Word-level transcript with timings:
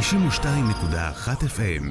92.1 0.00 0.04
FM 1.56 1.86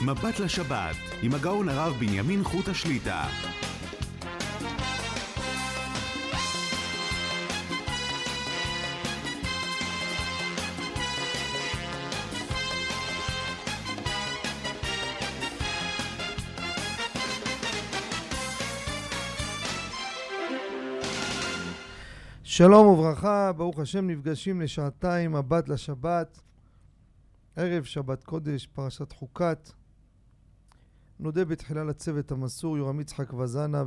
מבט 0.00 0.40
לשבת 0.40 0.96
עם 1.22 1.34
הגאון 1.34 1.68
הרב 1.68 1.96
בנימין 1.98 2.44
חוט 2.44 2.68
השליטה 2.68 3.24
שלום 22.62 22.86
וברכה, 22.86 23.52
ברוך 23.52 23.78
השם 23.78 24.06
נפגשים 24.06 24.60
לשעתיים, 24.60 25.32
מבט 25.32 25.68
לשבת, 25.68 26.40
ערב 27.56 27.84
שבת 27.84 28.24
קודש, 28.24 28.66
פרשת 28.66 29.12
חוקת. 29.12 29.70
נודה 31.20 31.44
בתחילה 31.44 31.84
לצוות 31.84 32.32
המסור 32.32 32.78
יורם 32.78 33.00
יצחק 33.00 33.32
וזנה 33.32 33.84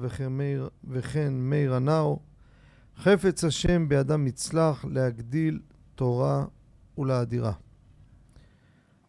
וכן 0.83 1.33
מאיר, 1.33 1.73
הנאו. 1.73 2.19
חפץ 2.97 3.43
השם 3.43 3.89
בידם 3.89 4.27
יצלח 4.27 4.85
להגדיל 4.85 5.59
תורה 5.95 6.45
ולאדירה. 6.97 7.53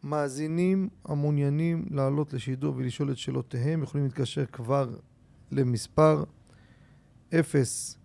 מאזינים 0.02 0.88
המעוניינים 1.04 1.86
לעלות 1.90 2.32
לשידור 2.32 2.76
ולשאול 2.76 3.12
את 3.12 3.16
שאלותיהם 3.16 3.82
יכולים 3.82 4.06
להתקשר 4.06 4.46
כבר 4.46 4.96
למספר 5.52 6.24
0 7.34 7.98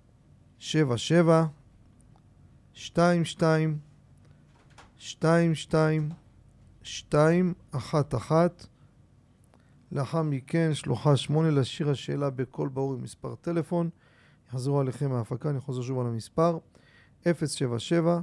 שבע 0.59 0.97
שבע, 0.97 1.45
שתיים 2.73 3.25
שתיים, 3.25 3.77
שתיים 4.97 5.55
שתיים, 5.55 6.09
שתיים 6.83 7.53
אחת 7.71 8.15
אחת. 8.15 8.65
לאחר 9.91 10.21
מכן 10.21 10.73
שלוחה 10.73 11.17
שמונה 11.17 11.51
להשאיר 11.51 11.89
השאלה 11.89 12.29
בקול 12.29 12.69
ברור 12.69 12.93
עם 12.93 13.03
מספר 13.03 13.35
טלפון. 13.35 13.89
יחזרו 14.47 14.79
עליכם 14.79 15.09
מההפקה, 15.09 15.49
אני 15.49 15.59
חוזר 15.59 15.81
שוב 15.81 15.99
על 15.99 16.07
המספר. 16.07 16.57
077 17.25 18.19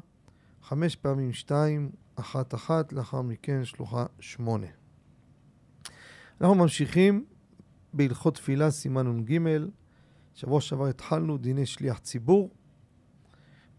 חמש 0.62 0.96
פעמים 0.96 1.32
שתיים, 1.32 1.90
אחת 2.16 2.54
אחת, 2.54 2.92
לאחר 2.92 3.22
מכן 3.22 3.64
שלוחה 3.64 4.06
שמונה. 4.20 4.66
אנחנו 6.40 6.54
ממשיכים 6.54 7.24
בהלכות 7.92 8.34
תפילה, 8.34 8.70
סימן 8.70 9.06
נ"ג. 9.06 9.40
שבוע 10.36 10.60
שעבר 10.60 10.86
התחלנו 10.86 11.38
דיני 11.38 11.66
שליח 11.66 11.98
ציבור, 11.98 12.50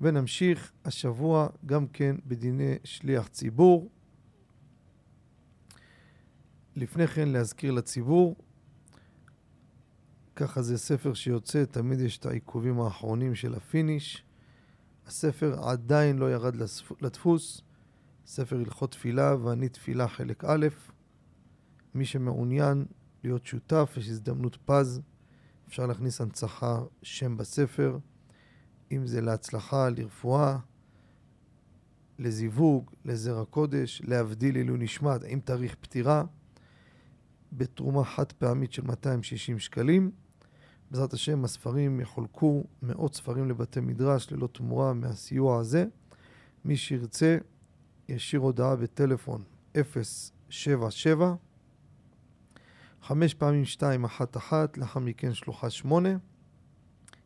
ונמשיך 0.02 0.72
השבוע 0.86 1.48
גם 1.66 1.88
כן 1.88 2.16
בדיני 2.26 2.76
שליח 2.84 3.28
ציבור. 3.28 3.92
לפני 6.76 7.08
כן 7.08 7.30
להזכיר 7.30 7.72
לציבור, 7.72 8.36
ככה 10.36 10.62
זה 10.62 10.78
ספר 10.78 11.14
שיוצא, 11.14 11.66
תמיד 11.66 12.00
יש 12.00 12.18
את 12.18 12.26
העיכובים 12.26 12.82
האחרונים 12.82 13.36
של 13.36 13.56
ה 13.56 13.64
finish. 13.64 14.24
הספר 15.06 15.60
עדיין 15.70 16.18
לא 16.18 16.32
ירד 16.32 16.56
לדפוס, 17.02 17.62
ספר 18.26 18.58
הלכות 18.58 18.92
תפילה 18.92 19.36
ואני 19.44 19.70
תפילה 19.70 20.08
חלק 20.08 20.44
א'. 20.46 20.68
מי 21.94 22.06
שמעוניין 22.06 22.86
להיות 23.24 23.46
שותף, 23.46 23.94
יש 23.98 24.10
הזדמנות 24.10 24.58
פז. 24.66 25.02
אפשר 25.68 25.86
להכניס 25.86 26.22
הנצחה 26.22 26.82
שם 27.04 27.38
בספר, 27.38 27.98
אם 28.92 29.08
זה 29.08 29.22
להצלחה, 29.22 29.90
לרפואה, 29.90 30.58
לזיווג, 32.20 32.92
לזרע 33.06 33.46
קודש, 33.46 34.02
להבדיל 34.06 34.56
עילוי 34.56 34.78
נשמת, 34.78 35.22
עם 35.28 35.40
תאריך 35.40 35.76
פטירה, 35.76 36.24
בתרומה 37.54 38.04
חד 38.04 38.32
פעמית 38.32 38.74
של 38.74 38.84
260 38.84 39.60
שקלים. 39.60 40.12
בעזרת 40.92 41.14
השם 41.14 41.46
הספרים 41.46 42.00
יחולקו 42.00 42.64
מאות 42.84 43.16
ספרים 43.16 43.50
לבתי 43.50 43.80
מדרש 43.80 44.32
ללא 44.32 44.48
תמורה 44.48 44.94
מהסיוע 44.94 45.60
הזה. 45.60 45.86
מי 46.66 46.78
שירצה 46.78 47.38
ישאיר 48.10 48.42
הודעה 48.42 48.76
בטלפון 48.76 49.44
077 50.50 51.36
חמש 53.02 53.34
פעמים 53.34 53.66
שתיים, 53.66 54.04
אחת 54.04 54.38
אחת, 54.38 54.78
לאחר 54.78 55.00
מכן 55.00 55.34
שלוחה 55.34 55.70
שמונה. 55.70 56.10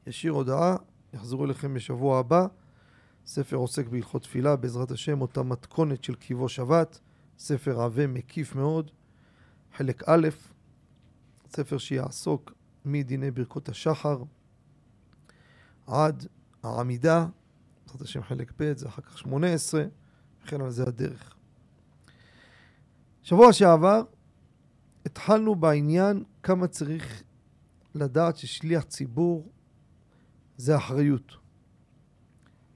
ישיר 0.07 0.31
הודעה, 0.31 0.75
יחזרו 1.13 1.45
אליכם 1.45 1.73
בשבוע 1.73 2.19
הבא. 2.19 2.47
ספר 3.25 3.55
עוסק 3.55 3.87
בהלכות 3.87 4.23
תפילה, 4.23 4.55
בעזרת 4.55 4.91
השם, 4.91 5.21
אותה 5.21 5.43
מתכונת 5.43 6.03
של 6.03 6.15
קיבו 6.15 6.49
שבת. 6.49 6.99
ספר 7.37 7.81
עבה 7.81 8.07
מקיף 8.07 8.55
מאוד. 8.55 8.91
חלק 9.77 10.03
א', 10.09 10.27
ספר 11.55 11.77
שיעסוק 11.77 12.53
מדיני 12.85 13.31
ברכות 13.31 13.69
השחר 13.69 14.23
עד 15.87 16.27
העמידה, 16.63 17.25
בעזרת 17.85 18.01
השם 18.01 18.23
חלק 18.23 18.51
ב', 18.59 18.77
זה 18.77 18.87
אחר 18.87 19.01
כך 19.01 19.17
שמונה 19.17 19.47
עשרה, 19.53 19.83
וכן 20.43 20.61
על 20.61 20.69
זה 20.69 20.83
הדרך. 20.83 21.35
שבוע 23.23 23.53
שעבר 23.53 24.03
התחלנו 25.11 25.55
בעניין 25.55 26.23
כמה 26.43 26.67
צריך 26.67 27.23
לדעת 27.95 28.37
ששליח 28.37 28.83
ציבור 28.83 29.51
זה 30.57 30.77
אחריות. 30.77 31.31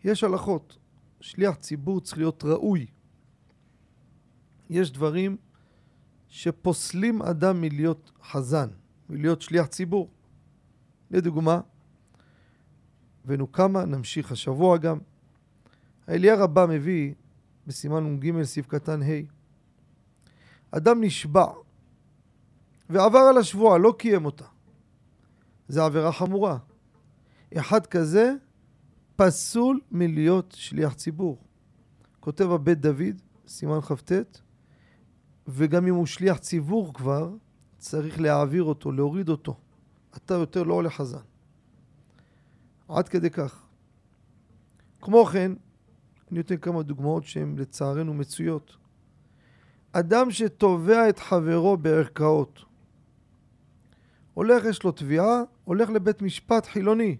יש 0.03 0.23
הלכות. 0.23 0.78
שליח 1.22 1.56
ציבור 1.56 2.01
צריך 2.01 2.18
להיות 2.18 2.44
ראוי. 2.44 2.85
יש 4.69 4.91
דברים 4.91 5.38
שפוסלים 6.28 7.22
אדם 7.22 7.62
מלהיות 7.62 8.12
חזן, 8.24 8.68
מלהיות 9.09 9.41
שליח 9.41 9.66
ציבור. 9.66 10.12
לדוגמה, 11.12 11.62
הבאנו 13.25 13.51
כמה, 13.51 13.85
נמשיך 13.85 14.31
השבוע 14.31 14.78
גם. 14.78 14.97
האליה 16.07 16.35
רבה 16.35 16.66
מביא 16.66 17.13
בסימן 17.68 18.03
נ"ג 18.03 18.44
סעיף 18.44 18.68
קטן 18.68 19.01
ה' 19.01 19.22
אדם 20.72 21.03
נשבע 21.03 21.45
ועבר 22.90 23.19
על 23.19 23.38
השבועה, 23.38 23.78
לא 23.78 23.94
קיים 23.97 24.25
אותה. 24.25 24.46
זה 25.68 25.84
עבירה 25.84 26.12
חמורה. 26.12 26.57
אחד 27.57 27.85
כזה 27.85 28.34
פסול 29.16 29.79
מלהיות 29.91 30.56
שליח 30.57 30.94
ציבור. 30.94 31.38
כותב 32.19 32.51
הבית 32.51 32.81
דוד, 32.81 33.22
סימן 33.47 33.81
כ"ט, 33.81 34.12
וגם 35.47 35.88
אם 35.88 35.95
הוא 35.95 36.06
שליח 36.06 36.38
ציבור 36.38 36.94
כבר, 36.94 37.34
צריך 37.78 38.19
להעביר 38.22 38.63
אותו, 38.63 38.91
להוריד 38.91 39.29
אותו. 39.29 39.57
אתה 40.18 40.34
יותר 40.34 40.63
לא 40.63 40.74
עולה 40.74 40.90
חזן. 40.90 41.24
עד 42.88 43.09
כדי 43.09 43.29
כך. 43.29 43.66
כמו 45.01 45.25
כן, 45.25 45.51
אני 46.31 46.38
נותן 46.38 46.57
כמה 46.57 46.84
דוגמאות 46.84 47.24
שהן 47.24 47.56
לצערנו 47.57 48.13
מצויות. 48.13 48.78
אדם 49.91 50.31
שתובע 50.31 51.09
את 51.09 51.19
חברו 51.19 51.78
בערכאות, 51.78 52.59
הולך, 54.35 54.66
יש 54.66 54.84
לו 54.84 54.91
תביעה, 54.91 55.44
הולך 55.63 55.90
לבית 55.90 56.22
משפט 56.22 56.66
חילוני. 56.66 57.18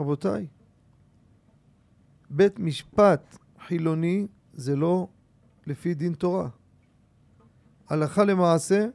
רבותיי, 0.00 0.46
בית 2.30 2.58
משפט 2.58 3.38
חילוני 3.66 4.26
זה 4.52 4.76
לא 4.76 5.08
לפי 5.66 5.94
דין 5.94 6.14
תורה. 6.14 6.48
הלכה 7.88 8.24
למעשה, 8.24 8.86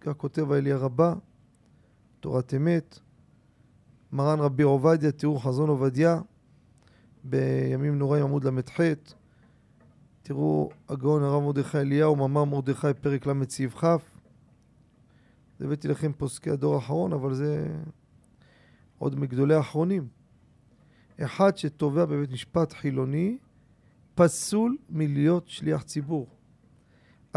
כך 0.00 0.12
כותב 0.12 0.52
האליה 0.52 0.76
רבה, 0.76 1.14
תורת 2.20 2.54
אמת, 2.54 2.98
מרן 4.12 4.40
רבי 4.40 4.62
עובדיה, 4.62 5.12
תראו 5.12 5.38
חזון 5.38 5.68
עובדיה, 5.68 6.20
בימים 7.24 7.98
נוראים 7.98 8.24
עמוד 8.24 8.44
ל"ח, 8.44 8.80
תראו 10.22 10.70
הגאון 10.88 11.22
הרב 11.22 11.42
מרדכי 11.42 11.78
אליהו, 11.78 12.16
מאמר 12.16 12.44
מרדכי 12.44 12.94
פרק 13.00 13.26
ל' 13.26 13.44
סעיף 13.48 13.74
כ', 13.74 14.13
זה 15.58 15.64
הבאתי 15.64 15.88
לכם 15.88 16.12
פוסקי 16.12 16.50
הדור 16.50 16.74
האחרון, 16.74 17.12
אבל 17.12 17.34
זה 17.34 17.76
עוד 18.98 19.18
מגדולי 19.18 19.54
האחרונים. 19.54 20.08
אחד 21.20 21.56
שתובע 21.56 22.04
בבית 22.04 22.30
משפט 22.32 22.72
חילוני, 22.72 23.38
פסול 24.14 24.76
מלהיות 24.90 25.48
שליח 25.48 25.82
ציבור. 25.82 26.28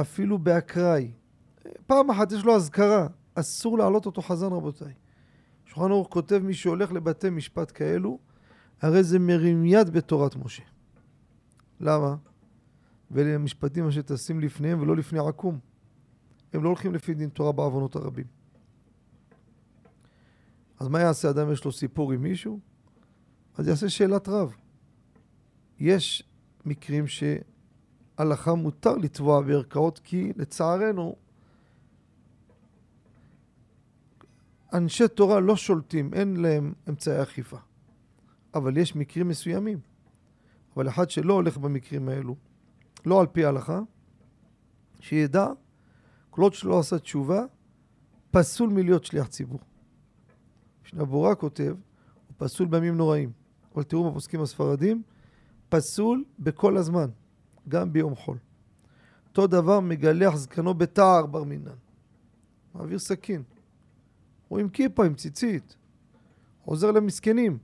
אפילו 0.02 0.38
באקראי. 0.38 1.12
פעם 1.88 2.10
אחת 2.10 2.32
יש 2.32 2.46
לו 2.46 2.56
אזכרה, 2.56 3.08
אסור 3.36 3.78
להעלות 3.78 4.06
אותו 4.06 4.22
חזן 4.22 4.46
רבותיי. 4.46 4.94
שולחן 5.66 5.92
אורך 5.92 6.08
כותב 6.08 6.42
מי 6.44 6.54
שהולך 6.54 6.92
לבתי 6.92 7.30
משפט 7.30 7.72
כאלו, 7.76 8.20
הרי 8.82 9.04
זה 9.04 9.20
מרים 9.20 9.66
יד 9.66 9.90
בתורת 9.90 10.36
משה. 10.36 10.64
למה? 11.80 12.16
ואלה 13.12 13.36
המשפטים 13.36 13.88
אשר 13.88 14.02
טסים 14.02 14.40
לפניהם 14.40 14.82
ולא 14.82 14.96
לפני 14.96 15.20
עקום. 15.20 15.60
הם 16.54 16.64
לא 16.64 16.70
הולכים 16.70 16.94
לפי 16.94 17.14
דין 17.14 17.30
תורה 17.30 17.52
בעוונות 17.52 17.96
הרבים. 17.96 18.26
אז 20.80 20.88
מה 20.88 21.02
יעשה 21.02 21.30
אדם 21.30 21.52
יש 21.52 21.66
לו 21.66 21.72
סיפור 21.72 22.12
עם 22.12 22.22
מישהו? 22.22 22.60
אז 23.58 23.68
יעשה 23.68 23.90
שאלת 23.90 24.28
רב. 24.28 24.56
יש 25.80 26.24
מקרים 26.66 27.06
שהלכה 27.08 28.54
מותר 28.54 28.96
לתבוע 28.96 29.42
בערכאות, 29.42 30.00
כי 30.04 30.34
לצערנו, 30.36 31.16
אנשי 34.74 35.08
תורה 35.08 35.40
לא 35.40 35.56
שולטים, 35.56 36.14
אין 36.14 36.36
להם 36.36 36.74
אמצעי 36.90 37.24
אכיפה. 37.24 37.58
אבל 38.54 38.78
יש 38.78 38.96
מקרים 38.96 39.28
מסוימים. 39.28 39.80
אבל 40.76 40.90
אחד 40.90 41.10
שלא 41.10 41.34
הולך 41.34 41.58
במקרים 41.58 42.10
האלו, 42.10 42.36
לא 43.06 43.22
על 43.22 43.28
פי 43.28 43.46
ההלכה, 43.46 43.80
שידע, 45.00 45.48
כל 46.38 46.54
שלא 46.54 46.80
עשה 46.80 47.00
תשובה, 47.00 47.46
פסול 48.32 48.70
מלהיות 48.70 49.06
שליח 49.06 49.28
ציבור. 49.28 49.60
משנה 50.86 51.04
כותב, 51.36 51.76
הוא 52.28 52.36
פסול 52.38 52.68
בימים 52.68 52.98
נוראים. 52.98 53.32
אבל 53.76 53.84
תראו 53.84 54.12
בפוסקים 54.12 54.42
הספרדים, 54.42 55.02
פסול 55.70 56.24
בכל 56.40 56.78
הזמן, 56.78 57.10
גם 57.70 57.94
ביום 57.94 58.16
חול. 58.16 58.38
אותו 59.28 59.48
דבר 59.48 59.80
מגלח 59.80 60.36
זקנו 60.36 60.74
בתער 60.74 61.26
בר 61.26 61.44
מינן. 61.44 61.72
מעביר 62.74 63.00
סכין. 63.00 63.44
הוא 64.48 64.60
עם 64.60 64.70
כיפה, 64.70 65.06
עם 65.06 65.14
ציצית. 65.14 65.76
עוזר 66.66 66.92
למסכנים. 66.92 67.58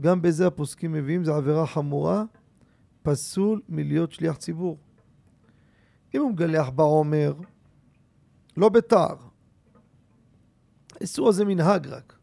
גם 0.00 0.22
בזה 0.22 0.46
הפוסקים 0.46 0.92
מביאים, 0.92 1.24
זו 1.24 1.34
עבירה 1.34 1.66
חמורה, 1.66 2.24
פסול 3.02 3.62
מלהיות 3.68 4.12
שליח 4.12 4.36
ציבור. 4.36 4.78
אם 6.14 6.20
הוא 6.20 6.30
מגלח 6.30 6.68
בעומר, 6.68 7.34
לא 8.56 8.68
בתער. 8.68 9.16
האיסור 10.96 11.28
הזה 11.28 11.44
מנהג 11.44 11.86
רק. 11.86 12.16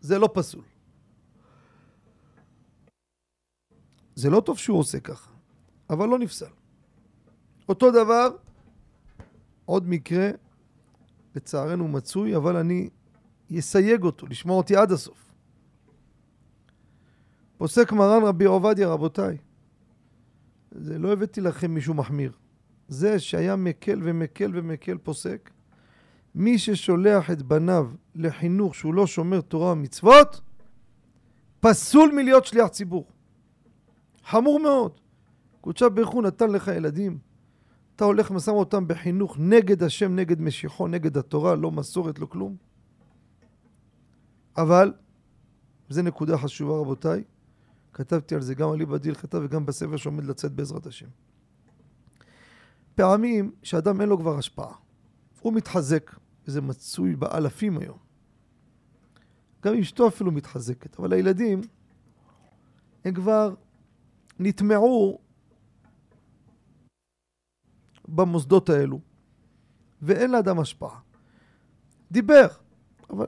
זה 0.00 0.18
לא 0.18 0.28
פסול. 0.34 0.62
זה 4.14 4.30
לא 4.30 4.40
טוב 4.40 4.58
שהוא 4.58 4.78
עושה 4.78 5.00
ככה, 5.00 5.30
אבל 5.90 6.08
לא 6.08 6.18
נפסל. 6.18 6.50
אותו 7.68 7.90
דבר, 7.90 8.28
עוד 9.64 9.88
מקרה, 9.88 10.30
לצערנו 11.34 11.88
מצוי, 11.88 12.36
אבל 12.36 12.56
אני 12.56 12.90
אסייג 13.58 14.02
אותו, 14.02 14.26
לשמוע 14.26 14.56
אותי 14.56 14.76
עד 14.76 14.92
הסוף. 14.92 15.32
פוסק 17.56 17.92
מרן 17.92 18.22
רבי 18.22 18.44
עובדיה, 18.44 18.88
רבותיי, 18.88 19.38
זה 20.70 20.98
לא 20.98 21.12
הבאתי 21.12 21.40
לכם 21.40 21.74
מישהו 21.74 21.94
מחמיר. 21.94 22.32
זה 22.88 23.18
שהיה 23.18 23.56
מקל 23.56 24.00
ומקל 24.02 24.50
ומקל 24.54 24.98
פוסק, 24.98 25.50
מי 26.34 26.58
ששולח 26.58 27.30
את 27.30 27.42
בניו 27.42 27.90
לחינוך 28.14 28.74
שהוא 28.74 28.94
לא 28.94 29.06
שומר 29.06 29.40
תורה 29.40 29.72
ומצוות, 29.72 30.40
פסול 31.60 32.12
מלהיות 32.14 32.44
שליח 32.44 32.68
ציבור. 32.68 33.06
חמור 34.24 34.60
מאוד. 34.60 35.00
קודשה 35.60 35.88
ברוך 35.88 36.10
הוא 36.10 36.22
נתן 36.22 36.50
לך 36.50 36.68
ילדים, 36.76 37.18
אתה 37.96 38.04
הולך 38.04 38.30
ושם 38.30 38.52
אותם 38.52 38.88
בחינוך 38.88 39.36
נגד 39.38 39.82
השם, 39.82 40.16
נגד 40.16 40.40
משיחו, 40.40 40.88
נגד 40.88 41.16
התורה, 41.16 41.54
לא 41.54 41.70
מסורת, 41.70 42.18
לא 42.18 42.26
כלום. 42.26 42.56
אבל, 44.56 44.92
זו 45.88 46.02
נקודה 46.02 46.38
חשובה 46.38 46.78
רבותיי, 46.78 47.24
כתבתי 47.92 48.34
על 48.34 48.40
זה 48.40 48.54
גם 48.54 48.70
על 48.70 48.78
ליבא 48.78 48.96
דילכתא 48.96 49.38
וגם 49.42 49.66
בספר 49.66 49.96
שעומד 49.96 50.24
לצאת 50.24 50.52
בעזרת 50.52 50.86
השם. 50.86 51.06
פעמים 52.94 53.52
שאדם 53.62 54.00
אין 54.00 54.08
לו 54.08 54.18
כבר 54.18 54.38
השפעה, 54.38 54.74
הוא 55.40 55.52
מתחזק, 55.52 56.10
וזה 56.46 56.60
מצוי 56.60 57.16
באלפים 57.16 57.78
היום. 57.78 57.98
גם 59.62 59.74
אשתו 59.74 60.08
אפילו 60.08 60.32
מתחזקת, 60.32 60.98
אבל 60.98 61.12
הילדים 61.12 61.60
הם 63.04 63.14
כבר 63.14 63.54
נטמעו 64.38 65.18
במוסדות 68.08 68.68
האלו, 68.68 69.00
ואין 70.02 70.30
לאדם 70.30 70.58
השפעה. 70.60 71.00
דיבר, 72.12 72.46
אבל 73.10 73.26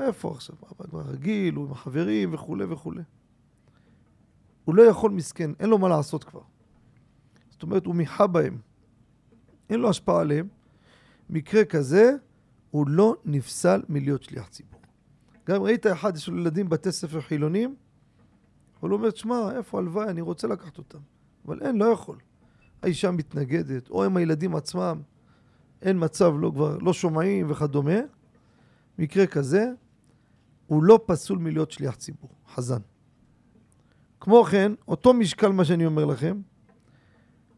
איפה 0.00 0.30
עכשיו? 0.30 0.56
הוא 0.60 0.86
כבר 0.88 1.00
רגיל, 1.00 1.54
הוא 1.54 1.66
עם 1.66 1.72
החברים 1.72 2.34
וכולי 2.34 2.64
וכולי. 2.64 3.02
הוא 4.64 4.74
לא 4.74 4.82
יכול 4.82 5.10
מסכן, 5.10 5.50
אין 5.60 5.70
לו 5.70 5.78
מה 5.78 5.88
לעשות 5.88 6.24
כבר. 6.24 6.42
זאת 7.50 7.62
אומרת, 7.62 7.86
הוא 7.86 7.94
מיחה 7.94 8.26
בהם. 8.26 8.58
אין 9.70 9.80
לו 9.80 9.90
השפעה 9.90 10.20
עליהם. 10.20 10.48
מקרה 11.30 11.64
כזה, 11.64 12.12
הוא 12.70 12.88
לא 12.88 13.16
נפסל 13.24 13.82
מלהיות 13.88 14.22
שליח 14.22 14.48
ציבור. 14.48 14.80
גם 15.48 15.62
ראית 15.62 15.86
אחד, 15.86 16.16
יש 16.16 16.28
לו 16.28 16.38
ילדים 16.38 16.68
בתי 16.68 16.92
ספר 16.92 17.20
חילונים, 17.20 17.74
הוא 18.80 18.90
אומר, 18.90 19.10
שמע, 19.10 19.50
איפה 19.56 19.78
הלוואי, 19.78 20.08
אני 20.08 20.20
רוצה 20.20 20.48
לקחת 20.48 20.78
אותם. 20.78 20.98
אבל 21.46 21.60
אין, 21.60 21.76
לא 21.76 21.84
יכול. 21.84 22.18
האישה 22.82 23.10
מתנגדת, 23.10 23.90
או 23.90 24.04
הם 24.04 24.16
הילדים 24.16 24.54
עצמם, 24.54 25.00
אין 25.82 26.04
מצב, 26.04 26.32
לא, 26.38 26.50
כבר 26.54 26.78
לא 26.78 26.92
שומעים 26.92 27.50
וכדומה. 27.50 27.98
מקרה 28.98 29.26
כזה, 29.26 29.70
הוא 30.66 30.82
לא 30.82 31.00
פסול 31.06 31.38
מלהיות 31.38 31.70
שליח 31.70 31.94
ציבור, 31.94 32.30
חזן. 32.54 32.80
כמו 34.20 34.44
כן, 34.44 34.72
אותו 34.88 35.14
משקל 35.14 35.48
מה 35.48 35.64
שאני 35.64 35.86
אומר 35.86 36.04
לכם, 36.04 36.40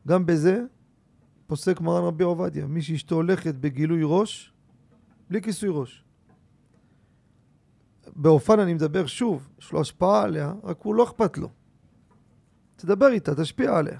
גם 0.09 0.27
בזה 0.27 0.62
פוסק 1.55 1.81
מרן 1.81 2.05
רבי 2.05 2.25
עובדיה, 2.25 2.67
מי 2.67 2.83
שאשתו 2.83 3.15
הולכת 3.15 3.55
בגילוי 3.55 4.01
ראש, 4.05 4.53
בלי 5.31 5.43
כיסוי 5.43 5.69
ראש. 5.73 6.05
באופן 8.17 8.61
אני 8.61 8.75
מדבר 8.75 9.06
שוב, 9.06 9.49
יש 9.59 9.73
לו 9.73 9.81
השפעה 9.81 10.23
עליה, 10.23 10.55
רק 10.62 10.81
הוא 10.83 10.95
לא 10.95 11.05
אכפת 11.05 11.39
לו. 11.39 11.49
תדבר 12.77 13.09
איתה, 13.09 13.35
תשפיע 13.35 13.77
עליה. 13.79 13.99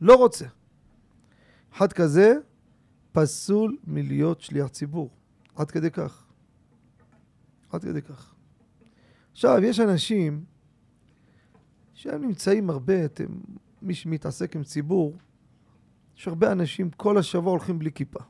לא 0.00 0.14
רוצה. 0.14 0.46
אחד 1.72 1.92
כזה 1.92 2.34
פסול 3.12 3.76
מלהיות 3.84 4.40
שליח 4.40 4.68
ציבור. 4.68 5.10
עד 5.56 5.70
כדי 5.70 5.90
כך. 5.90 6.26
עד 7.72 7.84
כדי 7.84 8.02
כך. 8.02 8.34
עכשיו, 9.32 9.64
יש 9.64 9.80
אנשים 9.80 10.44
שהם 11.94 12.22
נמצאים 12.22 12.70
הרבה, 12.70 13.04
אתם, 13.04 13.26
מי 13.82 13.94
שמתעסק 13.94 14.56
עם 14.56 14.62
ציבור, 14.62 15.16
יש 16.20 16.28
הרבה 16.28 16.52
אנשים 16.52 16.90
כל 16.90 17.18
השבוע 17.18 17.50
הולכים 17.50 17.78
בלי 17.78 17.92
כיפה. 17.92 18.20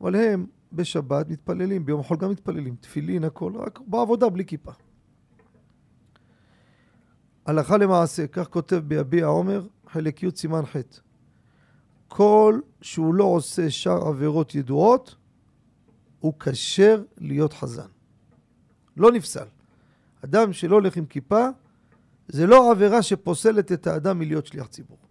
אבל 0.00 0.16
הם 0.16 0.46
בשבת 0.72 1.28
מתפללים, 1.28 1.86
ביום 1.86 2.00
החול 2.00 2.16
גם 2.16 2.30
מתפללים, 2.30 2.76
תפילין, 2.80 3.24
הכל, 3.24 3.52
רק 3.56 3.80
בעבודה 3.86 4.28
בלי 4.28 4.44
כיפה. 4.44 4.72
הלכה 7.46 7.76
למעשה, 7.76 8.26
כך 8.26 8.48
כותב 8.48 8.76
ביביע 8.76 9.26
עומר, 9.26 9.66
חלק 9.88 10.22
י' 10.22 10.30
סימן 10.36 10.66
ח' 10.66 10.76
כל 12.08 12.60
שהוא 12.80 13.14
לא 13.14 13.24
עושה 13.24 13.70
שאר 13.70 14.08
עבירות 14.08 14.54
ידועות, 14.54 15.16
הוא 16.20 16.32
כשר 16.40 17.02
להיות 17.18 17.52
חזן. 17.52 17.88
לא 18.96 19.12
נפסל. 19.12 19.46
אדם 20.24 20.52
שלא 20.52 20.74
הולך 20.74 20.96
עם 20.96 21.06
כיפה, 21.06 21.48
זה 22.28 22.46
לא 22.46 22.70
עבירה 22.70 23.02
שפוסלת 23.02 23.72
את 23.72 23.86
האדם 23.86 24.18
מלהיות 24.18 24.46
שליח 24.46 24.66
ציבור. 24.66 25.03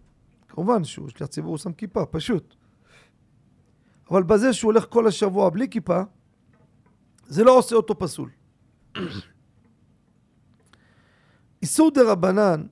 כמובן 0.54 0.84
שהוא 0.84 1.08
שליח 1.08 1.28
ציבור, 1.28 1.50
הוא 1.50 1.58
שם 1.58 1.72
כיפה, 1.72 2.06
פשוט. 2.06 2.54
אבל 4.10 4.22
בזה 4.22 4.52
שהוא 4.52 4.72
הולך 4.72 4.86
כל 4.88 5.06
השבוע 5.06 5.50
בלי 5.50 5.68
כיפה, 5.68 6.02
זה 7.26 7.44
לא 7.44 7.58
עושה 7.58 7.76
אותו 7.76 7.98
פסול. 7.98 8.30
איסור 11.62 11.90
דה 11.90 12.12
רבנן 12.12 12.66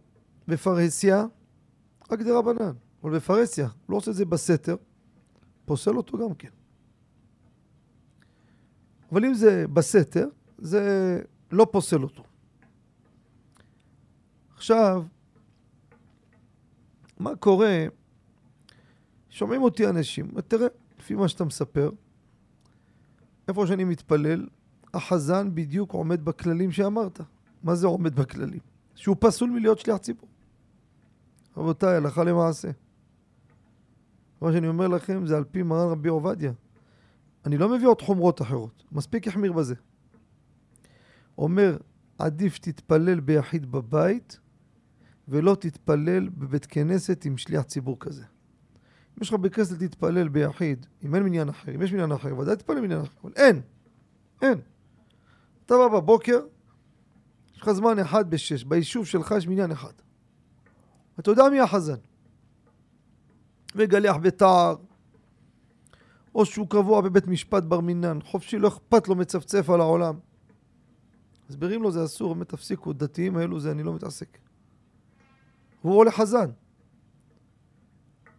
בפרהסיה, 0.49 1.27
רק 2.11 2.21
דה 2.21 2.39
רבנן. 2.39 2.73
אבל 3.03 3.17
בפרהסיה, 3.17 3.65
הוא 3.65 3.93
לא 3.93 3.97
עושה 3.97 4.11
את 4.11 4.17
זה 4.17 4.25
בסתר, 4.25 4.77
פוסל 5.65 5.97
אותו 5.97 6.19
גם 6.19 6.35
כן. 6.35 6.49
אבל 9.13 9.25
אם 9.25 9.35
זה 9.35 9.65
בסתר, 9.73 10.29
זה 10.59 10.83
לא 11.53 11.67
פוסל 11.73 12.03
אותו. 12.03 12.25
עכשיו, 14.55 15.05
מה 17.23 17.37
קורה? 17.37 17.85
שומעים 19.31 19.63
אותי 19.63 19.89
אנשים, 19.89 20.31
תראה, 20.49 20.67
לפי 20.99 21.15
מה 21.15 21.29
שאתה 21.29 21.45
מספר, 21.45 21.91
איפה 23.49 23.67
שאני 23.67 23.85
מתפלל, 23.85 24.47
החזן 24.95 25.55
בדיוק 25.55 25.93
עומד 25.93 26.25
בכללים 26.25 26.73
שאמרת. 26.73 27.21
מה 27.63 27.75
זה 27.75 27.87
עומד 27.87 28.15
בכללים? 28.15 28.61
שהוא 28.95 29.17
פסול 29.21 29.51
מלהיות 29.51 29.79
שליח 29.79 29.97
ציבור. 29.97 30.29
רבותיי, 31.57 31.97
הלכה 31.97 32.25
למעשה. 32.25 32.71
מה 34.41 34.53
שאני 34.53 34.69
אומר 34.69 34.89
לכם 34.89 35.27
זה 35.27 35.37
על 35.37 35.45
פי 35.45 35.63
מרן 35.63 35.89
רבי 35.89 36.09
עובדיה. 36.09 36.53
אני 37.47 37.59
לא 37.59 37.69
מביא 37.69 37.89
עוד 37.89 38.03
חומרות 38.03 38.43
אחרות, 38.43 38.85
מספיק 38.93 39.29
החמיר 39.29 39.53
בזה. 39.53 39.75
אומר, 41.39 41.77
עדיף 42.19 42.55
שתתפלל 42.55 43.21
ביחיד 43.21 43.73
בבית 43.73 44.41
ולא 45.29 45.57
תתפלל 45.61 46.29
בבית 46.29 46.67
כנסת 46.67 47.25
עם 47.25 47.37
שליח 47.37 47.63
ציבור 47.63 47.97
כזה. 48.01 48.23
אם 48.23 49.23
יש 49.23 49.29
לך 49.29 49.35
בית 49.35 49.55
כנסת 49.55 49.81
להתפלל 49.81 50.29
ביחיד, 50.29 50.87
אם 51.05 51.15
אין 51.15 51.23
מניין 51.23 51.49
אחר, 51.49 51.75
אם 51.75 51.83
יש 51.83 51.93
מניין 51.93 52.13
אחר, 52.13 52.39
ודאי 52.39 52.57
תתפלל 52.57 52.81
מניין 52.81 53.01
אחר, 53.01 53.13
אבל 53.23 53.33
אין, 53.37 53.61
אין. 54.43 54.61
אתה 55.67 55.75
בא 55.77 55.89
בבוקר, 55.89 56.41
יש 57.55 57.63
לך 57.63 57.73
זמן 57.73 57.99
אחד 57.99 58.31
בשש, 58.31 58.65
ביישוב 58.65 59.07
שלך 59.07 59.35
יש 59.39 59.49
מניין 59.49 59.71
אחד. 59.71 59.93
אתה 61.21 61.31
יודע 61.31 61.49
מי 61.49 61.61
החזן. 61.61 61.99
מגלח 63.75 64.17
בתער, 64.17 64.77
או 66.35 66.47
שהוא 66.47 66.69
קבוע 66.69 67.01
בבית 67.01 67.27
משפט 67.27 67.63
בר 67.63 67.81
מינן, 67.81 68.19
חופשי, 68.25 68.59
לא 68.59 68.69
אכפת 68.69 69.09
לו, 69.09 69.15
מצפצף 69.15 69.71
על 69.71 69.81
העולם. 69.81 70.19
מסבירים 71.51 71.83
לו 71.83 71.93
זה 71.93 72.05
אסור, 72.05 72.35
באמת 72.35 72.49
תפסיקו, 72.49 72.93
דתיים 72.93 73.37
האלו 73.37 73.61
זה 73.61 73.71
אני 73.71 73.83
לא 73.83 73.95
מתעסק. 73.95 74.39
הוא 75.83 75.99
עולה 75.99 76.11
חזן. 76.11 76.51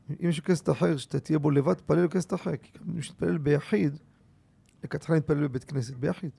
אם 0.10 0.30
יש 0.30 0.40
כנסת 0.40 0.70
אחר 0.70 0.98
שאתה 0.98 1.20
תהיה 1.20 1.40
בו 1.40 1.52
לבד, 1.52 1.74
תפלל 1.74 2.08
בכנסת 2.08 2.34
אחר, 2.34 2.56
כי 2.58 2.72
מי 2.86 3.02
שתפלל 3.02 3.38
ביחיד, 3.38 3.98
לכתחילה 4.84 5.18
נתפלל 5.18 5.48
בבית 5.48 5.64
כנסת, 5.64 5.94
ביחיד. 5.94 6.32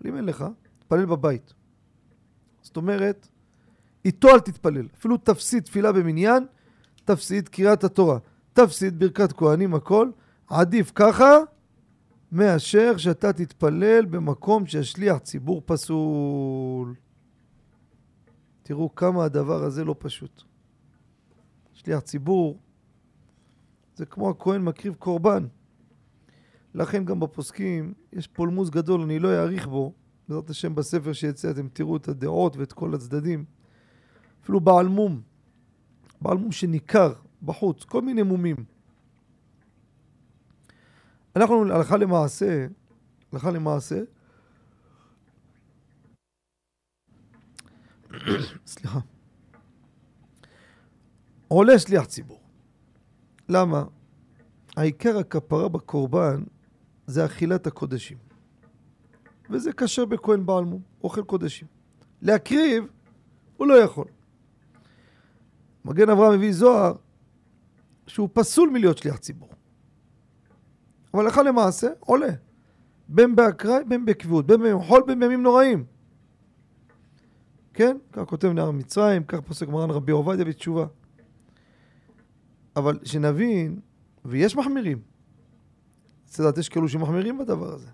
אבל 0.00 0.10
אם 0.10 0.16
אין 0.16 0.24
לך, 0.24 0.44
תפלל 0.78 1.06
בבית. 1.06 1.54
זאת 2.62 2.76
אומרת, 2.76 3.28
איתו 4.04 4.28
אל 4.28 4.40
תתפלל. 4.40 4.88
אפילו 4.98 5.16
תפסיד 5.16 5.62
תפילה 5.62 5.92
במניין, 5.92 6.46
תפסיד 7.04 7.48
קריאת 7.48 7.84
התורה, 7.84 8.18
תפסיד 8.52 8.98
ברכת 8.98 9.32
כהנים, 9.32 9.74
הכל. 9.74 10.10
עדיף 10.48 10.92
ככה 10.94 11.36
מאשר 12.32 12.96
שאתה 12.96 13.32
תתפלל 13.32 14.04
במקום 14.04 14.66
שהשליח 14.66 15.18
ציבור 15.18 15.62
פסול. 15.66 16.94
תראו 18.68 18.94
כמה 18.94 19.24
הדבר 19.24 19.64
הזה 19.64 19.84
לא 19.84 19.94
פשוט. 19.98 20.42
שליח 21.72 22.00
ציבור 22.00 22.58
זה 23.94 24.06
כמו 24.06 24.30
הכהן 24.30 24.62
מקריב 24.62 24.94
קורבן. 24.94 25.46
לכן 26.74 27.04
גם 27.04 27.20
בפוסקים 27.20 27.94
יש 28.12 28.26
פולמוס 28.26 28.70
גדול, 28.70 29.00
אני 29.00 29.18
לא 29.18 29.28
אאריך 29.28 29.66
בו, 29.66 29.92
בעזרת 30.28 30.50
השם 30.50 30.74
בספר 30.74 31.12
שיצא 31.12 31.50
אתם 31.50 31.68
תראו 31.68 31.96
את 31.96 32.08
הדעות 32.08 32.56
ואת 32.56 32.72
כל 32.72 32.94
הצדדים. 32.94 33.44
אפילו 34.42 34.60
בעל 34.60 34.88
מום, 34.88 35.20
בעל 36.20 36.36
מום 36.36 36.52
שניכר 36.52 37.12
בחוץ, 37.42 37.84
כל 37.84 38.02
מיני 38.02 38.22
מומים. 38.22 38.56
אנחנו 41.36 41.74
הלכה 41.74 41.96
למעשה, 41.96 42.66
הלכה 43.32 43.50
למעשה, 43.50 44.02
סליחה, 48.66 48.98
עולה 51.48 51.78
שליח 51.78 52.04
ציבור. 52.04 52.40
למה? 53.48 53.84
העיקר 54.76 55.18
הכפרה 55.18 55.68
בקורבן 55.68 56.42
זה 57.06 57.24
אכילת 57.24 57.66
הקודשים. 57.66 58.18
וזה 59.50 59.72
כשר 59.72 60.04
בכהן 60.04 60.46
בעל 60.46 60.64
מום, 60.64 60.82
אוכל 61.04 61.22
קודשים. 61.22 61.68
להקריב, 62.22 62.84
הוא 63.56 63.66
לא 63.66 63.74
יכול. 63.74 64.04
מגן 65.84 66.10
אברהם 66.10 66.34
מביא 66.34 66.52
זוהר 66.52 66.94
שהוא 68.06 68.28
פסול 68.32 68.70
מלהיות 68.70 68.98
שליח 68.98 69.16
ציבור. 69.16 69.48
אבל 71.14 71.24
הלכה 71.24 71.42
למעשה 71.42 71.88
עולה. 72.00 72.32
בין 73.08 73.36
באקראי, 73.36 73.84
בין 73.84 74.04
בקביעות, 74.04 74.46
בין 74.46 74.62
בימים 74.62 74.82
חול, 74.82 75.02
בין 75.06 75.20
בימים 75.20 75.42
נוראים. 75.42 75.84
כן? 77.78 77.96
כך 78.12 78.22
כותב 78.22 78.48
נער 78.48 78.70
מצרים, 78.70 79.24
כך 79.24 79.40
פוסק 79.40 79.68
מרן 79.68 79.90
רבי 79.90 80.12
עובדיה 80.12 80.44
בתשובה. 80.44 80.86
אבל 82.76 82.98
שנבין, 83.04 83.80
ויש 84.24 84.56
מחמירים. 84.56 84.98
צריך 86.24 86.40
לדעת, 86.40 86.58
יש 86.58 86.68
כאלו 86.68 86.88
שמחמירים 86.88 87.38
בדבר 87.38 87.74
הזה. 87.74 87.88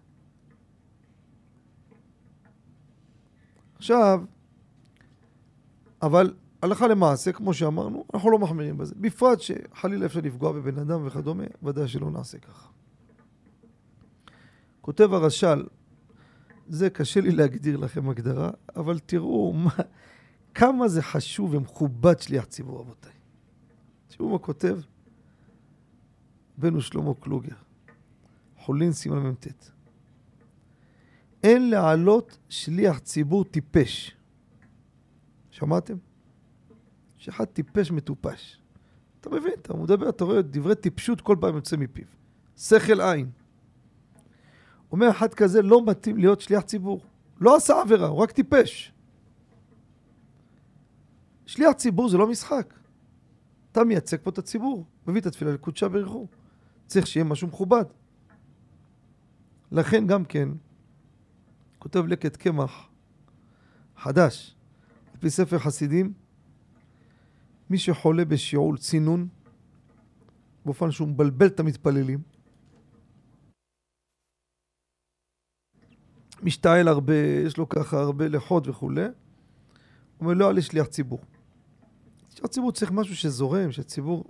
עכשיו, 3.76 4.22
אבל 6.02 6.34
הלכה 6.62 6.86
למעשה, 6.86 7.32
כמו 7.32 7.54
שאמרנו, 7.54 8.04
אנחנו 8.14 8.30
לא 8.30 8.38
מחמירים 8.38 8.78
בזה. 8.78 8.94
בפרט 9.00 9.40
שחלילה 9.40 10.06
אפשר 10.06 10.20
לפגוע 10.20 10.52
בבן 10.52 10.78
אדם 10.78 11.06
וכדומה, 11.06 11.44
ודאי 11.62 11.88
שלא 11.88 12.10
נעשה 12.10 12.38
ככה. 12.38 12.68
כותב 14.80 15.12
הרש"ל, 15.12 15.64
זה 16.68 16.90
קשה 16.90 17.20
לי 17.20 17.30
להגדיר 17.30 17.76
לכם 17.76 18.08
הגדרה, 18.08 18.50
אבל 18.76 18.98
תראו 18.98 19.52
מה, 19.52 19.70
כמה 20.54 20.88
זה 20.88 21.02
חשוב 21.02 21.54
ומכובד 21.54 22.20
שליח 22.20 22.44
ציבור, 22.44 22.80
רבותיי. 22.80 23.12
תראו 24.06 24.28
מה 24.28 24.38
כותב 24.38 24.78
בנו 26.58 26.80
שלמה 26.80 27.14
קלוגר, 27.14 27.56
חולין 28.58 28.92
סימן 28.92 29.26
מ"ט. 29.26 29.46
אין 31.42 31.70
להעלות 31.70 32.38
שליח 32.48 32.98
ציבור 32.98 33.44
טיפש. 33.44 34.16
שמעתם? 35.50 35.94
שאחד 37.16 37.44
טיפש 37.44 37.90
מטופש. 37.90 38.60
אתה 39.20 39.30
מבין, 39.30 39.52
אתה 39.62 39.76
מדבר, 39.76 40.08
אתה 40.08 40.24
רואה 40.24 40.42
דברי 40.42 40.74
טיפשות 40.74 41.20
כל 41.20 41.36
פעם 41.40 41.54
יוצא 41.54 41.76
מפיו. 41.76 42.04
שכל 42.56 43.00
עין. 43.00 43.30
אומר 44.92 45.10
אחד 45.10 45.34
כזה 45.34 45.62
לא 45.62 45.84
מתאים 45.86 46.16
להיות 46.16 46.40
שליח 46.40 46.62
ציבור. 46.62 47.00
לא 47.40 47.56
עשה 47.56 47.80
עבירה, 47.80 48.08
הוא 48.08 48.18
רק 48.18 48.32
טיפש. 48.32 48.92
שליח 51.46 51.72
ציבור 51.72 52.08
זה 52.08 52.18
לא 52.18 52.26
משחק. 52.26 52.74
אתה 53.72 53.84
מייצג 53.84 54.16
פה 54.22 54.30
את 54.30 54.38
הציבור, 54.38 54.86
מביא 55.06 55.20
את 55.20 55.26
התפילה 55.26 55.52
לקודשה 55.52 55.88
ברכו. 55.88 56.26
צריך 56.86 57.06
שיהיה 57.06 57.24
משהו 57.24 57.48
מכובד. 57.48 57.84
לכן 59.72 60.06
גם 60.06 60.24
כן, 60.24 60.48
כותב 61.78 62.06
לקט 62.06 62.36
קמח 62.36 62.88
חדש, 63.96 64.56
על 65.12 65.20
פי 65.20 65.30
ספר 65.30 65.58
חסידים, 65.58 66.12
מי 67.70 67.78
שחולה 67.78 68.24
בשיעול 68.24 68.78
צינון, 68.78 69.28
באופן 70.64 70.90
שהוא 70.90 71.08
מבלבל 71.08 71.46
את 71.46 71.60
המתפללים, 71.60 72.22
משתעל 76.44 76.88
הרבה, 76.88 77.14
יש 77.46 77.56
לו 77.56 77.68
ככה 77.68 78.00
הרבה 78.00 78.28
לחות 78.28 78.68
וכולי, 78.68 79.06
אומר 80.20 80.34
לא 80.34 80.48
על 80.48 80.60
שליח 80.60 80.86
ציבור. 80.86 81.20
שליח 82.34 82.46
ציבור 82.46 82.72
צריך 82.72 82.90
משהו 82.90 83.16
שזורם, 83.16 83.72
שהציבור... 83.72 84.24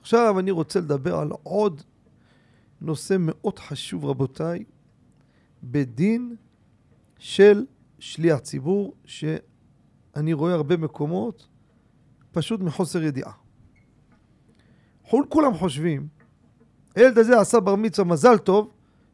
עכשיו 0.00 0.38
אני 0.38 0.50
רוצה 0.50 0.80
לדבר 0.80 1.16
על 1.18 1.30
עוד 1.42 1.82
נושא 2.80 3.16
מאוד 3.18 3.58
חשוב 3.58 4.04
רבותיי, 4.04 4.64
בדין 5.62 6.36
של 7.18 7.64
שליח 7.98 8.38
ציבור, 8.38 8.94
שאני 9.04 10.32
רואה 10.32 10.54
הרבה 10.54 10.76
מקומות 10.76 11.46
פשוט 12.32 12.60
מחוסר 12.60 13.02
ידיעה. 13.02 13.32
כולם 15.28 15.54
חושבים, 15.54 16.08
הילד 16.96 17.18
הזה 17.18 17.40
עשה 17.40 17.60
בר 17.60 17.76
מצווה 17.76 18.08
מזל 18.08 18.38
טוב, 18.38 18.70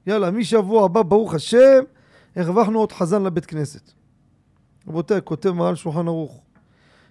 יאללה, 0.06 0.30
משבוע 0.30 0.84
הבא, 0.84 1.02
ברוך 1.02 1.34
השם, 1.34 1.84
הרווחנו 2.36 2.78
עוד 2.78 2.92
חזן 2.92 3.22
לבית 3.22 3.46
כנסת. 3.46 3.90
רבותיי, 4.88 5.20
כותב 5.24 5.50
מרן 5.50 5.76
שולחן 5.76 6.08
ערוך, 6.08 6.42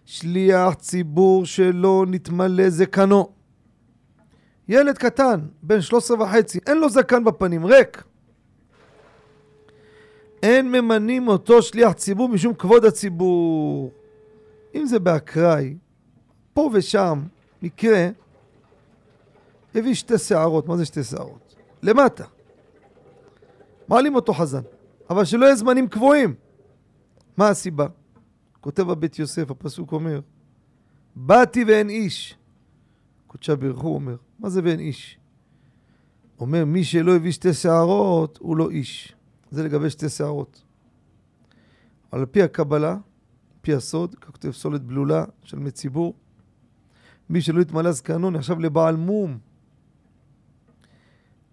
שליח 0.05 0.73
ציבור 0.73 1.45
שלא 1.45 2.05
נתמלא 2.07 2.69
זקנו. 2.69 3.29
ילד 4.67 4.97
קטן, 4.97 5.39
בן 5.63 5.81
13 5.81 6.21
וחצי, 6.21 6.59
אין 6.67 6.77
לו 6.77 6.89
זקן 6.89 7.23
בפנים, 7.23 7.65
ריק. 7.65 8.03
אין 10.43 10.71
ממנים 10.71 11.27
אותו 11.27 11.61
שליח 11.61 11.91
ציבור 11.91 12.29
משום 12.29 12.53
כבוד 12.53 12.85
הציבור. 12.85 13.91
אם 14.75 14.85
זה 14.85 14.99
באקראי, 14.99 15.75
פה 16.53 16.69
ושם, 16.73 17.23
מקרה, 17.61 18.09
הביא 19.75 19.93
שתי 19.93 20.17
שערות, 20.17 20.67
מה 20.67 20.77
זה 20.77 20.85
שתי 20.85 21.03
שערות? 21.03 21.55
למטה. 21.83 22.25
מעלים 23.87 24.15
אותו 24.15 24.33
חזן, 24.33 24.61
אבל 25.09 25.25
שלא 25.25 25.45
יהיה 25.45 25.55
זמנים 25.55 25.87
קבועים. 25.87 26.35
מה 27.37 27.49
הסיבה? 27.49 27.87
כותב 28.61 28.89
הבית 28.89 29.19
יוסף, 29.19 29.51
הפסוק 29.51 29.91
אומר, 29.91 30.21
באתי 31.15 31.63
ואין 31.63 31.89
איש. 31.89 32.37
קודשה 33.27 33.55
ברכו 33.55 33.87
אומר, 33.87 34.15
מה 34.39 34.49
זה 34.49 34.61
ואין 34.63 34.79
איש? 34.79 35.19
אומר, 36.39 36.65
מי 36.65 36.83
שלא 36.83 37.15
הביא 37.15 37.31
שתי 37.31 37.53
שערות, 37.53 38.37
הוא 38.41 38.57
לא 38.57 38.69
איש. 38.69 39.15
זה 39.51 39.63
לגבי 39.63 39.89
שתי 39.89 40.09
שערות. 40.09 40.63
על 42.11 42.25
פי 42.25 42.43
הקבלה, 42.43 42.97
פי 43.61 43.73
הסוד, 43.73 44.15
כך 44.15 44.29
כותב 44.29 44.51
סולת 44.51 44.81
בלולה 44.81 45.25
של 45.43 45.59
מציבור, 45.59 46.13
מי 47.29 47.41
שלא 47.41 47.61
יתמלא 47.61 47.91
זקנו 47.91 48.31
נחשב 48.31 48.59
לבעל 48.59 48.95
מום. 48.95 49.37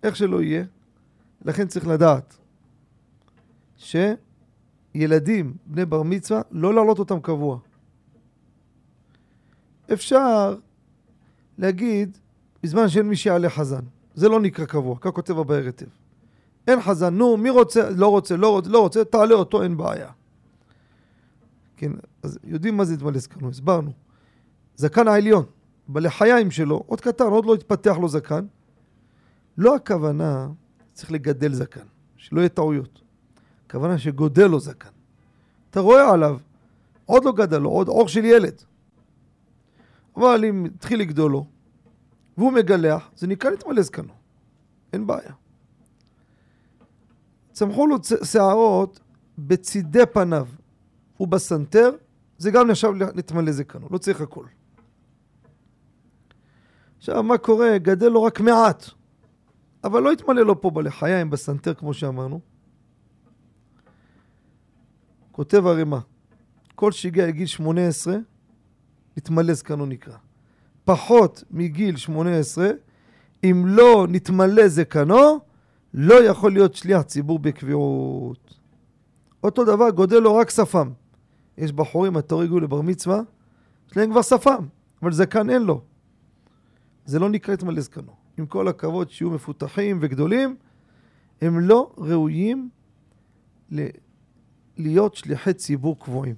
איך 0.03 0.17
שלא 0.17 0.43
יהיה, 0.43 0.65
לכן 1.45 1.69
צריך 1.69 1.87
לדעת 1.87 2.37
שילדים 3.77 5.57
בני 5.67 5.85
בר 5.85 6.03
מצווה, 6.03 6.43
לא 6.51 6.75
להעלות 6.75 6.99
אותם 6.99 7.21
קבוע. 7.21 7.59
אפשר 9.93 10.57
להגיד, 11.59 12.19
בזמן 12.63 12.89
שאין 12.89 13.09
מי 13.09 13.17
שיעלה 13.17 13.51
חזן. 13.51 13.83
זה 14.15 14.29
לא 14.29 14.41
נקרא 14.41 14.65
קבוע, 14.65 14.97
כך 15.01 15.11
כותב 15.11 15.39
הבאר 15.39 15.67
היטב. 15.67 15.87
אין 16.67 16.83
חזן, 16.83 17.15
נו, 17.15 17.37
מי 17.37 17.51
רוצה, 17.51 17.91
לא 17.91 18.09
רוצה, 18.09 18.37
לא 18.37 18.51
רוצה, 18.51 18.71
לא 18.71 18.81
רוצה, 18.81 19.05
תעלה 19.05 19.35
אותו, 19.35 19.63
אין 19.63 19.77
בעיה. 19.77 20.11
כן, 21.77 21.93
אז 22.23 22.39
יודעים 22.45 22.77
מה 22.77 22.85
זה 22.85 22.95
התמלא 22.95 23.19
זקנו, 23.19 23.49
הסברנו. 23.49 23.93
זקן 24.77 25.09
העליון, 25.09 25.45
בלחיים 25.89 26.51
שלו, 26.51 26.83
עוד 26.87 27.01
קטן, 27.01 27.25
עוד 27.25 27.47
לא 27.47 27.55
התפתח 27.55 27.97
לו 28.01 28.09
זקן. 28.09 28.47
לא 29.59 29.77
הכוונה, 29.77 30.49
צריך 31.01 31.13
לגדל 31.13 31.53
זקן, 31.53 31.87
שלא 32.17 32.41
יהיה 32.41 32.49
טעויות. 32.49 33.03
הכוונה 33.67 33.99
שגודל 33.99 34.47
לו 34.47 34.61
זקן. 34.61 34.89
אתה 35.71 35.81
רואה 35.81 36.13
עליו, 36.13 36.39
עוד 37.07 37.25
לא 37.25 37.33
גדל 37.33 37.59
לו, 37.59 37.71
עוד 37.71 37.89
אור 37.89 38.09
של 38.09 38.25
ילד. 38.25 38.63
אבל 40.17 40.45
אם 40.45 40.65
התחיל 40.65 41.01
לגדול 41.01 41.31
לו, 41.31 41.47
והוא 42.39 42.53
מגלח, 42.53 43.11
זה 43.17 43.27
נקרא 43.27 43.51
להתמלא 43.51 43.83
זקנו. 43.83 44.13
אין 44.93 45.07
בעיה. 45.07 45.33
צמחו 47.53 47.87
לו 47.87 47.97
שערות 48.25 49.01
בצידי 49.39 50.07
פניו 50.13 50.47
ובסנטר, 51.21 51.91
זה 52.39 52.51
גם 52.51 52.71
נחשב 52.71 52.91
להתמלא 53.17 53.53
זקנו, 53.53 53.89
לא 53.91 53.99
צריך 53.99 54.21
הכל. 54.21 54.45
עכשיו, 56.99 57.23
מה 57.23 57.39
קורה? 57.39 57.79
גדל 57.79 58.09
לו 58.09 58.23
רק 58.23 58.41
מעט, 58.41 58.91
אבל 59.85 60.03
לא 60.03 60.13
יתמלא 60.13 60.43
לו 60.43 60.61
פה 60.61 60.71
בלחיים, 60.71 61.31
בסנטר, 61.31 61.75
כמו 61.75 61.95
שאמרנו. 61.95 62.41
כותב 65.33 65.67
הרמ"א, 65.67 65.99
כל 66.75 66.93
שהגיע 66.93 67.27
לגיל 67.27 67.47
18, 67.47 68.17
נתמלא 69.17 69.55
זקנו 69.55 69.87
נקרא. 69.87 70.17
פחות 70.85 71.45
מגיל 71.51 71.97
18, 71.97 72.71
אם 73.45 73.65
לא 73.67 74.07
נתמלא 74.09 74.69
זקנו, 74.69 75.39
לא 75.95 76.25
יכול 76.25 76.53
להיות 76.53 76.75
שליח 76.75 77.03
ציבור 77.03 77.39
בקביעות. 77.39 78.55
אותו 79.45 79.65
דבר, 79.65 79.91
גודל 79.91 80.19
לו 80.19 80.37
רק 80.37 80.51
שפם. 80.51 80.91
יש 81.59 81.73
בחורים, 81.73 82.17
התור 82.17 82.43
הגיעו 82.43 82.61
לבר 82.61 82.81
מצווה, 82.81 83.21
יש 83.91 83.97
להם 83.97 84.11
כבר 84.11 84.23
שפם, 84.23 84.67
אבל 85.03 85.13
זקן 85.13 85.51
אין 85.51 85.63
לו. 85.63 85.83
זה 87.05 87.19
לא 87.19 87.29
נקרא 87.29 87.55
התמלא 87.55 87.81
זקנו. 87.81 88.20
עם 88.41 88.47
כל 88.47 88.69
הכבוד 88.69 89.11
שיהיו 89.11 89.31
מפותחים 89.31 89.99
וגדולים, 90.01 90.57
הם 91.41 91.61
לא 91.61 91.93
ראויים 91.99 92.71
ל... 93.71 93.87
להיות 94.77 95.15
שליחי 95.15 95.55
ציבור 95.55 95.99
קבועים. 95.99 96.35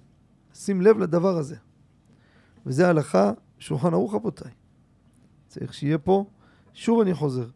שים 0.54 0.80
לב 0.80 0.99
לדבר 0.99 1.37
הזה. 1.37 1.56
וזה 2.66 2.88
הלכה 2.88 3.32
שולחן 3.59 3.92
ערוך 3.94 4.14
רבותיי. 4.14 4.50
צריך 5.49 5.75
שיהיה 5.75 5.99
פה, 5.99 6.25
שוב 6.73 7.00
אני 7.00 7.14
חוזר, 7.14 7.49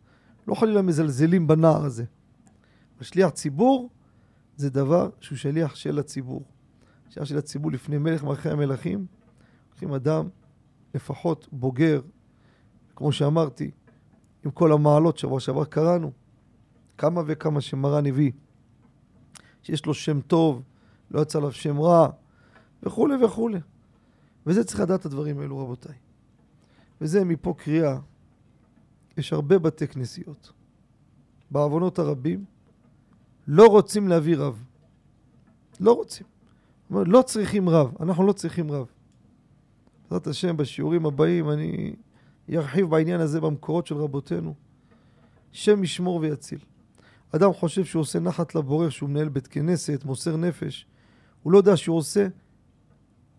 לא 0.48 0.54
חלילה 0.54 0.82
מזלזלים 0.82 1.46
בנער 1.46 1.84
הזה. 1.84 2.04
השליח 3.00 3.30
ציבור 3.30 3.90
זה 4.56 4.70
דבר 4.70 5.10
שהוא 5.20 5.38
שליח 5.38 5.74
של 5.74 5.98
הציבור. 5.98 6.44
שליח 7.08 7.24
של 7.24 7.38
הציבור 7.38 7.72
לפני 7.72 7.98
מלך 7.98 8.24
מלכי 8.24 8.50
המלכים, 8.50 9.06
לוקחים 9.70 9.92
אדם 9.92 10.28
לפחות 10.94 11.48
בוגר, 11.52 12.00
כמו 12.96 13.12
שאמרתי, 13.12 13.70
עם 14.46 14.50
כל 14.52 14.72
המעלות 14.72 15.18
שבוע 15.18 15.40
שעבר 15.40 15.64
קראנו, 15.64 16.12
כמה 16.98 17.22
וכמה 17.26 17.60
שמרן 17.60 18.06
הביא, 18.06 18.32
שיש 19.62 19.86
לו 19.86 19.94
שם 19.94 20.20
טוב, 20.20 20.62
לא 21.10 21.20
יצא 21.20 21.38
עליו 21.38 21.52
שם 21.52 21.80
רע, 21.80 22.08
וכולי 22.82 23.24
וכולי. 23.24 23.58
וזה 24.46 24.64
צריך 24.64 24.80
לדעת 24.80 25.00
את 25.00 25.06
הדברים 25.06 25.40
האלו, 25.40 25.58
רבותיי. 25.58 25.94
וזה 27.00 27.24
מפה 27.24 27.54
קריאה. 27.58 27.98
יש 29.16 29.32
הרבה 29.32 29.58
בתי 29.58 29.88
כנסיות. 29.88 30.52
בעוונות 31.50 31.98
הרבים 31.98 32.44
לא 33.48 33.66
רוצים 33.66 34.08
להביא 34.08 34.36
רב. 34.36 34.64
לא 35.80 35.92
רוצים. 35.92 36.26
לא 36.90 37.22
צריכים 37.22 37.68
רב, 37.68 37.94
אנחנו 38.00 38.26
לא 38.26 38.32
צריכים 38.32 38.72
רב. 38.72 38.86
בעזרת 40.04 40.26
השם, 40.26 40.56
בשיעורים 40.56 41.06
הבאים 41.06 41.50
אני 41.50 41.96
ארחיב 42.54 42.90
בעניין 42.90 43.20
הזה 43.20 43.40
במקורות 43.40 43.86
של 43.86 43.94
רבותינו. 43.94 44.54
שם 45.52 45.84
ישמור 45.84 46.16
ויציל. 46.16 46.58
אדם 47.36 47.52
חושב 47.52 47.84
שהוא 47.84 48.00
עושה 48.00 48.20
נחת 48.20 48.54
לבורר, 48.54 48.88
שהוא 48.88 49.10
מנהל 49.10 49.28
בית 49.28 49.46
כנסת, 49.46 50.04
מוסר 50.04 50.36
נפש. 50.36 50.86
הוא 51.42 51.52
לא 51.52 51.58
יודע 51.58 51.76
שהוא 51.76 51.96
עושה 51.96 52.28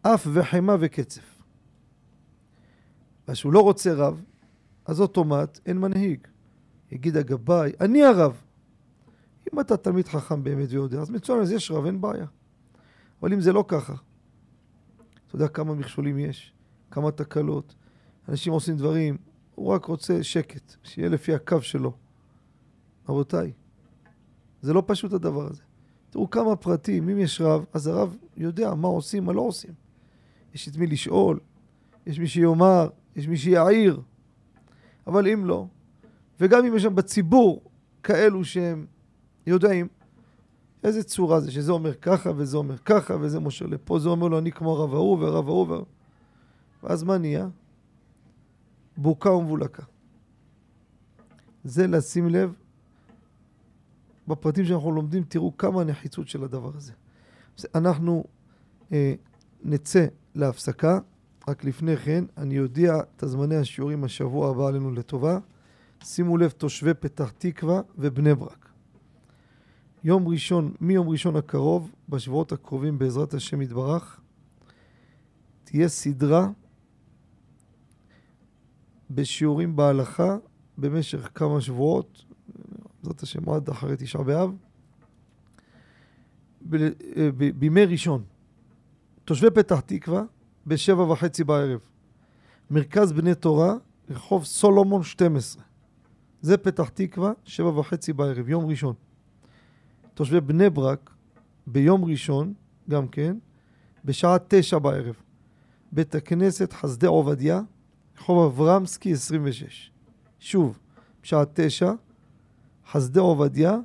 אף 0.02 0.28
וחמה 0.34 0.76
וקצף. 0.80 1.42
וכשהוא 3.28 3.54
לא 3.54 3.60
רוצה 3.60 3.94
רב, 3.94 4.24
אז 4.86 5.02
אוטומט 5.02 5.60
אין 5.66 5.78
מנהיג. 5.78 6.28
יגיד 6.92 7.18
הגבאי, 7.18 7.72
אני 7.82 8.04
הרב. 8.04 8.42
אם 9.54 9.60
אתה 9.60 9.78
תלמיד 9.78 10.08
חכם 10.08 10.44
באמת 10.44 10.68
ויודע, 10.70 11.00
אז 11.00 11.10
מצוין, 11.10 11.42
אז 11.42 11.52
יש 11.52 11.72
רב, 11.72 11.86
אין 11.86 12.02
בעיה. 12.02 12.26
אבל 13.22 13.34
אם 13.34 13.42
זה 13.42 13.54
לא 13.54 13.66
ככה, 13.68 13.94
אתה 15.28 15.36
יודע 15.36 15.48
כמה 15.48 15.74
מכשולים 15.74 16.20
יש, 16.20 16.54
כמה 16.92 17.12
תקלות, 17.12 17.76
אנשים 18.30 18.54
עושים 18.54 18.78
דברים, 18.78 19.18
הוא 19.56 19.68
רק 19.68 19.86
רוצה 19.86 20.24
שקט, 20.24 20.76
שיהיה 20.84 21.10
לפי 21.10 21.34
הקו 21.34 21.62
שלו. 21.62 21.94
רבותיי, 23.10 23.52
זה 24.62 24.74
לא 24.74 24.84
פשוט 24.86 25.14
הדבר 25.14 25.48
הזה. 25.48 25.62
תראו 26.10 26.30
כמה 26.30 26.56
פרטים, 26.56 27.10
אם 27.10 27.20
יש 27.20 27.42
רב, 27.42 27.66
אז 27.74 27.88
הרב 27.88 28.18
יודע 28.38 28.74
מה 28.74 28.88
עושים, 28.88 29.26
מה 29.26 29.34
לא 29.34 29.42
עושים. 29.42 29.74
יש 30.54 30.68
את 30.68 30.78
מי 30.78 30.88
לשאול, 30.88 31.40
יש 32.06 32.20
מי 32.20 32.28
שיאמר, 32.28 32.90
יש 33.16 33.28
מי 33.28 33.38
שיעיר. 33.38 34.02
אבל 35.08 35.28
אם 35.28 35.46
לא, 35.46 35.68
וגם 36.40 36.66
אם 36.66 36.76
יש 36.76 36.84
שם 36.84 36.96
בציבור 36.96 37.62
כאלו 38.04 38.46
שהם 38.46 38.86
יודעים 39.48 39.88
איזה 40.84 41.04
צורה 41.04 41.40
זה, 41.40 41.52
שזה 41.52 41.72
אומר 41.72 41.94
ככה 41.94 42.32
וזה 42.36 42.58
אומר 42.58 42.78
ככה 42.78 43.16
וזה 43.22 43.40
משה 43.40 43.66
לפה, 43.66 44.00
זה 44.00 44.10
אומר 44.10 44.28
לו 44.28 44.38
אני 44.38 44.52
כמו 44.52 44.76
רב 44.76 44.94
ההוא 44.94 45.18
ורב 45.22 45.48
ההוא. 45.48 45.86
ואז 46.84 47.04
מה 47.04 47.18
נהיה? 47.18 47.48
בוקה 48.98 49.32
ומבולקה. 49.32 49.84
זה 51.64 51.88
לשים 51.88 52.30
לב 52.30 52.54
בפרטים 54.28 54.66
שאנחנו 54.66 54.92
לומדים, 54.92 55.24
תראו 55.24 55.58
כמה 55.58 55.82
הנחיצות 55.82 56.28
של 56.28 56.44
הדבר 56.44 56.72
הזה. 56.76 56.94
אנחנו 57.76 58.24
אה, 58.92 59.14
נצא 59.64 60.06
להפסקה, 60.36 61.00
רק 61.48 61.64
לפני 61.64 61.98
כן 61.98 62.24
אני 62.38 62.60
אודיע 62.60 62.96
את 63.16 63.24
הזמני 63.24 63.56
השיעורים 63.56 64.04
השבוע 64.04 64.50
הבא 64.50 64.68
עלינו 64.68 64.92
לטובה. 64.92 65.40
שימו 66.04 66.38
לב, 66.38 66.50
תושבי 66.50 66.94
פתח 66.94 67.32
תקווה 67.38 67.82
ובני 67.98 68.36
ברק. 68.36 68.70
יום 70.04 70.28
ראשון, 70.28 70.74
מיום 70.82 71.10
ראשון 71.10 71.36
הקרוב, 71.36 71.92
בשבועות 72.10 72.52
הקרובים 72.52 72.98
בעזרת 73.00 73.34
השם 73.34 73.62
יתברך, 73.62 74.20
תהיה 75.64 75.88
סדרה 75.88 76.50
בשיעורים 79.12 79.76
בהלכה 79.76 80.38
במשך 80.78 81.30
כמה 81.36 81.62
שבועות, 81.62 82.26
בעזרת 83.04 83.24
השם 83.24 83.50
עד 83.50 83.70
אחרי 83.70 83.96
תשעה 83.98 84.24
באב, 84.24 84.56
אה, 86.74 87.30
בימי 87.56 87.86
ראשון. 87.86 88.24
תושבי 89.26 89.50
פתח 89.50 89.80
תקווה 89.80 90.24
בשבע 90.68 91.04
וחצי 91.04 91.44
בערב. 91.44 91.80
מרכז 92.72 93.12
בני 93.12 93.36
תורה, 93.36 93.74
רחוב 94.10 94.46
סולומון 94.46 95.04
12. 95.04 95.64
זה 96.42 96.58
פתח 96.58 96.90
תקווה, 96.90 97.32
שבע 97.44 97.80
וחצי 97.80 98.14
בערב, 98.14 98.50
יום 98.50 98.66
ראשון. 98.66 98.94
תושבי 100.14 100.42
בני 100.42 100.70
ברק, 100.70 101.10
ביום 101.68 102.06
ראשון, 102.06 102.54
גם 102.90 103.08
כן, 103.08 103.38
בשעה 104.06 104.38
תשע 104.48 104.78
בערב. 104.80 105.16
בית 105.92 106.16
הכנסת 106.16 106.74
חסדי 106.74 107.08
עובדיה, 107.08 107.62
רחוב 108.18 108.46
אברמסקי 108.46 109.12
26. 109.12 109.92
שוב, 110.40 110.80
בשעה 111.24 111.44
תשע, 111.54 111.92
חסדי 112.92 113.20
עובדיה, 113.20 113.78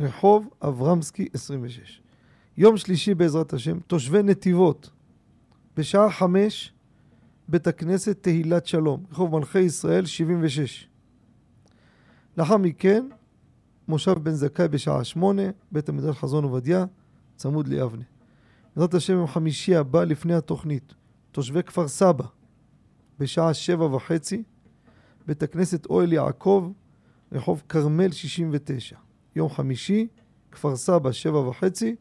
רחוב 0.00 0.48
אברמסקי 0.62 1.28
26. 1.34 2.00
יום 2.56 2.76
שלישי 2.76 3.14
בעזרת 3.14 3.52
השם, 3.52 3.80
תושבי 3.80 4.22
נתיבות, 4.22 4.90
בשעה 5.76 6.10
חמש, 6.10 6.72
בית 7.48 7.66
הכנסת 7.66 8.22
תהילת 8.22 8.66
שלום, 8.66 9.04
רחוב 9.12 9.38
מלכי 9.38 9.60
ישראל 9.60 10.06
76. 10.06 10.88
לאחר 12.36 12.56
מכן, 12.56 13.08
מושב 13.88 14.12
בן 14.12 14.32
זכאי 14.32 14.68
בשעה 14.68 15.04
שמונה, 15.04 15.42
בית 15.72 15.88
המדרש 15.88 16.16
חזון 16.16 16.44
עובדיה, 16.44 16.84
צמוד 17.36 17.68
ליבנה. 17.68 18.04
בעזרת 18.76 18.94
השם 18.94 19.12
יום 19.12 19.26
חמישי 19.26 19.76
הבא 19.76 20.04
לפני 20.04 20.34
התוכנית, 20.34 20.94
תושבי 21.32 21.62
כפר 21.62 21.88
סבא, 21.88 22.24
בשעה 23.20 23.54
שבע 23.54 23.84
וחצי, 23.84 24.42
בית 25.26 25.42
הכנסת 25.42 25.86
אוהל 25.86 26.12
יעקב, 26.12 26.72
רחוב 27.32 27.62
כרמל 27.68 28.12
69. 28.12 28.96
יום 29.36 29.48
חמישי, 29.50 30.06
כפר 30.52 30.76
סבא, 30.76 31.12
שבע 31.12 31.38
וחצי, 31.38 31.96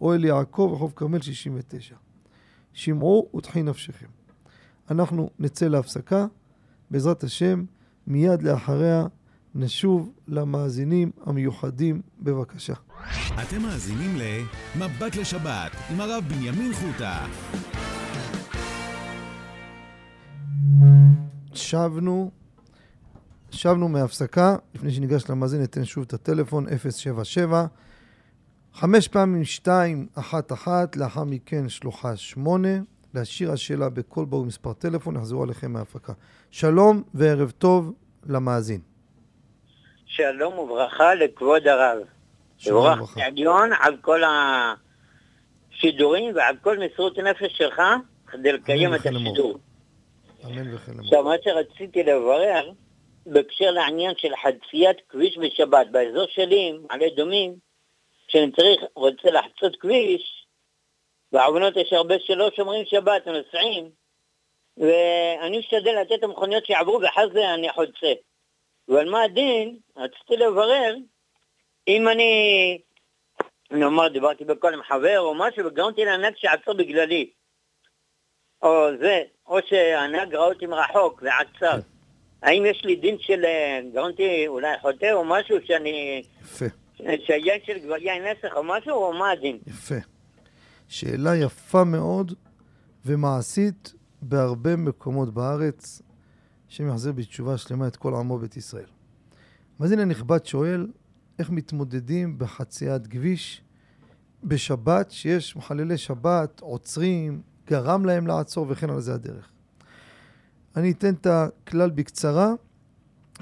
אוהל 0.00 0.24
יעקב, 0.24 0.70
רחוב 0.74 0.92
כרמל 0.96 1.20
69. 1.20 1.94
שמעו 2.72 3.30
ותחי 3.36 3.62
נפשכם. 3.62 4.06
אנחנו 4.90 5.30
נצא 5.38 5.66
להפסקה, 5.68 6.26
בעזרת 6.90 7.24
השם, 7.24 7.64
מיד 8.06 8.42
לאחריה 8.42 9.06
נשוב 9.54 10.12
למאזינים 10.28 11.10
המיוחדים, 11.26 12.02
בבקשה. 12.20 12.74
אתם 13.42 13.62
מאזינים 13.62 14.16
ל"מבט 14.16 15.16
לשבת" 15.16 15.72
עם 15.90 16.00
הרב 16.00 16.24
בנימין 16.28 16.72
חוטה. 16.72 17.26
שבנו, 21.54 22.30
שבנו 23.50 23.88
מהפסקה. 23.88 24.56
לפני 24.74 24.90
שניגש 24.90 25.30
למאזין, 25.30 25.60
ניתן 25.60 25.84
שוב 25.84 26.04
את 26.08 26.12
הטלפון, 26.12 26.66
077 26.78 27.66
חמש 28.74 29.08
פעמים 29.08 29.44
שתיים, 29.44 30.06
אחת 30.14 30.52
אחת, 30.52 30.96
לאחר 30.96 31.24
מכן 31.24 31.68
שלוחה 31.68 32.16
שמונה. 32.16 32.78
להשאיר 33.14 33.52
השאלה 33.52 33.88
בכל 33.88 34.24
ברור 34.24 34.46
מספר 34.46 34.72
טלפון, 34.72 35.16
יחזרו 35.16 35.42
עליכם 35.42 35.72
מההפקה. 35.72 36.12
שלום 36.50 37.02
וערב 37.14 37.50
טוב 37.50 37.92
למאזין. 38.26 38.80
שלום 40.06 40.58
וברכה 40.58 41.14
לכבוד 41.14 41.66
הרב. 41.66 41.98
שלום 42.58 42.84
יבורך 42.84 43.00
וברכה. 43.00 43.26
עליון 43.26 43.70
על 43.80 43.96
כל 44.00 44.20
השידורים 45.72 46.34
ועל 46.36 46.56
כל 46.62 46.78
מסירות 46.78 47.18
הנפש 47.18 47.58
שלך 47.58 47.82
כדי 48.26 48.52
לקיים 48.52 48.94
את. 48.94 49.00
השידור. 49.06 49.58
אמן 50.44 50.74
וכן 50.74 50.92
אמור. 50.92 51.04
עכשיו, 51.04 51.24
מה 51.24 51.34
שרציתי 51.44 52.02
לברר, 52.02 52.70
בהקשר 53.26 53.70
לעניין 53.70 54.14
של 54.16 54.32
חציית 54.36 54.96
כביש 55.08 55.38
בשבת, 55.38 55.86
באזור 55.90 56.26
שלי, 56.26 56.72
מעלה 56.72 57.06
אדומים, 57.06 57.54
כשאני 58.28 58.52
צריך, 58.52 58.80
רוצה 58.94 59.30
לחצות 59.30 59.76
כביש, 59.76 60.46
בעוונות 61.32 61.76
יש 61.76 61.92
הרבה 61.92 62.14
שלא 62.18 62.50
שומרים 62.56 62.84
שבת, 62.84 63.26
נוסעים, 63.26 63.90
ואני 64.76 65.58
משתדל 65.58 66.00
לתת 66.00 66.12
את 66.12 66.24
המכוניות 66.24 66.66
שיעברו, 66.66 67.00
ואחרי 67.00 67.24
זה 67.32 67.54
אני 67.54 67.72
חוצה. 67.72 68.12
אבל 68.88 69.10
מה 69.10 69.22
הדין? 69.22 69.78
רציתי 69.96 70.36
לברר, 70.36 70.94
אם 71.88 72.08
אני, 72.08 72.78
נאמר, 73.70 74.08
דיברתי 74.08 74.44
בקול 74.44 74.74
עם 74.74 74.82
חבר 74.82 75.20
או 75.20 75.34
משהו, 75.34 75.66
וגרמתי 75.66 76.04
לנהג 76.04 76.34
שעצר 76.36 76.72
בגללי. 76.72 77.30
או 78.62 78.88
זה, 79.00 79.22
או 79.46 79.58
שהנהג 79.68 80.34
ראה 80.34 80.44
אותי 80.44 80.66
מרחוק 80.66 81.22
ועצר. 81.22 81.80
האם 82.42 82.66
יש 82.66 82.82
לי 82.84 82.96
דין 82.96 83.16
של 83.20 83.44
אה, 83.44 83.80
גרמתי 83.94 84.46
אולי 84.46 84.78
חוטא 84.80 85.12
או 85.12 85.24
משהו 85.24 85.56
שאני... 85.64 86.22
יפה, 86.42 86.66
שהיין 86.96 87.60
של 87.66 87.78
כבר 87.84 87.96
יין 87.96 88.22
נסח 88.24 88.56
או 88.56 88.64
משהו, 88.64 88.92
או 88.92 89.12
מה 89.12 89.30
הדין? 89.30 89.58
יפה. 89.66 89.94
שאלה 90.88 91.36
יפה 91.36 91.84
מאוד 91.84 92.34
ומעשית 93.04 93.94
בהרבה 94.22 94.76
מקומות 94.76 95.34
בארץ, 95.34 96.02
השם 96.70 96.88
יחזיר 96.88 97.12
בתשובה 97.12 97.58
שלמה 97.58 97.86
את 97.86 97.96
כל 97.96 98.14
עמו 98.14 98.38
בית 98.38 98.56
ישראל. 98.56 98.86
מאזין 99.80 99.98
הנכבד 99.98 100.46
שואל, 100.46 100.86
איך 101.38 101.50
מתמודדים 101.50 102.38
בחציית 102.38 103.06
כביש 103.06 103.62
בשבת, 104.44 105.10
שיש 105.10 105.56
מחללי 105.56 105.98
שבת, 105.98 106.60
עוצרים, 106.60 107.42
גרם 107.70 108.04
להם 108.04 108.26
לעצור 108.26 108.66
וכן 108.68 108.90
על 108.90 109.00
זה 109.00 109.14
הדרך. 109.14 109.50
אני 110.76 110.90
אתן 110.90 111.14
את 111.14 111.26
הכלל 111.26 111.90
בקצרה 111.90 112.52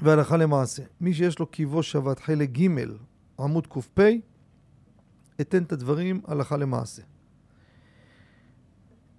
והלכה 0.01 0.37
למעשה. 0.37 0.83
מי 1.01 1.13
שיש 1.13 1.39
לו 1.39 1.47
קיבו 1.47 1.83
שבת 1.83 2.19
חלק 2.19 2.49
ג' 2.49 2.67
עמוד 3.39 3.67
ק"פ, 3.67 3.99
אתן 5.41 5.63
את 5.63 5.71
הדברים 5.71 6.21
הלכה 6.27 6.57
למעשה. 6.57 7.01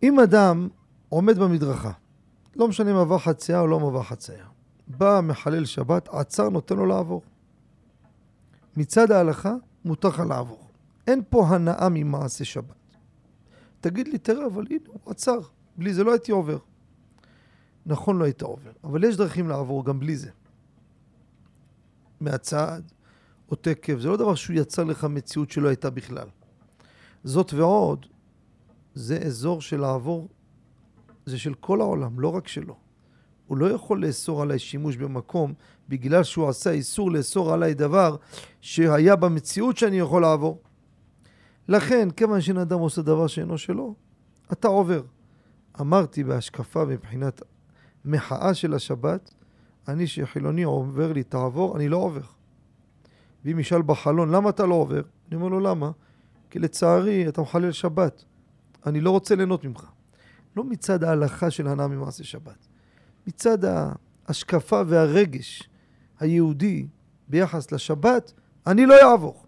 אם 0.03 0.21
אדם 0.21 0.69
עומד 1.09 1.39
במדרכה, 1.39 1.93
לא 2.57 2.69
משנה 2.69 2.91
אם 2.91 2.97
עבר 2.97 3.19
חצייה 3.19 3.61
או 3.61 3.67
לא 3.67 3.77
עבר 3.77 4.03
חצייה, 4.03 4.47
בא 4.89 5.21
מחלל 5.23 5.65
שבת, 5.65 6.09
עצר, 6.09 6.49
נותן 6.49 6.77
לו 6.77 6.87
לעבור. 6.87 7.23
מצד 8.77 9.11
ההלכה, 9.11 9.55
מותר 9.85 10.09
לך 10.09 10.21
לעבור. 10.21 10.67
אין 11.07 11.23
פה 11.29 11.49
הנאה 11.49 11.89
ממעשה 11.89 12.45
שבת. 12.45 12.80
תגיד 13.81 14.09
לי, 14.09 14.19
תראה, 14.19 14.47
אבל 14.47 14.67
הנה, 14.71 14.81
הוא 14.87 15.01
עצר. 15.07 15.41
בלי 15.77 15.95
זה 15.95 16.05
לא 16.05 16.13
הייתי 16.13 16.33
עובר. 16.33 16.59
נכון, 17.87 18.19
לא 18.19 18.25
היית 18.25 18.43
עובר, 18.43 18.71
אבל 18.85 19.05
יש 19.05 19.17
דרכים 19.17 19.49
לעבור 19.49 19.85
גם 19.85 20.01
בלי 20.01 20.17
זה. 20.17 20.31
מהצד 22.21 22.83
או 23.51 23.57
תקף, 23.57 23.99
זה 23.99 24.09
לא 24.09 24.17
דבר 24.17 24.35
שהוא 24.35 24.57
יצר 24.57 24.85
לך 24.85 25.05
מציאות 25.05 25.51
שלא 25.51 25.69
הייתה 25.69 25.91
בכלל. 25.91 26.29
זאת 27.25 27.53
ועוד, 27.53 28.07
זה 28.95 29.19
אזור 29.19 29.61
של 29.61 29.81
לעבור, 29.81 30.29
זה 31.27 31.39
של 31.39 31.55
כל 31.55 31.81
העולם, 31.81 32.21
לא 32.21 32.29
רק 32.29 32.49
שלו. 32.49 32.77
הוא 33.47 33.59
לא 33.59 33.67
יכול 33.67 34.07
לאסור 34.07 34.43
עליי 34.43 34.59
שימוש 34.59 34.97
במקום 34.97 35.55
בגלל 35.89 36.25
שהוא 36.25 36.49
עשה 36.49 36.71
איסור 36.71 37.11
לאסור 37.11 37.53
עליי 37.53 37.75
דבר 37.75 38.17
שהיה 38.61 39.17
במציאות 39.17 39.77
שאני 39.77 39.99
יכול 39.99 40.23
לעבור. 40.23 40.59
לכן, 41.71 42.11
כיוון 42.11 42.41
שאין 42.41 42.57
אדם 42.57 42.79
עושה 42.79 43.03
דבר 43.03 43.27
שאינו 43.27 43.59
שלו, 43.59 43.95
אתה 44.53 44.69
עובר. 44.69 45.03
אמרתי 45.81 46.25
בהשקפה 46.25 46.85
מבחינת 46.85 47.43
מחאה 48.05 48.55
של 48.55 48.75
השבת, 48.75 49.35
אני 49.89 50.07
שחילוני 50.07 50.63
עובר 50.63 51.13
לי 51.13 51.23
תעבור, 51.23 51.77
אני 51.77 51.89
לא 51.89 51.97
עובר. 51.97 52.21
ואם 53.45 53.59
ישאל 53.59 53.83
בחלון, 53.83 54.31
למה 54.31 54.51
אתה 54.51 54.67
לא 54.67 54.75
עובר? 54.75 55.03
אני 55.29 55.37
אומר 55.37 55.49
לו, 55.49 55.61
למה? 55.61 55.91
כי 56.51 56.59
לצערי 56.59 57.29
אתה 57.29 57.43
מחלל 57.43 57.73
שבת. 57.73 58.25
אני 58.87 59.01
לא 59.01 59.11
רוצה 59.11 59.35
ליהנות 59.35 59.65
ממך. 59.65 59.87
לא 60.57 60.65
מצד 60.65 61.05
ההלכה 61.05 61.51
של 61.51 61.67
הנאה 61.69 61.89
ממעשה 61.89 62.25
שבת. 62.25 62.67
מצד 63.27 63.59
ההשקפה 63.65 64.83
והרגש 64.87 65.69
היהודי 66.21 66.87
ביחס 67.29 67.73
לשבת, 67.73 68.33
אני 68.67 68.87
לא 68.87 68.95
אעבור. 69.03 69.43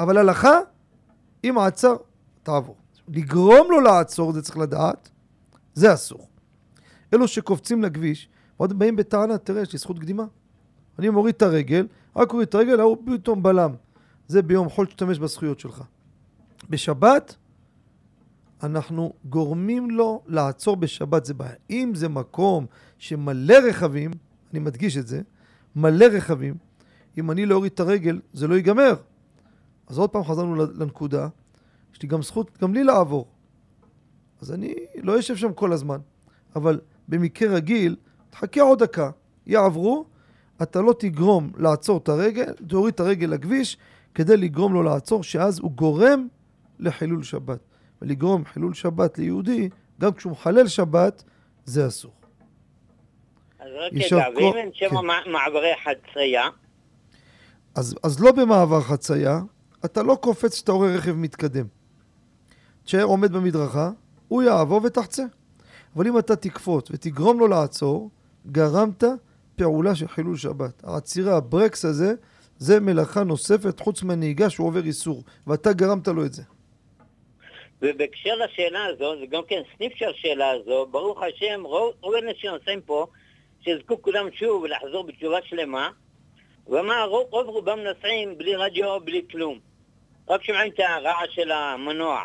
אבל 0.00 0.18
הלכה, 0.18 0.58
אם 1.44 1.58
עצר, 1.58 1.96
תעבור. 2.42 2.76
לגרום 3.08 3.70
לו 3.70 3.80
לעצור, 3.80 4.32
זה 4.32 4.42
צריך 4.42 4.58
לדעת, 4.58 5.10
זה 5.74 5.94
אסור. 5.94 6.28
אלו 7.14 7.28
שקופצים 7.28 7.82
לכביש, 7.82 8.28
ועוד 8.58 8.78
באים 8.78 8.96
בטענה, 8.96 9.38
תראה, 9.38 9.62
יש 9.62 9.72
לי 9.72 9.78
זכות 9.78 9.98
קדימה. 9.98 10.24
אני 10.98 11.08
מוריד 11.08 11.34
את 11.34 11.42
הרגל, 11.42 11.86
רק 12.16 12.32
מוריד 12.32 12.48
את 12.48 12.54
הרגל, 12.54 12.80
ההוא 12.80 12.96
פתאום 13.06 13.42
בלם. 13.42 13.74
זה 14.28 14.42
ביום 14.42 14.68
חול 14.68 14.86
תשתמש 14.86 15.18
בזכויות 15.18 15.60
שלך. 15.60 15.82
בשבת, 16.70 17.36
אנחנו 18.62 19.12
גורמים 19.24 19.90
לו 19.90 20.22
לעצור 20.26 20.76
בשבת, 20.76 21.24
זה 21.24 21.34
בעיה. 21.34 21.52
אם 21.70 21.92
זה 21.94 22.08
מקום 22.08 22.66
שמלא 22.98 23.54
רכבים, 23.68 24.10
אני 24.52 24.58
מדגיש 24.58 24.96
את 24.96 25.06
זה, 25.06 25.20
מלא 25.76 26.04
רכבים, 26.04 26.54
אם 27.18 27.30
אני 27.30 27.46
לא 27.46 27.54
אוריד 27.54 27.72
את 27.72 27.80
הרגל, 27.80 28.20
זה 28.32 28.48
לא 28.48 28.54
ייגמר. 28.54 28.94
אז 29.86 29.98
עוד 29.98 30.10
פעם 30.10 30.24
חזרנו 30.24 30.54
לנקודה, 30.56 31.28
יש 31.94 32.02
לי 32.02 32.08
גם 32.08 32.22
זכות, 32.22 32.58
גם 32.62 32.74
לי 32.74 32.84
לעבור. 32.84 33.26
אז 34.40 34.52
אני 34.52 34.74
לא 35.02 35.18
אשב 35.18 35.36
שם 35.36 35.52
כל 35.52 35.72
הזמן. 35.72 35.98
אבל 36.56 36.80
במקרה 37.08 37.54
רגיל, 37.54 37.96
תחכה 38.30 38.60
עוד 38.60 38.82
דקה, 38.82 39.10
יעברו, 39.46 40.04
אתה 40.62 40.80
לא 40.80 40.94
תגרום 40.98 41.52
לעצור 41.58 41.98
את 41.98 42.08
הרגל, 42.08 42.52
תוריד 42.68 42.94
את 42.94 43.00
הרגל 43.00 43.26
לכביש, 43.26 43.76
כדי 44.14 44.36
לגרום 44.36 44.74
לו 44.74 44.82
לעצור, 44.82 45.22
שאז 45.22 45.58
הוא 45.58 45.70
גורם 45.72 46.28
לחילול 46.78 47.22
שבת. 47.22 47.58
ולגרום 48.02 48.44
חילול 48.44 48.74
שבת 48.74 49.18
ליהודי, 49.18 49.68
גם 50.00 50.12
כשהוא 50.12 50.32
מחלל 50.32 50.68
שבת, 50.68 51.22
זה 51.64 51.86
אסור. 51.86 52.12
אז 53.58 53.66
רק 53.78 53.92
רגע, 53.92 54.24
ואם 54.36 54.52
אין 54.56 54.70
שם 54.72 54.88
כן. 54.88 55.06
מע- 55.06 55.26
מעברי 55.32 55.72
חצייה, 55.84 56.42
אז, 57.74 57.94
אז 58.02 58.20
לא 58.20 58.32
במעבר 58.32 58.80
חצייה, 58.80 59.40
אתה 59.86 60.02
לא 60.02 60.18
קופץ 60.20 60.54
כשאתה 60.54 60.72
רואה 60.72 60.96
רכב 60.96 61.12
מתקדם. 61.12 61.66
תשאר 62.84 63.02
עומד 63.02 63.32
במדרכה, 63.32 63.90
הוא 64.28 64.42
יעבור 64.42 64.80
ותחצה. 64.84 65.24
אבל 65.96 66.06
אם 66.06 66.18
אתה 66.18 66.36
תקפוץ 66.36 66.90
ותגרום 66.90 67.38
לו 67.38 67.48
לעצור, 67.48 68.10
גרמת 68.46 69.04
פעולה 69.56 69.94
של 69.94 70.08
חילול 70.08 70.36
שבת. 70.36 70.84
העצירה, 70.84 71.36
הברקס 71.36 71.84
הזה, 71.84 72.14
זה 72.58 72.80
מלאכה 72.80 73.24
נוספת 73.24 73.80
חוץ 73.80 74.02
מהנהיגה 74.02 74.50
שהוא 74.50 74.66
עובר 74.66 74.84
איסור, 74.84 75.22
ואתה 75.46 75.72
גרמת 75.72 76.08
לו 76.08 76.24
את 76.24 76.32
זה. 76.32 76.42
ובהקשר 77.82 78.34
לשאלה 78.34 78.84
הזו, 78.84 79.18
זה 79.20 79.26
גם 79.26 79.42
כן 79.48 79.62
סניף 79.76 79.92
של 79.94 80.08
השאלה 80.08 80.50
הזו, 80.50 80.86
ברוך 80.90 81.22
השם, 81.22 81.62
רוב 81.64 82.14
האנשים 82.14 82.50
נוסעים 82.50 82.80
פה, 82.80 83.06
שיזכו 83.60 84.02
כולם 84.02 84.28
שוב 84.32 84.66
לחזור 84.66 85.04
בתשובה 85.04 85.38
שלמה, 85.44 85.90
רוב, 86.66 87.26
רוב 87.30 87.46
רובם 87.46 87.78
נוסעים 87.78 88.38
בלי 88.38 88.56
רדיו, 88.56 89.00
בלי 89.04 89.22
כלום. 89.30 89.58
רק 90.28 90.42
שומעים 90.42 90.72
את 90.72 90.80
הרעש 90.80 91.34
של 91.34 91.50
המנוע. 91.50 92.24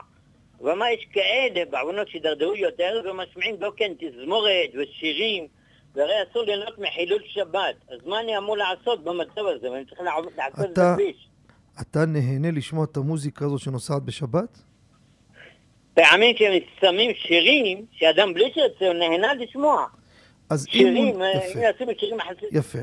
ומה, 0.62 0.92
יש 0.92 1.08
כאלה 1.14 1.66
בעוונות 1.70 2.08
שהידרדרו 2.08 2.56
יותר, 2.56 3.02
ומשמיעים 3.06 3.58
גם 3.58 3.70
כן 3.78 3.92
תזמורת 4.00 4.70
ושירים, 4.74 5.48
והרי 5.96 6.14
אסור 6.32 6.44
ליהנות 6.44 6.80
מחילול 6.80 7.22
שבת. 7.28 7.76
אז 7.92 8.00
מה 8.06 8.20
אני 8.20 8.38
אמור 8.38 8.58
לעשות 8.58 9.04
במצב 9.04 9.42
הזה? 9.46 9.72
ואני 9.72 9.86
צריך 9.86 10.02
לעשות 10.02 10.72
את 10.72 10.78
הכביש. 10.78 11.28
אתה 11.82 12.06
נהנה 12.06 12.52
לשמוע 12.52 12.86
את 12.92 12.98
המוזיקה 12.98 13.46
הזו 13.46 13.60
שנוסעת 13.60 14.04
בשבת? 14.04 14.58
פעמים 15.94 16.36
כשהם 16.36 16.54
שמים 16.82 17.12
שירים, 17.16 17.86
שאדם 17.92 18.34
בלי 18.34 18.52
שירצה, 18.54 18.86
הוא 18.86 18.94
נהנה 18.94 19.34
לשמוע. 19.34 19.86
אז 20.50 20.66
שירים. 20.70 21.22
אה, 21.22 21.32
יפה. 21.36 21.60
אם 21.60 21.64
יעשו 21.64 22.00
שירים 22.00 22.20
אחרים. 22.20 22.50
יפה. 22.52 22.80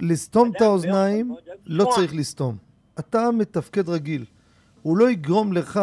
לסתום 0.00 0.52
את 0.56 0.60
האוזניים, 0.60 1.34
לא. 1.66 1.84
צריך 1.94 2.14
לסתום. 2.14 2.56
אתה 2.98 3.30
מתפקד 3.30 3.88
רגיל. 3.88 4.24
הוא 4.82 4.96
לא 4.96 5.10
יגרום 5.10 5.52
לך 5.52 5.80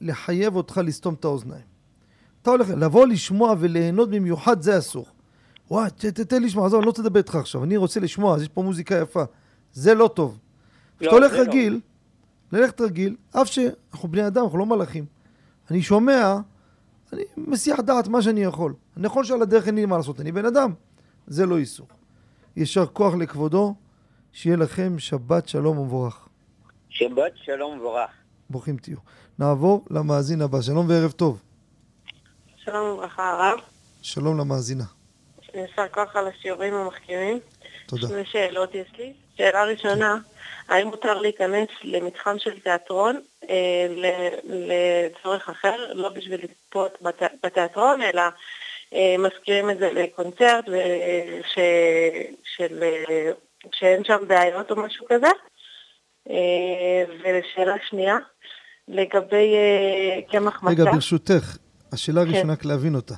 לחייב 0.00 0.56
אותך 0.56 0.80
לסתום 0.84 1.14
את 1.14 1.24
האוזניים. 1.24 1.62
אתה 2.42 2.50
הולך, 2.50 2.68
לבוא 2.76 3.06
לשמוע 3.06 3.54
וליהנות 3.58 4.10
במיוחד 4.10 4.62
זה 4.62 4.78
אסור. 4.78 5.06
וואי, 5.70 5.90
ת- 5.90 6.04
ת- 6.06 6.20
תן 6.20 6.40
לי 6.40 6.46
לשמוע, 6.46 6.66
עזוב, 6.66 6.78
אני 6.78 6.84
לא 6.86 6.90
רוצה 6.90 7.02
לדבר 7.02 7.18
איתך 7.18 7.34
עכשיו, 7.34 7.64
אני 7.64 7.76
רוצה 7.76 8.00
לשמוע, 8.00 8.34
אז 8.36 8.42
יש 8.42 8.48
פה 8.48 8.62
מוזיקה 8.62 8.94
יפה. 8.94 9.22
זה 9.72 9.94
לא 9.94 10.10
טוב. 10.14 10.38
לא, 11.00 11.00
כשאתה 11.00 11.16
הולך 11.16 11.32
לא. 11.32 11.38
רגיל, 11.40 11.80
ללכת 12.52 12.80
רגיל, 12.80 13.16
אף 13.32 13.46
שאנחנו 13.48 14.08
בני 14.08 14.26
אדם, 14.26 14.44
אנחנו 14.44 14.58
לא 14.58 14.66
מלאכים. 14.66 15.04
אני 15.70 15.82
שומע, 15.82 16.36
אני 17.12 17.22
מסיח 17.36 17.80
דעת 17.80 18.08
מה 18.08 18.22
שאני 18.22 18.42
יכול. 18.44 18.74
נכון 18.96 19.24
שעל 19.24 19.42
הדרך 19.42 19.66
אין 19.66 19.74
לי 19.74 19.86
מה 19.86 19.96
לעשות, 19.96 20.20
אני 20.20 20.32
בן 20.32 20.44
אדם. 20.44 20.72
זה 21.26 21.46
לא 21.46 21.58
איסור. 21.58 21.86
יישר 22.56 22.86
כוח 22.86 23.14
לכבודו, 23.14 23.74
שיהיה 24.32 24.56
לכם 24.56 24.98
שבת 24.98 25.48
שלום 25.48 25.78
ומבורך. 25.78 26.28
שבת 26.92 27.32
שלום 27.44 27.80
וברך. 27.80 28.10
ברוכים 28.50 28.76
תהיו. 28.76 28.96
נעבור 29.38 29.84
למאזין 29.90 30.42
הבא. 30.42 30.60
שלום 30.60 30.86
וערב 30.90 31.10
טוב. 31.10 31.42
שלום 32.56 32.88
וברכה 32.90 33.30
הרב, 33.30 33.58
שלום 34.02 34.38
למאזינה. 34.38 34.84
יישר 35.54 35.88
כוח 35.88 36.16
על 36.16 36.26
השיעורים 36.28 36.74
המחכימים. 36.74 37.38
תודה. 37.86 38.08
שני 38.08 38.24
שאלות 38.24 38.74
יש 38.74 38.92
לי. 38.98 39.12
שאלה 39.36 39.64
ראשונה, 39.64 40.16
האם 40.68 40.86
מותר 40.88 41.18
להיכנס 41.20 41.68
למתחם 41.84 42.38
של 42.38 42.60
תיאטרון 42.60 43.20
אה, 43.50 43.86
ל- 43.90 44.34
לצורך 44.44 45.48
אחר, 45.48 45.92
לא 45.94 46.08
בשביל 46.08 46.40
לצפות 46.44 46.98
בת- 47.02 47.32
בתיאטרון, 47.44 48.02
אלא 48.02 48.22
אה, 48.94 49.14
מזכירים 49.18 49.70
את 49.70 49.78
זה 49.78 49.92
לקונצרט 49.92 50.64
ו- 50.68 51.42
ש- 51.54 51.58
של, 52.56 52.82
אה, 52.82 53.30
שאין 53.72 54.04
שם 54.04 54.18
בעיות 54.26 54.70
או 54.70 54.76
משהו 54.76 55.06
כזה? 55.08 55.26
אה, 56.30 57.04
ושאלה 57.20 57.74
שנייה, 57.88 58.16
לגבי 58.88 59.54
אה, 59.54 60.20
קמח 60.30 60.62
מצה. 60.62 60.72
רגע, 60.72 60.92
ברשותך, 60.92 61.56
השאלה 61.92 62.24
כן. 62.24 62.28
הראשונה, 62.28 62.52
רק 62.52 62.64
להבין 62.64 62.94
אותה. 62.94 63.14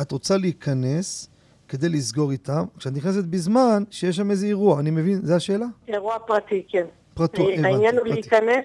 את 0.00 0.12
רוצה 0.12 0.36
להיכנס 0.36 1.28
כדי 1.68 1.88
לסגור 1.88 2.30
איתם, 2.30 2.64
כשאת 2.78 2.92
נכנסת 2.92 3.24
בזמן 3.24 3.82
שיש 3.90 4.16
שם 4.16 4.30
איזה 4.30 4.46
אירוע, 4.46 4.80
אני 4.80 4.90
מבין, 4.90 5.20
זה 5.22 5.36
השאלה? 5.36 5.66
אירוע 5.88 6.18
פרטי, 6.18 6.62
כן. 6.68 6.84
פרטו, 7.14 7.42
הבנתי, 7.42 7.66
העניין 7.68 7.98
הוא. 7.98 8.06
להיכנס 8.06 8.64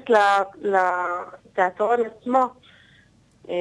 לתיאטרון 0.62 2.00
עצמו. 2.06 2.48
אה, 3.50 3.56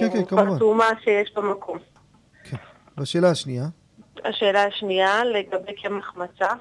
כן, 0.00 0.10
כן, 0.12 0.24
כמובן. 0.24 0.48
פרסומה 0.48 0.88
שיש 1.04 1.32
במקום. 1.36 1.78
כן. 2.44 2.56
והשאלה 2.98 3.30
השנייה, 3.30 3.64
השאלה 4.24 4.64
השנייה, 4.64 5.24
לגבי 5.24 5.72
קמח 5.82 6.16
מצה, 6.16 6.46
אה, 6.46 6.54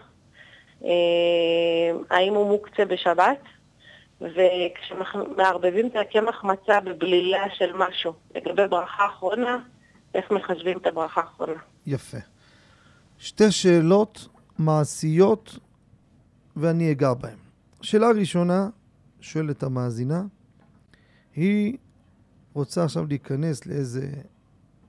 האם 2.09 2.33
הוא 2.33 2.47
מוקצה 2.47 2.85
בשבת? 2.85 3.39
וכשמערבבים 4.21 5.87
את 5.87 5.95
הקמח 5.95 6.43
מצה 6.43 6.79
בבלילה 6.79 7.43
של 7.57 7.73
משהו, 7.75 8.13
לגבי 8.35 8.67
ברכה 8.69 9.05
אחרונה, 9.05 9.57
איך 10.13 10.31
מחשבים 10.31 10.77
את 10.77 10.87
הברכה 10.87 11.21
האחרונה? 11.21 11.59
יפה. 11.85 12.17
שתי 13.17 13.51
שאלות 13.51 14.27
מעשיות, 14.59 15.59
ואני 16.55 16.91
אגע 16.91 17.13
בהן. 17.13 17.37
שאלה 17.81 18.07
ראשונה, 18.11 18.69
שואלת 19.21 19.63
המאזינה, 19.63 20.23
היא 21.35 21.77
רוצה 22.53 22.83
עכשיו 22.83 23.05
להיכנס 23.05 23.65
לאיזה 23.65 24.07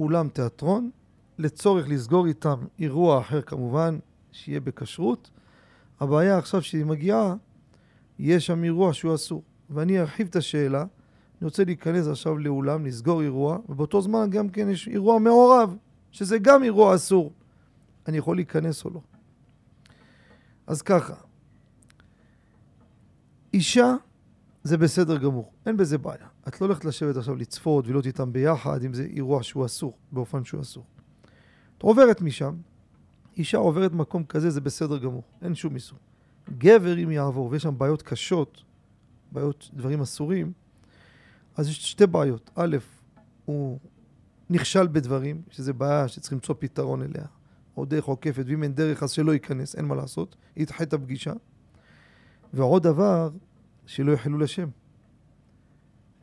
אולם 0.01 0.29
תיאטרון, 0.29 0.91
לצורך 1.39 1.89
לסגור 1.89 2.27
איתם 2.27 2.59
אירוע 2.79 3.21
אחר 3.21 3.43
כמובן, 3.43 3.99
שיהיה 4.33 4.61
בכשרות. 4.61 5.31
הבעיה 6.01 6.39
עכשיו 6.39 6.63
שהיא 6.63 6.85
מגיעה, 6.85 7.35
יש 8.19 8.47
שם 8.47 8.65
אירוע 8.65 8.95
שהוא 8.95 9.15
אסור. 9.15 9.43
ואני 9.71 10.01
ארחיב 10.01 10.27
את 10.31 10.37
השאלה, 10.37 10.81
אני 10.81 11.45
רוצה 11.45 11.65
להיכנס 11.65 12.07
עכשיו 12.07 12.39
לאולם, 12.39 12.87
לסגור 12.87 13.23
אירוע, 13.23 13.59
ובאותו 13.69 14.01
זמן 14.01 14.31
גם 14.31 14.49
כן 14.49 14.69
יש 14.69 14.89
אירוע 14.89 15.19
מעורב, 15.19 15.77
שזה 16.11 16.39
גם 16.39 16.63
אירוע 16.63 16.95
אסור. 16.95 17.33
אני 18.09 18.19
יכול 18.19 18.37
להיכנס 18.37 18.85
או 18.85 18.91
לא. 18.91 19.01
אז 20.67 20.83
ככה, 20.83 21.15
אישה 23.55 23.95
זה 24.63 24.77
בסדר 24.77 25.17
גמור, 25.17 25.53
אין 25.67 25.77
בזה 25.77 25.99
בעיה. 25.99 26.27
את 26.49 26.61
לא 26.61 26.67
הולכת 26.67 26.85
לשבת 26.85 27.17
עכשיו 27.17 27.37
לצפות 27.37 27.87
ולהיות 27.87 28.07
איתם 28.07 28.33
ביחד 28.33 28.85
אם 28.85 28.95
זה 28.95 29.03
אירוע 29.03 29.43
שהוא 29.43 29.67
אסור, 29.67 29.97
באופן 30.13 30.45
שהוא 30.45 30.61
אסור. 30.61 30.85
את 31.79 31.83
עוברת 31.83 32.21
משם, 32.21 32.55
אישה 33.37 33.59
עוברת 33.59 33.93
מקום 33.93 34.25
כזה, 34.25 34.51
זה 34.51 34.61
בסדר 34.61 34.99
גמור, 34.99 35.23
אין 35.43 35.55
שום 35.55 35.75
איסור. 35.75 35.99
גבר, 36.59 36.99
אם 37.05 37.11
יעבור, 37.11 37.51
ויש 37.51 37.63
שם 37.63 37.79
בעיות 37.79 38.03
קשות, 38.03 38.63
בעיות, 39.33 39.71
דברים 39.75 40.01
אסורים, 40.01 40.53
אז 41.57 41.69
יש 41.69 41.91
שתי 41.91 42.07
בעיות. 42.07 42.51
א', 42.55 42.77
הוא 43.45 43.79
נכשל 44.51 44.87
בדברים, 44.87 45.43
שזה 45.51 45.73
בעיה 45.73 46.09
שצריך 46.09 46.33
למצוא 46.33 46.55
פתרון 46.59 47.03
אליה, 47.03 47.25
או 47.77 47.85
דרך 47.85 48.05
עוקפת, 48.05 48.45
ואם 48.47 48.63
אין 48.63 48.75
דרך 48.75 49.03
אז 49.03 49.11
שלא 49.11 49.33
ייכנס, 49.33 49.77
אין 49.77 49.85
מה 49.85 49.95
לעשות, 49.95 50.37
ידחה 50.57 50.85
את 50.85 50.93
הפגישה. 50.93 51.33
ועוד 52.53 52.83
דבר, 52.83 53.31
שלא 53.87 54.13
יחלו 54.13 54.39
לשם. 54.39 54.69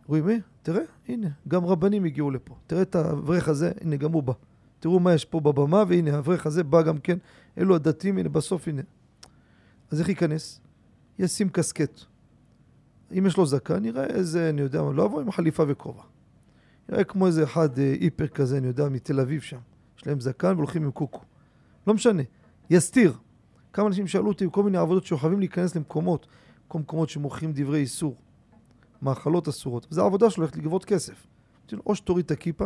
רואים, 0.05 0.29
אה, 0.29 0.35
תראה, 0.61 0.83
הנה, 1.07 1.29
גם 1.47 1.65
רבנים 1.65 2.03
הגיעו 2.03 2.31
לפה. 2.31 2.55
תראה 2.67 2.81
את 2.81 2.95
האברך 2.95 3.47
הזה, 3.47 3.71
הנה, 3.81 3.95
גם 3.95 4.11
הוא 4.11 4.23
בא. 4.23 4.33
תראו 4.79 4.99
מה 4.99 5.13
יש 5.13 5.25
פה 5.25 5.39
בבמה, 5.39 5.83
והנה, 5.87 6.15
האברך 6.15 6.45
הזה 6.45 6.63
בא 6.63 6.81
גם 6.81 6.97
כן. 6.97 7.17
אלו 7.57 7.75
הדתיים, 7.75 8.17
הנה, 8.17 8.29
בסוף, 8.29 8.67
הנה. 8.67 8.81
אז 9.91 9.99
איך 9.99 10.09
ייכנס? 10.09 10.61
ישים 11.19 11.49
קסקט. 11.49 12.01
אם 13.17 13.25
יש 13.25 13.37
לו 13.37 13.45
זקן, 13.45 13.77
נראה 13.77 14.05
איזה, 14.05 14.49
אני 14.49 14.61
יודע 14.61 14.81
מה, 14.81 14.93
לא 14.93 15.05
אבוא 15.05 15.21
עם 15.21 15.31
חליפה 15.31 15.63
וכובע. 15.67 16.03
נראה 16.89 17.03
כמו 17.03 17.27
איזה 17.27 17.43
אחד 17.43 17.79
אה, 17.79 17.95
איפר 18.01 18.27
כזה, 18.27 18.57
אני 18.57 18.67
יודע, 18.67 18.89
מתל 18.89 19.19
אביב 19.19 19.41
שם. 19.41 19.59
יש 19.97 20.07
להם 20.07 20.19
זקן 20.19 20.53
והולכים 20.55 20.83
עם 20.83 20.91
קוקו. 20.91 21.21
לא 21.87 21.93
משנה, 21.93 22.23
יסתיר. 22.69 23.13
כמה 23.73 23.87
אנשים 23.87 24.07
שאלו 24.07 24.27
אותי 24.27 24.47
בכל 24.47 24.63
מיני 24.63 24.77
עבודות 24.77 25.05
שחייבים 25.05 25.39
להיכנס 25.39 25.75
למקומות, 25.75 26.27
כל 26.67 26.79
מקומות 26.79 27.09
שמוכרים 27.09 27.51
דברי 27.53 27.79
איסור, 27.79 28.15
מאכלות 29.01 29.47
אסורות. 29.47 29.87
זו 29.89 30.01
העבודה 30.01 30.29
שלו, 30.29 30.43
הולכת 30.43 30.57
לגבות 30.57 30.85
כסף. 30.85 31.27
או 31.85 31.95
שתוריד 31.95 32.25
את 32.25 32.31
הכיפה, 32.31 32.65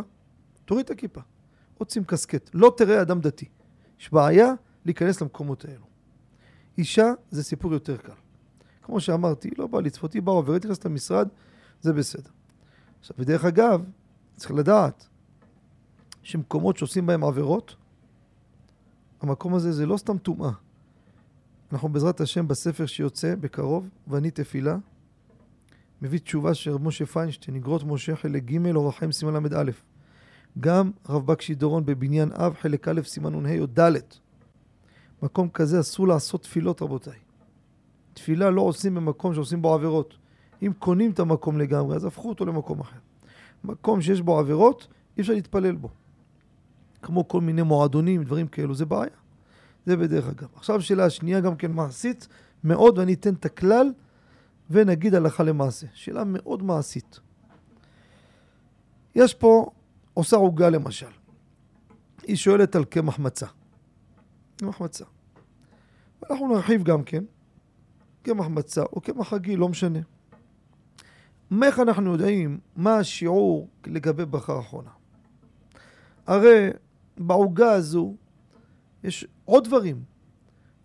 תוריד 0.65 0.85
את 0.85 0.91
הכיפה. 0.91 1.21
או 1.81 1.85
שים 1.89 2.03
קסקט. 2.03 2.49
לא 2.53 2.73
תראה 2.77 3.01
אדם 3.01 3.21
דתי. 3.21 3.45
יש 3.99 4.13
בעיה 4.13 4.53
להיכנס 4.85 5.21
למקומות 5.21 5.65
האלו. 5.65 5.85
אישה 6.77 7.13
זה 7.31 7.43
סיפור 7.43 7.73
יותר 7.73 7.97
קל. 7.97 8.13
כמו 8.81 8.99
שאמרתי, 8.99 9.49
לא 9.57 9.67
באה 9.67 9.81
לצפות, 9.81 10.13
היא 10.13 10.21
באה 10.21 10.35
עוברת, 10.35 10.65
נכנסת 10.65 10.85
למשרד, 10.85 11.27
זה 11.81 11.93
בסדר. 11.93 12.29
עכשיו, 12.99 13.15
ודרך 13.19 13.45
אגב, 13.45 13.85
צריך 14.33 14.51
לדעת 14.51 15.07
שמקומות 16.23 16.77
שעושים 16.77 17.05
בהם 17.05 17.23
עבירות, 17.23 17.75
המקום 19.21 19.55
הזה 19.55 19.71
זה 19.71 19.85
לא 19.85 19.97
סתם 19.97 20.17
טומאה. 20.17 20.51
אנחנו 21.71 21.89
בעזרת 21.89 22.21
השם 22.21 22.47
בספר 22.47 22.85
שיוצא 22.85 23.35
בקרוב, 23.35 23.89
ואני 24.07 24.31
תפילה, 24.31 24.77
מביא 26.01 26.19
תשובה 26.19 26.53
של 26.53 26.77
משה 26.77 27.05
פיינשטיין, 27.05 27.57
אגרות 27.57 27.83
משה 27.83 28.15
חלק 28.15 28.43
ג' 28.43 28.75
אורחיים 28.75 29.11
סימן 29.11 29.43
ל"א. 29.43 29.71
גם 30.59 30.91
רב 31.09 31.25
בקשי 31.25 31.55
דורון 31.55 31.85
בבניין 31.85 32.31
אב 32.31 32.55
חלק 32.61 32.87
א' 32.87 33.01
סימן 33.03 33.45
נ"ה 33.45 33.59
או 33.59 33.65
ד'. 33.79 33.91
מקום 35.23 35.49
כזה 35.49 35.79
אסור 35.79 36.07
לעשות 36.07 36.43
תפילות 36.43 36.81
רבותיי. 36.81 37.19
תפילה 38.13 38.49
לא 38.49 38.61
עושים 38.61 38.95
במקום 38.95 39.33
שעושים 39.33 39.61
בו 39.61 39.73
עבירות. 39.73 40.17
אם 40.61 40.71
קונים 40.79 41.11
את 41.11 41.19
המקום 41.19 41.57
לגמרי, 41.57 41.95
אז 41.95 42.05
הפכו 42.05 42.29
אותו 42.29 42.45
למקום 42.45 42.79
אחר. 42.79 42.99
מקום 43.63 44.01
שיש 44.01 44.21
בו 44.21 44.39
עבירות, 44.39 44.87
אי 45.17 45.21
אפשר 45.21 45.33
להתפלל 45.33 45.75
בו. 45.75 45.89
כמו 47.01 47.27
כל 47.27 47.41
מיני 47.41 47.61
מועדונים, 47.61 48.23
דברים 48.23 48.47
כאלו, 48.47 48.75
זה 48.75 48.85
בעיה. 48.85 49.11
זה 49.85 49.97
בדרך 49.97 50.27
אגב. 50.27 50.47
עכשיו 50.55 50.81
שאלה 50.81 51.05
השנייה 51.05 51.39
גם 51.39 51.55
כן 51.55 51.71
מעשית 51.71 52.27
מאוד, 52.63 52.97
ואני 52.97 53.13
אתן 53.13 53.33
את 53.33 53.45
הכלל 53.45 53.93
ונגיד 54.69 55.15
הלכה 55.15 55.43
למעשה. 55.43 55.87
שאלה 55.93 56.23
מאוד 56.23 56.63
מעשית. 56.63 57.19
יש 59.15 59.33
פה, 59.33 59.69
עושה 60.13 60.35
עוגה 60.35 60.69
למשל. 60.69 61.11
היא 62.27 62.35
שואלת 62.35 62.75
על 62.75 62.85
קמח 62.85 63.19
מצה. 63.19 63.47
קמח 64.57 64.81
מצה. 64.81 65.05
אנחנו 66.29 66.47
נרחיב 66.47 66.83
גם 66.83 67.03
כן, 67.03 67.23
קמח 68.23 68.47
מצה 68.47 68.81
או 68.81 69.01
קמח 69.01 69.33
רגיל, 69.33 69.59
לא 69.59 69.69
משנה. 69.69 69.99
איך 71.63 71.79
אנחנו 71.79 72.11
יודעים 72.11 72.59
מה 72.75 72.97
השיעור 72.97 73.69
לגבי 73.85 74.25
ברכה 74.25 74.53
האחרונה? 74.53 74.89
הרי 76.27 76.69
בעוגה 77.17 77.71
הזו 77.71 78.15
יש 79.03 79.27
עוד 79.45 79.63
דברים. 79.67 80.03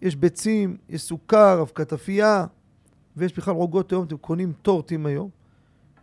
יש 0.02 0.16
ביצים, 0.16 0.76
יש 0.88 1.02
סוכר, 1.02 1.62
אבקת 1.62 1.92
אפייה, 1.92 2.46
ויש 3.16 3.36
בכלל 3.38 3.54
עוגות 3.54 3.92
היום, 3.92 4.06
אתם 4.06 4.16
קונים 4.16 4.52
טורטים 4.62 5.06
היום. 5.06 5.30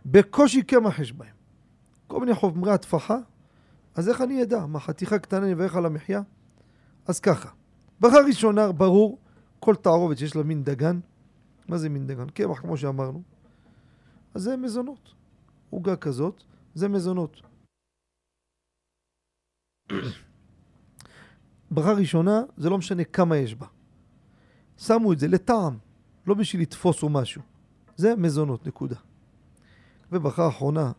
בקושי 0.06 0.62
קמח 0.62 0.98
יש 0.98 1.12
בהם. 1.12 1.33
כל 2.14 2.20
מיני 2.20 2.34
חומרי 2.34 2.72
התפחה. 2.72 3.18
אז 3.94 4.08
איך 4.08 4.20
אני 4.20 4.42
אדע? 4.42 4.66
מה, 4.66 4.80
חתיכה 4.80 5.18
קטנה 5.18 5.46
נברך 5.46 5.76
על 5.76 5.86
המחיה? 5.86 6.22
אז 7.06 7.20
ככה, 7.20 7.50
ברכה 8.00 8.18
ראשונה, 8.26 8.72
ברור, 8.72 9.18
כל 9.60 9.74
תערובת 9.74 10.18
שיש 10.18 10.36
לה 10.36 10.42
מין 10.42 10.64
דגן, 10.64 11.00
מה 11.68 11.78
זה 11.78 11.88
מין 11.88 12.06
דגן? 12.06 12.28
קמח, 12.28 12.60
כמו 12.60 12.76
שאמרנו. 12.76 13.22
אז 14.34 14.42
זה 14.42 14.56
מזונות. 14.56 15.14
עוגה 15.70 15.96
כזאת, 15.96 16.42
זה 16.74 16.88
מזונות. 16.88 17.40
ברכה 21.70 21.92
ראשונה, 21.92 22.42
זה 22.56 22.70
לא 22.70 22.78
משנה 22.78 23.04
כמה 23.04 23.36
יש 23.36 23.54
בה. 23.54 23.66
שמו 24.78 25.12
את 25.12 25.18
זה 25.18 25.28
לטעם, 25.28 25.78
לא 26.26 26.34
בשביל 26.34 26.62
לתפוס 26.62 27.02
או 27.02 27.08
משהו. 27.08 27.42
זה 27.96 28.16
מזונות, 28.16 28.66
נקודה. 28.66 28.96
וברכה 30.12 30.48
אחרונה, 30.48 30.92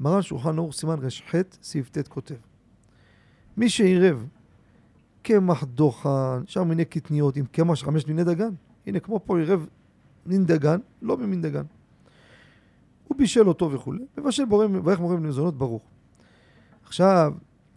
מרן 0.00 0.22
שולחן 0.22 0.58
אור 0.58 0.72
סימן 0.72 0.98
ר"ח, 0.98 1.34
סעיף 1.62 1.90
ט' 1.90 2.08
כותב 2.08 2.34
מי 3.56 3.68
שעירב 3.68 4.26
קמח 5.22 5.64
דוחן, 5.64 6.42
שם 6.46 6.68
מיני 6.68 6.84
קטניות 6.84 7.36
עם 7.36 7.46
קמח 7.46 7.74
של 7.74 7.86
חמש 7.86 8.06
מיני 8.06 8.24
דגן, 8.24 8.50
הנה 8.86 9.00
כמו 9.00 9.20
פה 9.24 9.38
עירב 9.38 9.66
מין 10.26 10.46
דגן, 10.46 10.80
לא 11.02 11.16
במין 11.16 11.42
דגן. 11.42 11.64
הוא 13.08 13.18
בישל 13.18 13.48
אותו 13.48 13.72
וכולי, 13.72 14.04
מבשל 14.18 14.44
בורם, 14.44 14.86
ואיך 14.86 15.00
מורים 15.00 15.24
למזונות 15.24 15.58
ברוך. 15.58 15.82
עכשיו, 16.84 17.32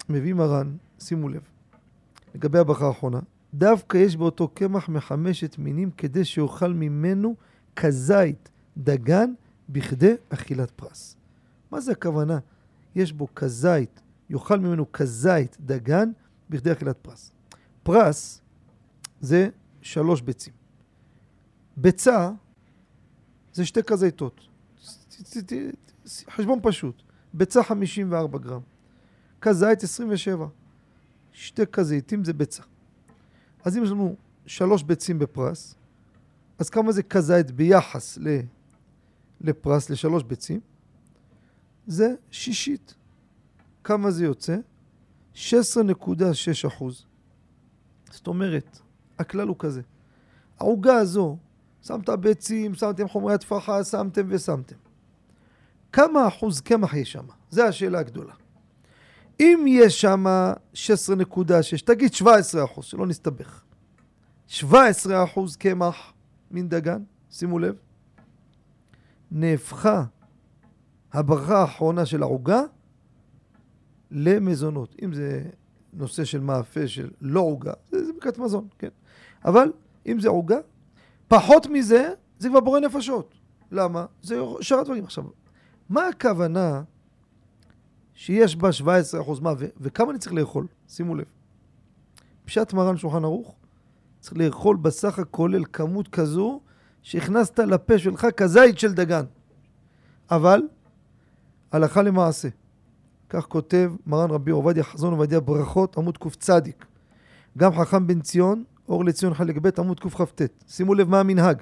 מביא 0.09 0.33
מרן, 0.33 0.75
שימו 0.99 1.29
לב, 1.29 1.41
לגבי 2.35 2.59
הברכה 2.59 2.87
האחרונה, 2.87 3.19
דווקא 3.53 3.97
יש 3.97 4.15
באותו 4.15 4.47
קמח 4.47 4.89
מחמשת 4.89 5.57
מינים 5.57 5.91
כדי 5.91 6.25
שיאכל 6.25 6.73
ממנו 6.73 7.35
כזית 7.75 8.49
דגן 8.77 9.33
בכדי 9.69 10.13
אכילת 10.29 10.71
פרס. 10.71 11.15
מה 11.75 11.81
זה 11.81 11.91
הכוונה? 11.91 12.39
יש 12.95 13.13
בו 13.13 13.27
כזית, 13.35 14.01
יאכל 14.29 14.59
ממנו 14.59 14.91
כזית 14.91 15.57
דגן 15.59 16.11
בכדי 16.49 16.71
אכילת 16.71 16.97
פרס. 16.97 17.31
פרס 17.83 18.41
זה 19.21 19.49
שלוש 19.81 20.21
ביצים. 20.21 20.53
ביצה 21.77 22.31
זה 23.53 23.65
שתי 23.65 23.83
כזיתות. 23.83 24.41
חשבון 26.29 26.59
פשוט. 26.63 27.01
ביצה 27.33 27.63
54 27.63 28.39
גרם. 28.39 28.61
כזית 29.41 29.83
27. 29.83 30.47
שתי 31.31 31.65
כזיתים 31.65 32.23
זה 32.23 32.33
ביצה. 32.33 32.63
אז 33.63 33.77
אם 33.77 33.83
יש 33.83 33.89
לנו 33.89 34.15
שלוש 34.45 34.83
ביצים 34.83 35.19
בפרס, 35.19 35.75
אז 36.59 36.69
כמה 36.69 36.91
זה 36.91 37.03
כזית 37.03 37.51
ביחס 37.51 38.19
לפרס, 39.41 39.89
לשלוש 39.89 40.23
ביצים? 40.23 40.74
זה 41.87 42.13
שישית. 42.31 42.95
כמה 43.83 44.11
זה 44.11 44.25
יוצא? 44.25 44.57
16.6 45.35 46.67
אחוז. 46.67 47.05
זאת 48.11 48.27
אומרת, 48.27 48.79
הכלל 49.19 49.47
הוא 49.47 49.55
כזה. 49.59 49.81
העוגה 50.59 50.95
הזו, 50.95 51.37
שמת 51.81 52.09
ביצים, 52.09 52.75
שמתם 52.75 53.07
חומרי 53.07 53.33
התפחה, 53.33 53.83
שמתם 53.83 54.25
ושמתם. 54.29 54.75
כמה 55.91 56.27
אחוז 56.27 56.61
קמח 56.61 56.93
יש 56.93 57.11
שם? 57.11 57.25
זו 57.49 57.63
השאלה 57.63 57.99
הגדולה. 57.99 58.33
אם 59.39 59.65
יש 59.67 60.01
שם 60.01 60.25
16.6, 60.73 61.85
תגיד 61.85 62.13
17 62.13 62.63
אחוז, 62.63 62.85
שלא 62.85 63.07
נסתבך. 63.07 63.61
17 64.47 65.23
אחוז 65.23 65.55
קמח 65.55 66.13
מן 66.51 66.69
דגן, 66.69 67.03
שימו 67.29 67.59
לב, 67.59 67.75
נהפכה 69.31 70.03
הברכה 71.15 71.61
האחרונה 71.61 72.05
של 72.05 72.23
העוגה 72.23 72.61
למזונות. 74.11 74.95
אם 75.03 75.13
זה 75.13 75.43
נושא 75.93 76.25
של 76.25 76.39
מאפה 76.39 76.87
של 76.87 77.09
לא 77.21 77.39
עוגה, 77.39 77.73
זה, 77.91 78.05
זה 78.05 78.13
ברכת 78.13 78.37
מזון, 78.37 78.67
כן. 78.79 78.89
אבל 79.45 79.71
אם 80.07 80.19
זה 80.19 80.29
עוגה, 80.29 80.57
פחות 81.27 81.67
מזה, 81.67 82.09
זה 82.39 82.49
כבר 82.49 82.59
בורא 82.59 82.79
נפשות. 82.79 83.35
למה? 83.71 84.05
זה 84.21 84.35
שאר 84.61 84.79
הדברים. 84.79 85.03
עכשיו, 85.03 85.23
מה 85.89 86.07
הכוונה 86.07 86.83
שיש 88.13 88.55
בה 88.55 88.69
17% 88.69 88.85
מה, 89.41 89.53
ו- 89.59 89.65
וכמה 89.79 90.11
אני 90.11 90.19
צריך 90.19 90.33
לאכול? 90.33 90.67
שימו 90.87 91.15
לב. 91.15 91.25
פשט 92.45 92.73
מרן 92.73 92.97
שולחן 92.97 93.23
ערוך, 93.23 93.55
צריך 94.19 94.37
לאכול 94.37 94.77
בסך 94.77 95.19
הכולל 95.19 95.63
כמות 95.73 96.07
כזו 96.07 96.61
שהכנסת 97.01 97.59
לפה 97.59 97.99
שלך 97.99 98.27
כזית 98.37 98.79
של 98.79 98.93
דגן. 98.93 99.25
אבל, 100.31 100.61
הלכה 101.75 102.01
למעשה. 102.01 102.47
כך 103.29 103.45
כותב 103.45 103.91
מרן 104.07 104.31
רבי 104.31 104.51
עובדיה 104.51 104.83
חזון 104.83 105.13
עובדיה 105.13 105.39
ברכות, 105.39 105.97
עמוד 105.97 106.17
קצ. 106.17 106.49
גם 107.57 107.73
חכם 107.79 108.07
בן 108.07 108.21
ציון, 108.21 108.63
אור 108.89 109.05
לציון 109.05 109.33
חלק 109.33 109.57
ב', 109.57 109.79
עמוד 109.79 109.99
קכ"ט. 109.99 110.41
שימו 110.67 110.93
לב 110.93 111.09
מה 111.09 111.19
המנהג. 111.19 111.61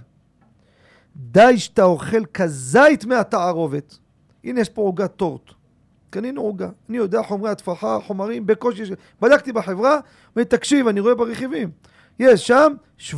די 1.16 1.58
שאתה 1.58 1.84
אוכל 1.84 2.26
כזית 2.26 3.06
מהתערובת. 3.06 3.98
הנה 4.44 4.60
יש 4.60 4.70
פה 4.70 4.82
עוגת 4.82 5.16
טורט. 5.16 5.52
קנינו 6.10 6.42
עוגה. 6.42 6.70
אני 6.90 6.98
יודע 6.98 7.24
חומרי 7.24 7.50
התפחה, 7.50 8.00
חומרים 8.08 8.46
בקושי. 8.46 8.84
בדקתי 9.22 9.52
בחברה, 9.52 10.00
ואומרים, 10.28 10.46
תקשיב, 10.46 10.88
אני 10.88 11.00
רואה 11.00 11.16
ברכיבים. 11.16 11.72
יש 12.20 12.48
שם 12.48 12.74
17-20 13.00 13.14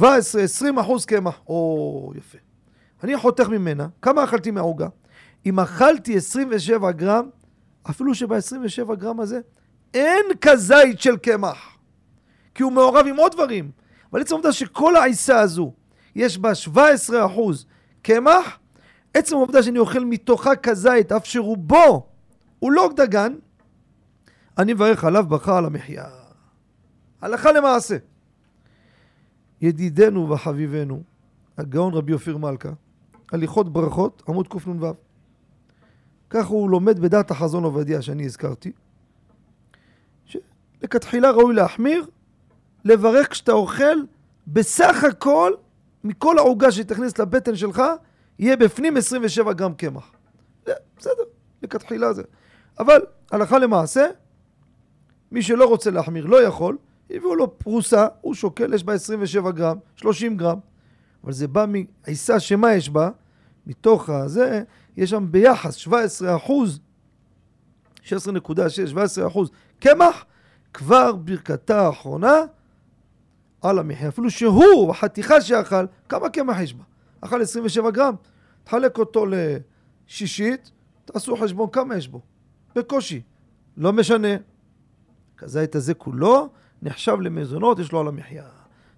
אחוז 0.81 1.05
קמח. 1.05 1.39
או, 1.47 2.13
יפה. 2.15 2.38
אני 3.03 3.17
חותך 3.17 3.49
ממנה, 3.49 3.88
כמה 4.01 4.23
אכלתי 4.23 4.51
מהעוגה? 4.51 4.88
אם 5.45 5.60
אכלתי 5.60 6.17
27 6.17 6.91
גרם, 6.91 7.29
אפילו 7.89 8.15
שב-27 8.15 8.95
גרם 8.95 9.19
הזה 9.19 9.39
אין 9.93 10.25
כזית 10.41 11.01
של 11.01 11.17
קמח, 11.17 11.77
כי 12.55 12.63
הוא 12.63 12.71
מעורב 12.71 13.05
עם 13.08 13.15
עוד 13.15 13.31
דברים. 13.31 13.71
אבל 14.12 14.21
עצם 14.21 14.34
העובדה 14.34 14.51
שכל 14.51 14.95
העיסה 14.95 15.39
הזו, 15.39 15.73
יש 16.15 16.38
בה 16.38 16.55
17 16.55 17.25
אחוז 17.25 17.65
קמח, 18.01 18.60
עצם 19.13 19.36
העובדה 19.36 19.63
שאני 19.63 19.79
אוכל 19.79 20.05
מתוכה 20.05 20.55
כזית, 20.55 21.12
אף 21.12 21.25
שרובו 21.25 22.08
הוא 22.60 22.71
לא 22.71 22.89
דגן, 22.95 23.34
אני 24.58 24.73
מברך 24.73 25.03
עליו 25.03 25.25
ברכה 25.27 25.58
על 25.58 25.65
המחיה. 25.65 26.05
הלכה 27.21 27.51
למעשה. 27.51 27.97
ידידנו 29.62 30.29
וחביבנו, 30.29 31.03
הגאון 31.58 31.93
רבי 31.93 32.13
אופיר 32.13 32.38
מלכה, 32.38 32.69
הליכות 33.31 33.73
ברכות, 33.73 34.23
עמוד 34.27 34.47
קנ"ו. 34.47 35.04
כך 36.35 36.45
הוא 36.45 36.69
לומד 36.69 36.99
בדעת 36.99 37.31
החזון 37.31 37.63
עובדיה 37.63 38.01
שאני 38.01 38.25
הזכרתי, 38.25 38.71
שלכתחילה 40.25 41.31
ראוי 41.31 41.55
להחמיר, 41.55 42.05
לברך 42.85 43.31
כשאתה 43.31 43.51
אוכל, 43.51 43.97
בסך 44.47 45.03
הכל, 45.03 45.51
מכל 46.03 46.37
העוגה 46.37 46.71
שתכניס 46.71 47.17
לבטן 47.17 47.55
שלך, 47.55 47.81
יהיה 48.39 48.57
בפנים 48.57 48.97
27 48.97 49.53
גרם 49.53 49.73
קמח. 49.73 50.11
בסדר, 50.97 51.23
לכתחילה 51.63 52.13
זה. 52.13 52.23
אבל 52.79 53.01
הלכה 53.31 53.59
למעשה, 53.59 54.07
מי 55.31 55.41
שלא 55.41 55.65
רוצה 55.65 55.91
להחמיר 55.91 56.25
לא 56.25 56.43
יכול, 56.43 56.77
הביאו 57.09 57.35
לו 57.35 57.59
פרוסה, 57.59 58.07
הוא 58.21 58.33
שוקל, 58.33 58.73
יש 58.73 58.83
בה 58.83 58.93
27 58.93 59.51
גרם, 59.51 59.77
30 59.95 60.37
גרם, 60.37 60.59
אבל 61.23 61.33
זה 61.33 61.47
בא 61.47 61.65
מעיסה 61.67 62.39
שמה 62.39 62.73
יש 62.73 62.89
בה? 62.89 63.09
מתוך 63.67 64.09
הזה, 64.09 64.63
יש 64.97 65.10
שם 65.10 65.27
ביחס 65.31 65.75
17 65.75 66.36
אחוז, 66.36 66.79
16.6, 68.03 68.10
17 68.88 69.27
אחוז 69.27 69.49
קמח, 69.79 70.25
כבר 70.73 71.15
ברכתה 71.15 71.81
האחרונה 71.81 72.36
על 73.62 73.79
המחיה. 73.79 74.08
אפילו 74.08 74.29
שהוא, 74.29 74.91
החתיכה 74.91 75.41
שאכל, 75.41 75.86
כמה 76.10 76.29
קמח 76.29 76.60
יש 76.60 76.73
בה? 76.73 76.84
אכל 77.21 77.41
27 77.41 77.91
גרם, 77.91 78.15
תחלק 78.63 78.97
אותו 78.97 79.25
לשישית, 79.25 80.71
תעשו 81.05 81.38
חשבון 81.38 81.69
כמה 81.71 81.97
יש 81.97 82.08
בו. 82.08 82.21
בקושי. 82.75 83.21
לא 83.77 83.93
משנה. 83.93 84.27
כזית 85.38 85.75
הזה 85.75 85.93
כולו 85.93 86.49
נחשב 86.81 87.19
למזונות, 87.21 87.80
יש 87.80 87.91
לו 87.91 87.99
על 87.99 88.07
המחיה. 88.07 88.45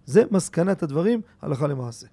זה 0.05 0.23
מסקנת 0.31 0.83
הדברים, 0.83 1.21
הלכה 1.41 1.67
למעשה. 1.67 2.07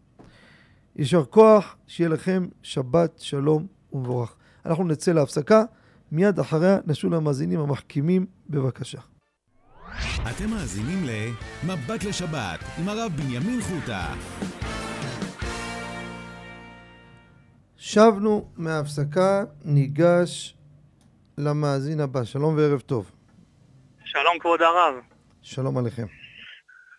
יישר 0.97 1.25
כוח, 1.25 1.77
שיהיה 1.87 2.09
לכם 2.09 2.47
שבת 2.63 3.19
שלום 3.19 3.67
ומבורך. 3.95 4.37
אנחנו 4.67 4.85
נצא 4.85 5.13
להפסקה, 5.13 5.63
מיד 6.13 6.39
אחריה 6.39 6.79
נשול 6.87 7.15
למאזינים 7.15 7.61
המחכימים, 7.61 8.27
בבקשה. 8.51 8.99
אתם 10.31 10.51
מאזינים 10.51 11.05
ל"מבט 11.05 12.05
לשבת" 12.05 12.61
עם 12.79 12.89
הרב 12.89 13.13
בנימין 13.17 13.61
חוטה. 13.61 14.15
שבנו 17.77 18.51
מההפסקה, 18.57 19.45
ניגש 19.65 20.57
למאזין 21.39 22.01
הבא. 22.01 22.25
שלום 22.25 22.57
וערב 22.57 22.81
טוב. 22.81 23.11
שלום 24.05 24.39
כבוד 24.41 24.63
הרב. 24.63 24.95
שלום 25.43 25.79
עליכם. 25.79 26.07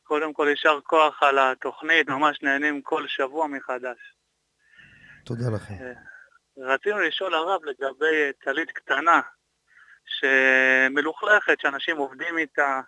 קודם 0.03 0.33
כל 0.33 0.47
יישר 0.49 0.79
כוח 0.83 1.23
על 1.23 1.39
התוכנית, 1.39 2.09
ממש 2.09 2.39
נהנים 2.43 2.81
כל 2.81 3.07
שבוע 3.07 3.47
מחדש. 3.47 3.97
תודה 5.23 5.49
לכם. 5.55 5.73
רצינו 6.57 6.99
לשאול 6.99 7.33
הרב 7.33 7.61
לגבי 7.65 8.31
טלית 8.43 8.71
קטנה 8.71 9.21
שמלוכלכת, 10.05 11.59
שאנשים 11.59 11.97
עובדים 11.97 12.37
איתה. 12.37 12.81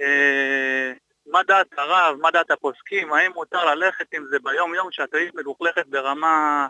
אה, 0.00 0.92
מה 1.32 1.42
דעת 1.42 1.66
הרב, 1.78 2.16
מה 2.20 2.30
דעת 2.30 2.50
הפוסקים, 2.50 3.12
האם 3.12 3.32
מותר 3.32 3.74
ללכת 3.74 4.06
עם 4.14 4.24
זה 4.30 4.36
ביום-יום 4.42 4.88
שהטלית 4.90 5.34
מלוכלכת 5.34 5.86
ברמה 5.86 6.66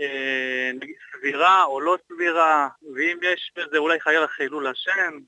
אה, 0.00 0.70
סבירה 1.12 1.64
או 1.64 1.80
לא 1.80 1.98
סבירה, 2.12 2.68
ואם 2.94 3.18
יש 3.22 3.52
בזה 3.56 3.78
אולי 3.78 4.00
חייל 4.00 4.26
חילול 4.26 4.66
השם, 4.66 5.18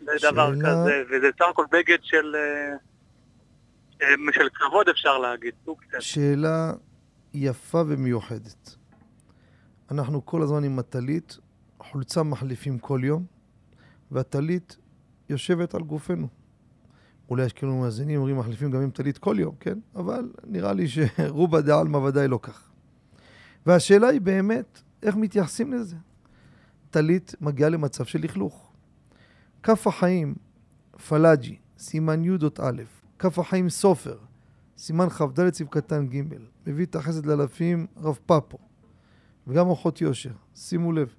זה 0.00 0.18
שאלה- 0.18 0.30
דבר 0.32 0.50
כזה, 0.52 1.02
וזה 1.10 1.30
סך 1.38 1.44
הכל 1.50 1.64
בגד 1.70 1.98
של, 2.02 2.36
אה, 2.36 2.72
אה, 4.02 4.14
של 4.32 4.48
כבוד 4.54 4.88
אפשר 4.88 5.18
להגיד, 5.18 5.54
סוג 5.64 5.80
של. 5.92 6.00
שאלה 6.00 6.72
יפה 7.34 7.78
ומיוחדת. 7.88 8.83
אנחנו 9.94 10.26
כל 10.26 10.42
הזמן 10.42 10.64
עם 10.64 10.78
הטלית, 10.78 11.38
חולצה 11.78 12.22
מחליפים 12.22 12.78
כל 12.78 13.00
יום, 13.04 13.24
והטלית 14.10 14.76
יושבת 15.28 15.74
על 15.74 15.82
גופנו. 15.82 16.28
אולי 17.30 17.44
יש 17.44 17.52
כאילו 17.52 17.76
מאזינים 17.80 18.16
אומרים 18.16 18.38
מחליפים 18.38 18.70
גם 18.70 18.80
עם 18.80 18.90
טלית 18.90 19.18
כל 19.18 19.36
יום, 19.38 19.54
כן? 19.60 19.78
אבל 19.96 20.32
נראה 20.44 20.72
לי 20.72 20.88
שרובה 20.88 21.60
דעלמא 21.60 21.96
ודאי 21.96 22.28
לא 22.28 22.38
כך. 22.42 22.70
והשאלה 23.66 24.08
היא 24.08 24.20
באמת, 24.20 24.82
איך 25.02 25.16
מתייחסים 25.16 25.72
לזה? 25.72 25.96
טלית 26.90 27.34
מגיעה 27.40 27.70
למצב 27.70 28.04
של 28.04 28.20
לכלוך. 28.22 28.72
כף 29.62 29.86
החיים, 29.86 30.34
פלאג'י, 31.08 31.56
סימן 31.78 32.24
י"א, 32.24 32.70
כף 33.18 33.38
החיים 33.38 33.68
סופר, 33.68 34.18
סימן 34.78 35.08
כ"ד 35.08 35.52
סעיף 35.52 35.68
קטן 35.68 36.06
ג', 36.06 36.22
מביא 36.66 36.86
את 36.86 36.96
החסד 36.96 37.26
לאלפים 37.26 37.86
רב 37.96 38.18
פפו, 38.26 38.58
וגם 39.46 39.66
אורחות 39.66 40.00
יושר, 40.00 40.32
שימו 40.54 40.92
לב. 40.92 41.14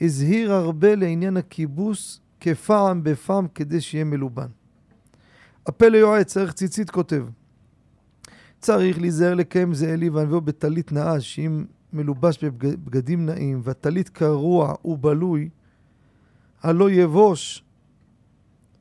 הזהיר 0.00 0.52
הרבה 0.52 0.94
לעניין 0.94 1.36
הכיבוס 1.36 2.20
כפעם 2.40 3.02
בפעם 3.02 3.48
כדי 3.48 3.80
שיהיה 3.80 4.04
מלובן. 4.04 4.48
הפה 5.66 5.88
ליועץ, 5.88 6.32
צריך 6.32 6.52
ציצית 6.52 6.90
כותב. 6.90 7.26
צריך 8.58 9.00
להיזהר 9.00 9.34
לקיים 9.34 9.74
זה 9.74 9.94
אלי 9.94 10.08
וענווהו 10.08 10.40
בטלית 10.40 10.92
נאה, 10.92 11.20
שאם 11.20 11.64
מלובש 11.92 12.44
בבגדים 12.44 13.26
נאים 13.26 13.60
והטלית 13.64 14.08
קרוע 14.08 14.74
ובלוי, 14.84 15.48
הלא 16.62 16.90
יבוש 16.90 17.64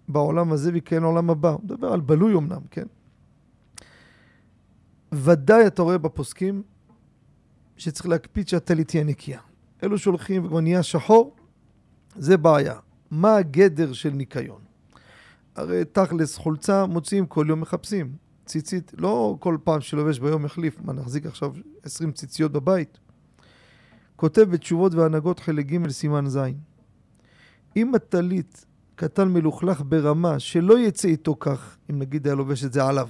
בעולם 0.07 0.51
הזה 0.51 0.71
ויקיים 0.73 1.01
לעולם 1.01 1.29
הבא. 1.29 1.49
הוא 1.49 1.61
מדבר 1.63 1.93
על 1.93 2.01
בלוי 2.01 2.33
אמנם, 2.33 2.61
כן? 2.71 2.85
ודאי 5.11 5.67
אתה 5.67 5.81
רואה 5.81 5.97
בפוסקים 5.97 6.63
שצריך 7.77 8.07
להקפיד 8.07 8.47
שהטלית 8.47 8.87
תהיה 8.87 9.03
נקייה. 9.03 9.39
אלו 9.83 9.97
שהולכים 9.97 10.45
וכבר 10.45 10.59
נהיה 10.59 10.83
שחור, 10.83 11.35
זה 12.15 12.37
בעיה. 12.37 12.75
מה 13.11 13.35
הגדר 13.35 13.93
של 13.93 14.09
ניקיון? 14.09 14.61
הרי 15.55 15.85
תכלס 15.85 16.37
חולצה 16.37 16.85
מוציאים 16.85 17.25
כל 17.25 17.45
יום 17.49 17.61
מחפשים. 17.61 18.15
ציצית, 18.45 18.91
לא 18.97 19.35
כל 19.39 19.57
פעם 19.63 19.81
שלובש 19.81 20.19
ביום 20.19 20.43
מחליף, 20.43 20.75
מה 20.83 20.93
נחזיק 20.93 21.25
עכשיו 21.25 21.53
20 21.83 22.11
ציציות 22.11 22.51
בבית? 22.51 22.99
כותב 24.15 24.41
בתשובות 24.41 24.93
והנהגות 24.93 25.39
חלק 25.39 25.65
ג' 25.65 25.89
סימן 25.89 26.27
ז' 26.27 26.39
אם 27.75 27.95
הטלית 27.95 28.65
קטן 28.95 29.27
מלוכלך 29.27 29.81
ברמה 29.85 30.39
שלא 30.39 30.79
יצא 30.79 31.07
איתו 31.07 31.35
כך, 31.39 31.77
אם 31.89 31.99
נגיד 31.99 32.27
היה 32.27 32.35
לובש 32.35 32.65
את 32.65 32.73
זה 32.73 32.85
עליו. 32.85 33.07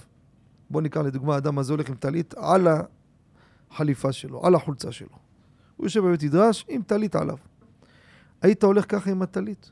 בוא 0.70 0.82
ניקח 0.82 1.02
לדוגמה, 1.02 1.36
האדם 1.36 1.60
הזה 1.60 1.74
הולך 1.74 1.90
עם 1.90 1.96
טלית 1.96 2.34
על 2.38 2.68
החליפה 3.74 4.12
שלו, 4.12 4.46
על 4.46 4.56
החולצה 4.56 4.92
שלו. 4.92 5.18
הוא 5.78 5.86
יושב 5.86 6.00
בבית 6.00 6.24
מדרש 6.24 6.66
עם 6.70 6.82
טלית 6.82 7.16
עליו. 7.16 7.38
היית 8.42 8.64
הולך 8.64 8.86
ככה 8.90 9.12
עם 9.12 9.22
הטלית. 9.22 9.72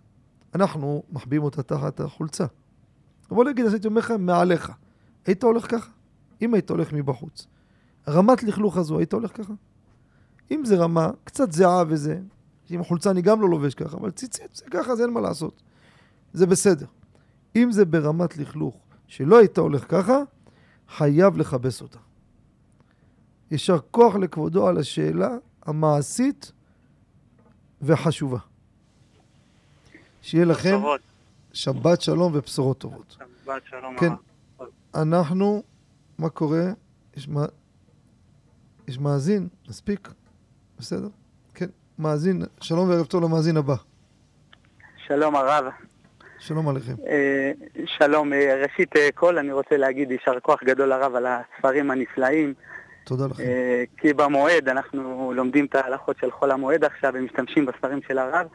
אנחנו 0.55 1.03
מחביאים 1.11 1.43
אותה 1.43 1.63
תחת 1.63 1.99
החולצה. 1.99 2.45
אבל 3.31 3.49
נגיד, 3.49 3.65
אז 3.65 3.73
הייתי 3.73 3.87
אומר 3.87 3.99
לך, 3.99 4.13
מעליך. 4.19 4.71
היית 5.25 5.43
הולך 5.43 5.71
ככה? 5.71 5.89
אם 6.41 6.53
היית 6.53 6.69
הולך 6.69 6.93
מבחוץ. 6.93 7.47
רמת 8.07 8.43
לכלוך 8.43 8.77
הזו, 8.77 8.97
היית 8.97 9.13
הולך 9.13 9.37
ככה? 9.37 9.53
אם 10.51 10.65
זה 10.65 10.75
רמה, 10.75 11.09
קצת 11.23 11.51
זיעה 11.51 11.83
וזה, 11.87 12.19
עם 12.69 12.81
החולצה 12.81 13.11
אני 13.11 13.21
גם 13.21 13.41
לא 13.41 13.49
לובש 13.49 13.75
ככה, 13.75 13.97
אבל 13.97 14.11
ציצית, 14.11 14.55
זה 14.55 14.65
ככה, 14.71 14.95
זה 14.95 15.03
אין 15.03 15.11
מה 15.11 15.21
לעשות. 15.21 15.61
זה 16.33 16.45
בסדר. 16.45 16.85
אם 17.55 17.71
זה 17.71 17.85
ברמת 17.85 18.37
לכלוך 18.37 18.75
שלא 19.07 19.39
היית 19.39 19.57
הולך 19.57 19.85
ככה, 19.89 20.17
חייב 20.89 21.37
לכבס 21.37 21.81
אותה. 21.81 21.99
יישר 23.51 23.77
כוח 23.91 24.15
לכבודו 24.15 24.67
על 24.67 24.77
השאלה 24.77 25.29
המעשית 25.65 26.51
והחשובה. 27.81 28.37
שיהיה 30.21 30.45
לכם. 30.45 30.77
שבת 31.53 32.01
שלום 32.01 32.31
ובשורות 32.35 32.77
טובות. 32.77 33.17
שבת 33.43 33.61
שלום 33.69 33.97
כן. 33.97 34.11
אנחנו, 34.95 35.63
מה 36.19 36.29
קורה? 36.29 36.63
יש, 37.17 37.27
מה... 37.27 37.45
יש 38.87 38.99
מאזין, 38.99 39.47
מספיק? 39.69 40.09
בסדר? 40.79 41.07
כן, 41.53 41.65
מאזין, 41.99 42.41
שלום 42.61 42.89
וערב 42.89 43.05
טוב 43.05 43.23
למאזין 43.23 43.57
הבא. 43.57 43.75
שלום 45.07 45.35
הרב. 45.35 45.65
שלום 46.39 46.69
עליכם. 46.69 46.93
אה, 47.07 47.51
שלום, 47.85 48.33
אה, 48.33 48.63
ראשית 48.63 48.97
אה, 48.97 49.09
כל 49.15 49.37
אני 49.37 49.51
רוצה 49.51 49.77
להגיד 49.77 50.11
יישר 50.11 50.39
כוח 50.39 50.63
גדול 50.63 50.91
הרב 50.91 51.15
על 51.15 51.25
הספרים 51.25 51.91
הנפלאים, 51.91 52.53
תודה 53.03 53.25
לכם. 53.27 53.43
אה, 53.43 53.83
כי 53.97 54.13
במועד 54.13 54.69
אנחנו 54.69 55.33
לומדים 55.35 55.65
את 55.65 55.75
ההלכות 55.75 56.17
של 56.21 56.31
חול 56.31 56.51
המועד 56.51 56.83
עכשיו 56.83 57.11
ומשתמשים 57.15 57.65
בספרים 57.65 57.99
של 58.07 58.17
הרב, 58.17 58.47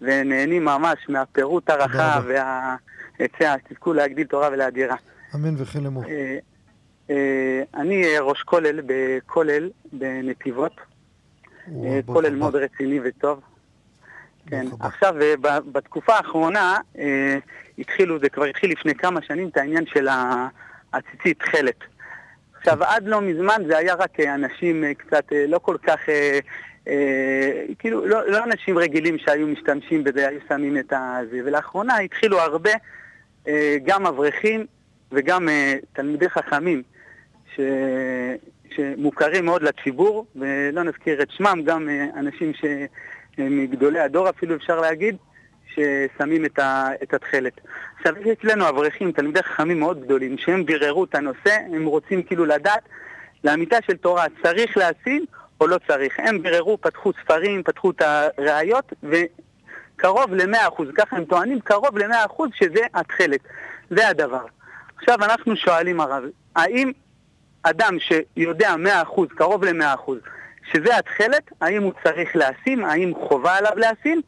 ונהנים 0.00 0.64
ממש 0.64 0.98
מהפירוט 1.08 1.70
הרחב 1.70 2.22
וההיצע, 2.26 3.56
תזכו 3.68 3.92
להגדיל 3.92 4.26
תורה 4.26 4.48
ולהדירה. 4.52 4.96
אמן 5.34 5.54
וכן 5.58 5.82
לאמור. 5.84 6.04
אה, 6.04 6.38
אה, 7.10 7.62
אני 7.74 8.18
ראש 8.20 8.42
כולל 8.42 8.80
בכולל 8.86 9.70
בנתיבות, 9.92 10.72
כולל. 12.06 12.34
מאוד 12.34 12.56
רציני 12.56 13.00
וטוב. 13.04 13.40
כן. 14.46 14.66
עכשיו, 14.80 15.14
בתקופה 15.72 16.14
האחרונה 16.14 16.76
התחילו, 17.78 18.18
זה 18.18 18.28
כבר 18.28 18.44
התחיל 18.44 18.72
לפני 18.72 18.94
כמה 18.94 19.22
שנים, 19.22 19.48
את 19.48 19.56
העניין 19.56 19.86
של 19.86 20.08
ה- 20.08 20.48
הציצית 20.92 21.38
תכלת. 21.38 21.78
עכשיו, 22.64 22.84
עד 22.84 23.06
לא 23.06 23.20
מזמן 23.20 23.62
זה 23.66 23.78
היה 23.78 23.94
רק 23.94 24.20
אה, 24.20 24.34
אנשים 24.34 24.84
אה, 24.84 24.94
קצת 24.94 25.32
אה, 25.32 25.44
לא 25.48 25.58
כל 25.58 25.76
כך, 25.82 26.00
כאילו, 27.78 28.06
לא, 28.06 28.30
לא 28.30 28.44
אנשים 28.44 28.78
רגילים 28.78 29.18
שהיו 29.18 29.46
משתמשים 29.46 30.04
בזה, 30.04 30.28
היו 30.28 30.40
שמים 30.48 30.78
את 30.78 30.92
הזה, 30.96 31.40
ולאחרונה 31.44 31.98
התחילו 31.98 32.40
הרבה, 32.40 32.70
גם 33.84 34.06
אברכים 34.06 34.66
וגם 35.12 35.48
תלמידי 35.92 36.28
חכמים, 36.28 36.82
ש... 37.56 37.60
שמוכרים 38.76 39.44
מאוד 39.44 39.62
לציבור, 39.62 40.26
ולא 40.36 40.82
נזכיר 40.82 41.22
את 41.22 41.30
שמם, 41.30 41.62
גם 41.64 41.88
אנשים 42.16 42.52
שמגדולי 42.54 44.00
הדור 44.00 44.28
אפילו 44.28 44.56
אפשר 44.56 44.80
להגיד, 44.80 45.16
ששמים 45.74 46.44
את, 46.44 46.58
ה... 46.58 46.88
את 47.02 47.14
התכלת. 47.14 47.60
עכשיו, 47.98 48.14
יש 48.20 48.26
אצלנו 48.26 48.68
אברכים, 48.68 49.12
תלמידי 49.12 49.42
חכמים 49.42 49.80
מאוד 49.80 50.04
גדולים, 50.04 50.38
שהם 50.38 50.66
ביררו 50.66 51.04
את 51.04 51.14
הנושא, 51.14 51.58
הם 51.74 51.86
רוצים 51.86 52.22
כאילו 52.22 52.44
לדעת 52.44 52.82
לאמיתה 53.44 53.76
של 53.86 53.96
תורה, 53.96 54.24
צריך 54.42 54.76
להשים 54.76 55.24
או 55.60 55.66
לא 55.66 55.78
צריך. 55.88 56.14
הם 56.18 56.42
ביררו, 56.42 56.78
פתחו 56.80 57.12
ספרים, 57.22 57.62
פתחו 57.62 57.90
את 57.90 58.02
הראיות, 58.02 58.92
וקרוב 59.02 60.34
ל-100%, 60.34 60.82
ככה 60.94 61.16
הם 61.16 61.24
טוענים, 61.24 61.60
קרוב 61.60 61.98
ל-100% 61.98 62.42
שזה 62.54 62.80
התכלת. 62.94 63.40
זה 63.90 64.08
הדבר. 64.08 64.44
עכשיו 64.98 65.24
אנחנו 65.24 65.56
שואלים 65.56 66.00
הרב, 66.00 66.22
האם 66.56 66.92
אדם 67.62 67.96
שיודע 67.98 68.74
100%, 69.06 69.20
קרוב 69.36 69.64
ל-100%, 69.64 70.10
שזה 70.72 70.96
התכלת, 70.96 71.52
האם 71.60 71.82
הוא 71.82 71.92
צריך 72.04 72.36
להשים, 72.36 72.84
האם 72.84 73.12
חובה 73.14 73.56
עליו 73.56 73.72
להשים? 73.76 74.22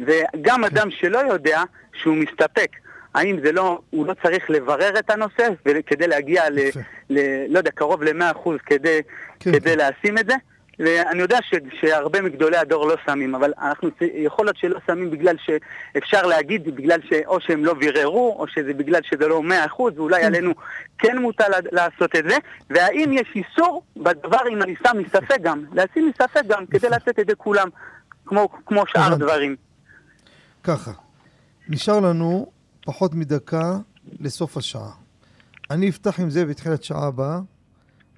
וגם 0.00 0.64
אדם 0.64 0.90
שלא 0.90 1.18
יודע 1.18 1.62
שהוא 1.92 2.16
מסתפק, 2.16 2.70
האם 3.14 3.36
זה 3.44 3.52
לא, 3.52 3.80
הוא 3.90 4.06
לא 4.06 4.14
צריך 4.22 4.50
לברר 4.50 4.98
את 4.98 5.10
הנושא 5.10 5.48
כדי 5.86 6.06
להגיע 6.06 6.50
ל. 6.50 6.58
ל... 7.10 7.18
לא 7.48 7.58
יודע, 7.58 7.70
קרוב 7.70 8.02
ל-100% 8.02 8.48
כדי, 8.66 9.00
כן, 9.40 9.52
כדי 9.52 9.76
כן. 9.76 9.78
לשים 9.78 10.18
את 10.18 10.26
זה? 10.26 10.34
ואני 10.78 11.22
יודע 11.22 11.38
ש, 11.42 11.54
שהרבה 11.80 12.22
מגדולי 12.22 12.56
הדור 12.56 12.88
לא 12.88 12.94
שמים, 13.06 13.34
אבל 13.34 13.52
אנחנו, 13.62 13.88
יכול 14.00 14.46
להיות 14.46 14.56
שלא 14.56 14.78
שמים 14.86 15.10
בגלל 15.10 15.36
שאפשר 15.38 16.26
להגיד, 16.26 16.76
בגלל 16.76 17.00
שאו 17.08 17.40
שהם 17.40 17.64
לא 17.64 17.74
ביררו, 17.74 18.36
או 18.38 18.48
שזה 18.48 18.74
בגלל 18.74 19.00
שזה 19.02 19.28
לא 19.28 19.42
100%, 19.78 19.82
ואולי 19.96 20.22
עלינו 20.22 20.52
כן 20.98 21.18
מוטל 21.18 21.50
לעשות 21.72 22.16
את 22.16 22.24
זה, 22.28 22.36
והאם 22.70 23.12
יש 23.12 23.34
איסור 23.34 23.82
בדבר 23.96 24.48
אם 24.50 24.62
אני 24.62 24.74
שם 24.86 24.98
מספק 24.98 25.40
גם, 25.42 25.64
לשים 25.72 26.08
מספק 26.08 26.42
גם, 26.46 26.66
כדי 26.66 26.88
לתת 26.88 27.18
את 27.18 27.26
זה 27.26 27.34
כולם, 27.34 27.68
כמו, 28.26 28.48
כמו 28.66 28.84
שאר 28.86 29.12
הבנתי. 29.12 29.56
ככה, 30.62 30.92
נשאר 31.68 32.00
לנו 32.00 32.46
פחות 32.84 33.14
מדקה 33.14 33.78
לסוף 34.20 34.56
השעה. 34.56 34.90
אני 35.70 35.88
אפתח 35.88 36.20
עם 36.20 36.30
זה 36.30 36.44
בתחילת 36.44 36.82
שעה 36.82 37.06
הבאה, 37.06 37.40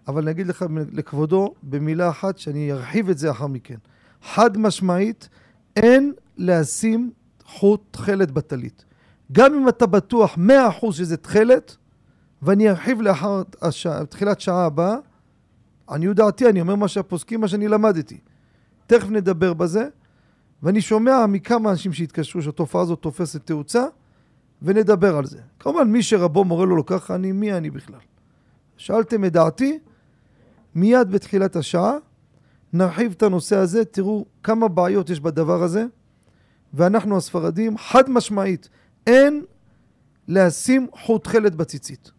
אבל 0.09 0.23
אני 0.23 0.31
אגיד 0.31 0.47
לך 0.47 0.65
לכבודו 0.93 1.55
במילה 1.63 2.11
אחת 2.11 2.39
שאני 2.39 2.73
ארחיב 2.73 3.11
את 3.11 3.19
זה 3.19 3.29
לאחר 3.29 3.47
מכן. 3.47 3.77
חד 4.23 4.59
משמעית, 4.59 5.29
אין 5.77 6.13
לשים 6.37 7.13
חוט 7.45 7.81
תכלת 7.91 8.31
בטלית. 8.31 8.85
גם 9.33 9.55
אם 9.55 9.69
אתה 9.69 9.87
בטוח 9.87 10.39
100% 10.83 10.93
שזה 10.93 11.17
תכלת, 11.17 11.77
ואני 12.43 12.71
ארחיב 12.71 13.01
לאחר 13.01 13.43
השע, 13.63 14.05
תחילת 14.05 14.41
שעה 14.41 14.65
הבאה, 14.65 14.97
עניות 15.91 16.17
דעתי, 16.17 16.49
אני 16.49 16.61
אומר 16.61 16.75
מה 16.75 16.89
שהפוסקים, 16.89 17.41
מה 17.41 17.49
שאני 17.49 17.69
למדתי. 17.69 18.19
תכף 18.87 19.11
נדבר 19.11 19.55
בזה, 19.55 19.89
ואני 20.65 20.81
שומע 20.81 21.27
מכמה 21.27 21.71
אנשים 21.71 21.93
שהתקשרו 21.93 22.43
שהתופעה 22.43 22.83
הזאת 22.83 23.01
תופסת 23.01 23.47
תאוצה, 23.47 23.85
ונדבר 24.63 25.17
על 25.17 25.27
זה. 25.27 25.39
כמובן, 25.59 25.89
מי 25.89 26.03
שרבו 26.03 26.45
מורה 26.45 26.67
לו 26.67 26.77
לא 26.77 26.85
ככה, 26.87 27.15
אני, 27.15 27.33
מי 27.33 27.53
אני 27.53 27.71
בכלל? 27.71 27.99
שאלתם 28.77 29.25
את 29.25 29.33
דעתי, 29.33 29.79
מיד 30.75 31.11
בתחילת 31.11 31.57
השעה 31.57 31.93
נרחיב 32.73 33.13
את 33.17 33.23
הנושא 33.23 33.57
הזה, 33.57 33.85
תראו 33.85 34.25
כמה 34.43 34.69
בעיות 34.69 35.11
יש 35.11 35.21
בדבר 35.21 35.63
הזה, 35.63 35.85
ואנחנו 36.75 37.17
הספרדים, 37.17 37.79
חד 37.79 38.11
משמעית, 38.11 38.69
אין 39.07 39.45
לשים 40.29 40.87
חוט 40.93 41.25
תכלת 41.25 41.55
בציצית. 41.55 42.11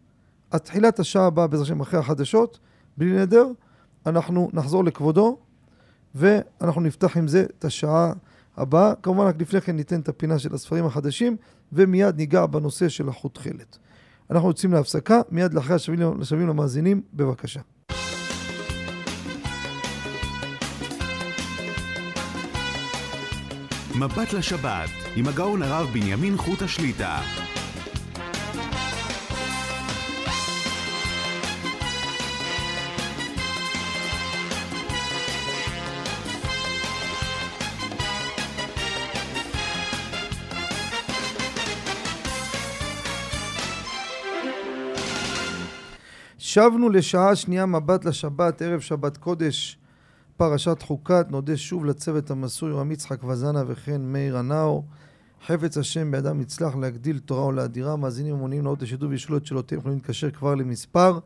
אז 0.50 0.60
תחילת 0.60 0.98
השעה 0.98 1.26
הבאה, 1.26 1.46
בעזרת 1.46 1.66
השם, 1.66 1.80
אחרי 1.80 2.00
החדשות, 2.00 2.58
בלי 2.96 3.18
נדר, 3.18 3.46
אנחנו 4.06 4.50
נחזור 4.52 4.84
לכבודו, 4.84 5.38
ואנחנו 6.14 6.80
נפתח 6.80 7.16
עם 7.16 7.28
זה 7.28 7.46
את 7.58 7.64
השעה 7.64 8.12
הבאה. 8.56 8.94
כמובן, 9.02 9.24
רק 9.26 9.40
לפני 9.40 9.60
כן 9.60 9.76
ניתן 9.76 10.00
את 10.00 10.08
הפינה 10.08 10.38
של 10.38 10.54
הספרים 10.54 10.86
החדשים, 10.86 11.36
ומיד 11.72 12.16
ניגע 12.16 12.46
בנושא 12.46 12.88
של 12.88 13.08
החוט 13.08 13.34
תכלת. 13.34 13.78
אנחנו 14.30 14.48
יוצאים 14.48 14.72
להפסקה, 14.72 15.20
מיד 15.30 15.54
לאחרי 15.54 15.76
השבים 15.76 16.48
למאזינים, 16.48 17.02
בבקשה. 17.14 17.60
מבט 23.98 24.32
לשבת, 24.32 24.90
עם 25.16 25.28
הגאון 25.28 25.62
הרב 25.62 25.86
בנימין 25.92 26.36
חוט 26.36 26.62
השליטה. 26.62 27.20
שבנו 46.56 46.88
לשעה 46.88 47.36
שנייה 47.36 47.66
מבט 47.66 48.04
לשבת, 48.04 48.62
ערב 48.62 48.80
שבת 48.80 49.16
קודש, 49.16 49.78
פרשת 50.36 50.82
חוקת, 50.82 51.26
נודה 51.30 51.56
שוב 51.56 51.84
לצוות 51.84 52.30
המסור 52.30 52.68
יורם 52.68 52.92
יצחק 52.92 53.24
וזנה 53.24 53.62
וכן 53.66 54.00
מאיר 54.02 54.36
הנאו. 54.38 54.84
חפץ 55.46 55.78
השם 55.78 56.10
בידם 56.10 56.40
יצלח 56.40 56.76
להגדיל 56.76 57.18
תורה 57.18 57.46
ולאדירה, 57.46 57.96
מאזינים 57.96 58.34
המונים 58.34 58.64
לאות 58.64 58.82
השידור 58.82 59.10
וישאלו 59.10 59.36
את 59.36 59.46
שאלותיהם, 59.46 59.78
יכולים 59.78 59.98
להתקשר 59.98 60.30
כבר 60.30 60.54
למספר 60.54 61.18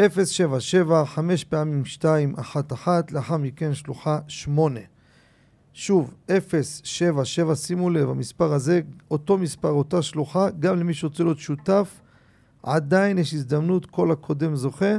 077 0.00 1.04
5 1.04 1.44
פעמים 1.44 1.84
2 1.84 2.34
1 2.34 2.72
1, 2.72 3.12
לאחר 3.12 3.36
מכן 3.36 3.74
שלוחה 3.74 4.18
8. 4.28 4.80
שוב, 5.72 6.14
077, 6.30 7.54
שימו 7.54 7.90
לב, 7.90 8.10
המספר 8.10 8.52
הזה, 8.52 8.80
אותו 9.10 9.38
מספר, 9.38 9.70
אותה 9.70 10.02
שלוחה, 10.02 10.50
גם 10.60 10.80
למי 10.80 10.94
שרוצה 10.94 11.22
להיות 11.22 11.38
שותף, 11.38 12.00
עדיין 12.62 13.18
יש 13.18 13.34
הזדמנות, 13.34 13.86
כל 13.86 14.10
הקודם 14.10 14.56
זוכה, 14.56 14.94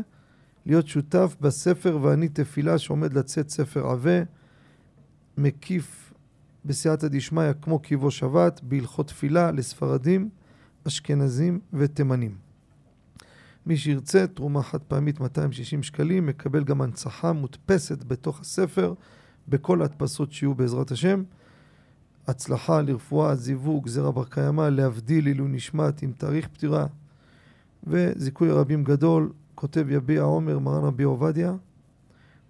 להיות 0.66 0.88
שותף 0.88 1.36
בספר 1.42 2.00
ואני 2.02 2.30
תפילה 2.30 2.78
שעומד 2.78 3.14
לצאת 3.14 3.50
ספר 3.50 3.88
עבה, 3.88 4.24
מקיף 5.38 6.14
בסייעתא 6.66 7.08
דשמיא 7.08 7.54
כמו 7.62 7.80
קיבו 7.80 8.12
שבת, 8.12 8.62
בהלכות 8.64 9.08
תפילה 9.08 9.52
לספרדים, 9.52 10.30
אשכנזים 10.88 11.60
ותימנים. 11.74 12.36
מי 13.66 13.78
שירצה, 13.78 14.28
תרומה 14.28 14.64
חד 14.64 14.82
פעמית 14.82 15.20
260 15.20 15.84
שקלים, 15.84 16.26
מקבל 16.26 16.64
גם 16.64 16.82
הנצחה 16.82 17.34
מודפסת 17.34 18.04
בתוך 18.04 18.40
הספר, 18.42 18.94
בכל 19.48 19.82
ההדפסות 19.82 20.32
שיהיו 20.32 20.56
בעזרת 20.56 20.92
השם. 20.92 21.24
הצלחה 22.28 22.82
לרפואה, 22.82 23.36
זיווג, 23.36 23.88
זרע 23.88 24.12
בר 24.12 24.26
קיימא, 24.26 24.62
להבדיל 24.62 25.26
עילוי 25.26 25.48
נשמת 25.48 26.02
עם 26.02 26.12
תאריך 26.12 26.48
פטירה 26.48 26.86
וזיכוי 27.84 28.52
רבים 28.52 28.84
גדול, 28.84 29.32
כותב 29.56 29.86
יביע 29.90 30.22
עומר, 30.22 30.60
מרן 30.60 30.84
רבי 30.84 31.04
עובדיה, 31.04 31.54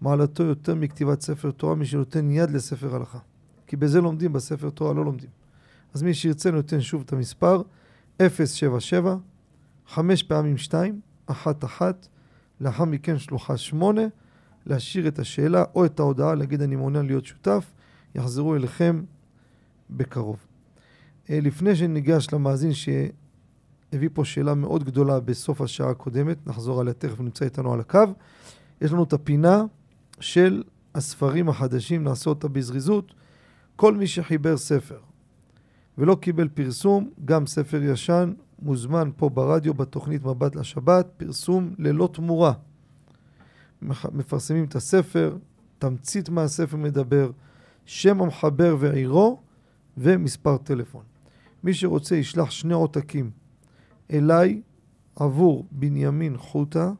מעלתו 0.01 0.43
יותר 0.43 0.75
מכתיבת 0.75 1.21
ספר 1.21 1.51
תורה, 1.51 1.75
מי 1.75 1.85
שנותן 1.85 2.31
יד 2.31 2.51
לספר 2.51 2.95
הלכה. 2.95 3.19
כי 3.67 3.75
בזה 3.75 4.01
לומדים, 4.01 4.33
בספר 4.33 4.69
תורה 4.69 4.93
לא 4.93 5.05
לומדים. 5.05 5.29
אז 5.93 6.03
מי 6.03 6.13
שירצה 6.13 6.51
נותן 6.51 6.81
שוב 6.81 7.03
את 7.05 7.13
המספר, 7.13 7.61
077, 8.21 9.15
5 9.87 10.23
פעמים 10.23 10.57
2, 10.57 10.99
1 11.25 11.63
1, 11.63 12.07
לאחר 12.61 12.85
מכן 12.85 13.17
שלוחה 13.17 13.57
8, 13.57 14.01
להשאיר 14.65 15.07
את 15.07 15.19
השאלה 15.19 15.63
או 15.75 15.85
את 15.85 15.99
ההודעה, 15.99 16.35
להגיד 16.35 16.61
אני 16.61 16.75
מעוניין 16.75 17.05
להיות 17.05 17.25
שותף, 17.25 17.71
יחזרו 18.15 18.55
אליכם 18.55 19.03
בקרוב. 19.89 20.37
אה, 21.29 21.39
לפני 21.41 21.75
שניגש 21.75 22.27
למאזין 22.33 22.73
שהביא 23.91 24.09
פה 24.13 24.25
שאלה 24.25 24.53
מאוד 24.53 24.83
גדולה 24.83 25.19
בסוף 25.19 25.61
השעה 25.61 25.89
הקודמת, 25.89 26.47
נחזור 26.47 26.81
עליה 26.81 26.93
תכף, 26.93 27.19
נמצא 27.19 27.45
איתנו 27.45 27.73
על 27.73 27.79
הקו. 27.79 27.99
יש 28.81 28.91
לנו 28.91 29.03
את 29.03 29.13
הפינה 29.13 29.63
של 30.19 30.63
הספרים 30.95 31.49
החדשים, 31.49 32.03
נעשה 32.03 32.29
אותה 32.29 32.47
בזריזות. 32.47 33.13
כל 33.75 33.95
מי 33.95 34.07
שחיבר 34.07 34.57
ספר 34.57 34.99
ולא 35.97 36.17
קיבל 36.21 36.47
פרסום, 36.47 37.09
גם 37.25 37.47
ספר 37.47 37.83
ישן, 37.83 38.33
מוזמן 38.61 39.09
פה 39.17 39.29
ברדיו 39.29 39.73
בתוכנית 39.73 40.23
מבט 40.23 40.55
לשבת, 40.55 41.07
פרסום 41.17 41.73
ללא 41.77 42.09
תמורה. 42.13 42.53
מפרסמים 44.11 44.63
את 44.63 44.75
הספר, 44.75 45.37
תמצית 45.79 46.29
מהספר 46.29 46.77
מדבר, 46.77 47.31
שם 47.85 48.21
המחבר 48.21 48.75
ועירו 48.79 49.39
ומספר 49.97 50.57
טלפון. 50.57 51.03
מי 51.63 51.73
שרוצה 51.73 52.15
ישלח 52.15 52.51
שני 52.51 52.73
עותקים 52.73 53.40
אליי 54.11 54.61
עבור 55.15 55.67
בנימין 55.71 56.37
חוטה, 56.37 56.91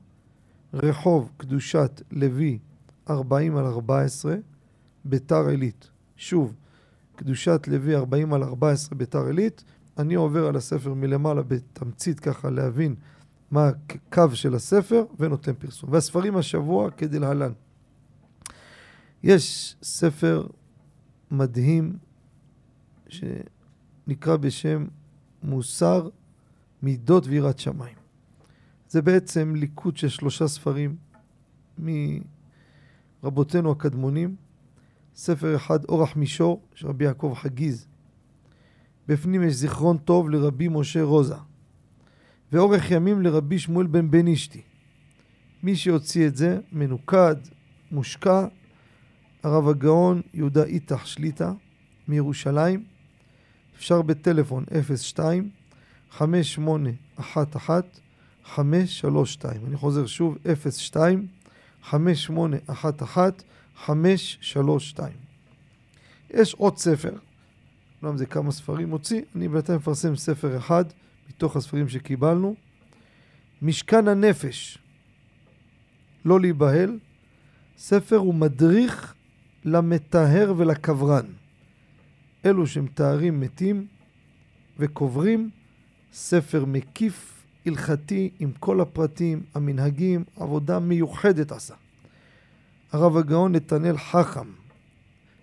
רחוב 0.74 1.32
קדושת 1.38 2.02
לוי 2.12 2.60
40 3.10 3.58
על 3.58 3.66
14, 3.66 4.36
ביתר 5.06 5.48
עילית. 5.48 5.90
שוב, 6.16 6.56
קדושת 7.16 7.68
לוי 7.68 7.96
40 7.96 8.34
על 8.34 8.44
14 8.44 8.98
ביתר 8.98 9.26
עילית. 9.26 9.64
אני 9.98 10.14
עובר 10.14 10.48
על 10.48 10.56
הספר 10.56 10.94
מלמעלה 10.94 11.42
בתמצית 11.42 12.20
ככה 12.20 12.50
להבין 12.50 12.96
מה 13.52 13.68
הקו 13.68 14.30
של 14.34 14.56
הספר 14.56 15.06
ונותן 15.20 15.54
פרסום. 15.54 15.92
והספרים 15.92 16.38
השבוע 16.38 16.92
כדלהלן. 16.92 17.52
יש 19.24 19.76
ספר 19.84 20.48
מדהים 21.32 21.98
שנקרא 23.08 24.38
בשם 24.38 24.86
מוסר 25.44 26.10
מידות 26.84 27.28
ויראת 27.28 27.60
שמיים. 27.60 27.96
זה 28.88 29.02
בעצם 29.02 29.56
ליקוד 29.56 29.98
של 29.98 30.10
שלושה 30.10 30.48
ספרים 30.48 30.96
מרבותינו 33.24 33.72
הקדמונים. 33.72 34.36
ספר 35.16 35.56
אחד, 35.56 35.86
אורח 35.86 36.16
מישור, 36.16 36.62
של 36.76 36.88
רבי 36.88 37.06
יעקב 37.06 37.34
חגיז. 37.36 37.88
בפנים 39.08 39.44
יש 39.44 39.54
זיכרון 39.54 39.98
טוב 39.98 40.30
לרבי 40.30 40.68
משה 40.68 41.04
רוזה. 41.04 41.36
ואורך 42.52 42.92
ימים 42.92 43.22
לרבי 43.22 43.60
שמואל 43.60 43.88
בן 43.88 44.12
בן 44.12 44.28
אשתי. 44.28 44.62
מי 45.64 45.76
שהוציא 45.76 46.28
את 46.28 46.36
זה, 46.36 46.60
מנוקד, 46.72 47.36
מושקע, 47.92 48.48
הרב 49.44 49.68
הגאון 49.68 50.22
יהודה 50.34 50.64
איתך 50.64 51.08
שליטה 51.08 51.54
מירושלים. 52.08 52.84
אפשר 53.76 54.02
בטלפון 54.02 54.66
02 54.98 55.50
5811 56.12 57.80
532. 58.44 59.66
אני 59.66 59.76
חוזר 59.78 60.06
שוב, 60.06 60.38
02 60.92 61.28
5811 61.84 63.30
532. 63.76 65.14
יש 66.30 66.54
עוד 66.54 66.78
ספר, 66.78 67.14
אומנם 68.04 68.18
זה 68.18 68.26
כמה 68.26 68.52
ספרים 68.52 68.90
מוציא, 68.90 69.22
אני 69.36 69.48
בינתיים 69.48 69.78
מפרסם 69.78 70.16
ספר 70.16 70.58
אחד 70.58 70.86
מתוך 71.30 71.56
הספרים 71.56 71.90
שקיבלנו. 71.90 72.56
משכן 73.62 74.08
הנפש, 74.08 74.78
לא 76.26 76.40
להיבהל, 76.40 77.00
ספר 77.78 78.16
הוא 78.16 78.36
מדריך 78.36 79.14
למטהר 79.66 80.54
ולקברן. 80.58 81.26
אלו 82.46 82.68
שמתארים 82.68 83.40
מתים 83.40 83.88
וקוברים, 84.78 85.50
ספר 86.14 86.66
מקיף, 86.66 87.44
הלכתי, 87.66 88.30
עם 88.40 88.52
כל 88.60 88.82
הפרטים, 88.82 89.44
המנהגים, 89.56 90.24
עבודה 90.36 90.80
מיוחדת 90.80 91.52
עשה. 91.52 91.76
הרב 92.92 93.18
הגאון 93.18 93.52
נתנאל 93.56 93.98
חכם, 93.98 94.48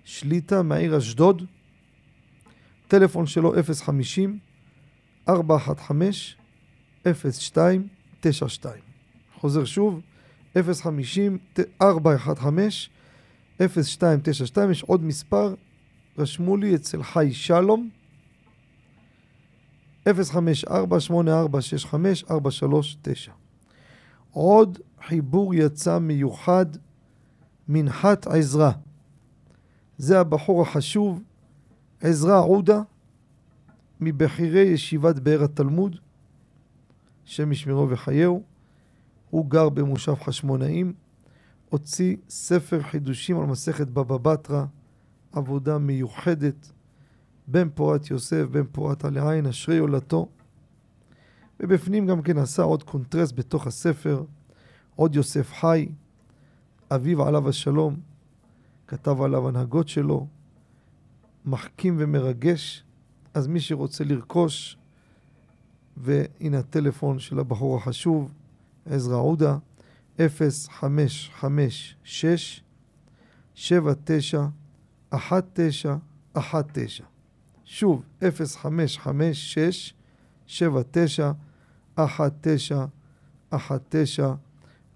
שליטה 0.05 0.63
מהעיר 0.63 0.99
אשדוד, 0.99 1.43
טלפון 2.89 3.27
שלו 3.27 3.53
050 3.85 4.39
415 5.29 6.37
0292. 7.05 8.81
חוזר 9.35 9.65
שוב, 9.65 10.01
050 10.75 11.39
415 11.83 12.91
0292, 13.61 14.71
יש 14.71 14.83
עוד 14.83 15.05
מספר, 15.05 15.55
רשמו 16.19 16.57
לי 16.57 16.75
אצל 16.75 17.03
חי 17.03 17.33
שלום, 17.33 17.89
054-8465-439. 20.07 20.09
עוד 24.31 24.79
חיבור 25.07 25.55
יצא 25.55 25.99
מיוחד, 25.99 26.67
מנחת 27.69 28.27
עזרא. 28.27 28.71
זה 29.99 30.21
הבחור 30.21 30.63
החשוב, 30.63 31.23
עזרא 32.01 32.41
עודה, 32.41 32.81
מבכירי 34.01 34.61
ישיבת 34.61 35.19
באר 35.19 35.45
התלמוד, 35.45 35.97
שם 37.25 37.53
ישמרו 37.53 37.91
וחייהו. 37.91 38.43
הוא 39.31 39.51
גר 39.51 39.69
במושב 39.69 40.15
חשמונאים, 40.15 40.93
הוציא 41.69 42.17
ספר 42.29 42.83
חידושים 42.83 43.41
על 43.41 43.47
מסכת 43.47 43.87
בבא 43.87 44.17
בתרא, 44.17 44.65
עבודה 45.33 45.79
מיוחדת, 45.79 46.73
בן 47.51 47.69
פורת 47.75 48.11
יוסף, 48.11 48.45
בן 48.51 48.65
פורת 48.73 49.05
עלי 49.05 49.31
עין, 49.31 49.47
אשרי 49.47 49.75
יולדתו. 49.75 50.29
ובפנים 51.61 52.07
גם 52.07 52.23
כן 52.23 52.39
עשה 52.39 52.63
עוד 52.63 52.83
קונטרס 52.83 53.33
בתוך 53.33 53.67
הספר, 53.67 54.25
עוד 54.97 55.15
יוסף 55.15 55.53
חי, 55.53 55.89
אביו 56.91 57.23
עליו 57.23 57.49
השלום, 57.49 57.97
כתב 58.87 59.21
עליו 59.21 59.49
הנהגות 59.49 59.89
שלו, 59.89 60.27
מחכים 61.45 61.97
ומרגש, 61.99 62.85
אז 63.35 63.47
מי 63.47 63.61
שרוצה 63.61 64.05
לרכוש, 64.05 64.79
והנה 65.97 66.59
הטלפון 66.59 67.19
של 67.19 67.39
הבחור 67.39 67.77
החשוב, 67.77 68.33
עזרא 68.87 69.17
עודה, 69.17 69.59
0556 70.19 72.63
79 73.55 74.47
1919 75.15 77.18
שוב, 77.71 78.03
0556 78.23 79.95
79 80.47 81.33
1919 81.99 84.35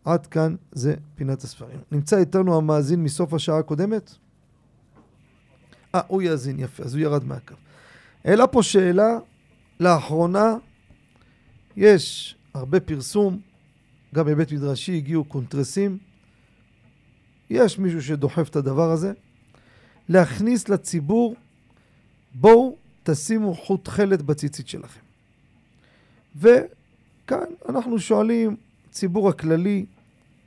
עד 0.04 0.26
כאן 0.26 0.56
זה 0.72 0.94
פינת 1.14 1.42
הספרים. 1.42 1.78
נמצא 1.92 2.18
איתנו 2.18 2.56
המאזין 2.56 3.02
מסוף 3.02 3.34
השעה 3.34 3.58
הקודמת? 3.58 4.14
אה, 5.94 6.00
הוא 6.06 6.22
יאזין, 6.22 6.60
יפה, 6.60 6.82
אז 6.82 6.94
הוא 6.94 7.02
ירד 7.02 7.24
מהקו. 7.24 7.54
העלה 8.24 8.46
פה 8.46 8.62
שאלה, 8.62 9.18
לאחרונה 9.80 10.54
יש 11.76 12.36
הרבה 12.54 12.80
פרסום, 12.80 13.40
גם 14.14 14.26
בבית 14.26 14.52
מדרשי 14.52 14.96
הגיעו 14.96 15.24
קונטרסים. 15.24 15.98
יש 17.50 17.78
מישהו 17.78 18.02
שדוחף 18.02 18.48
את 18.48 18.56
הדבר 18.56 18.90
הזה. 18.90 19.12
להכניס 20.08 20.68
לציבור, 20.68 21.34
בואו 22.34 22.76
תשימו 23.02 23.54
חוט 23.54 23.88
חלת 23.88 24.22
בציצית 24.22 24.68
שלכם. 24.68 25.00
וכאן 26.36 27.44
אנחנו 27.68 27.98
שואלים, 27.98 28.56
ציבור 28.90 29.28
הכללי, 29.28 29.84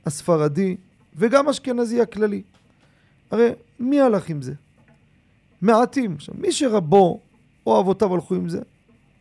הספרדי, 0.06 0.76
וגם 1.16 1.48
אשכנזי 1.48 2.00
הכללי. 2.00 2.42
הרי 3.30 3.50
מי 3.80 4.00
הלך 4.00 4.28
עם 4.28 4.42
זה? 4.42 4.54
מעטים. 5.62 6.14
עכשיו, 6.14 6.34
מי 6.38 6.52
שרבו 6.52 7.20
או 7.66 7.80
אבותיו 7.80 8.14
הלכו 8.14 8.34
עם 8.34 8.48
זה, 8.48 8.60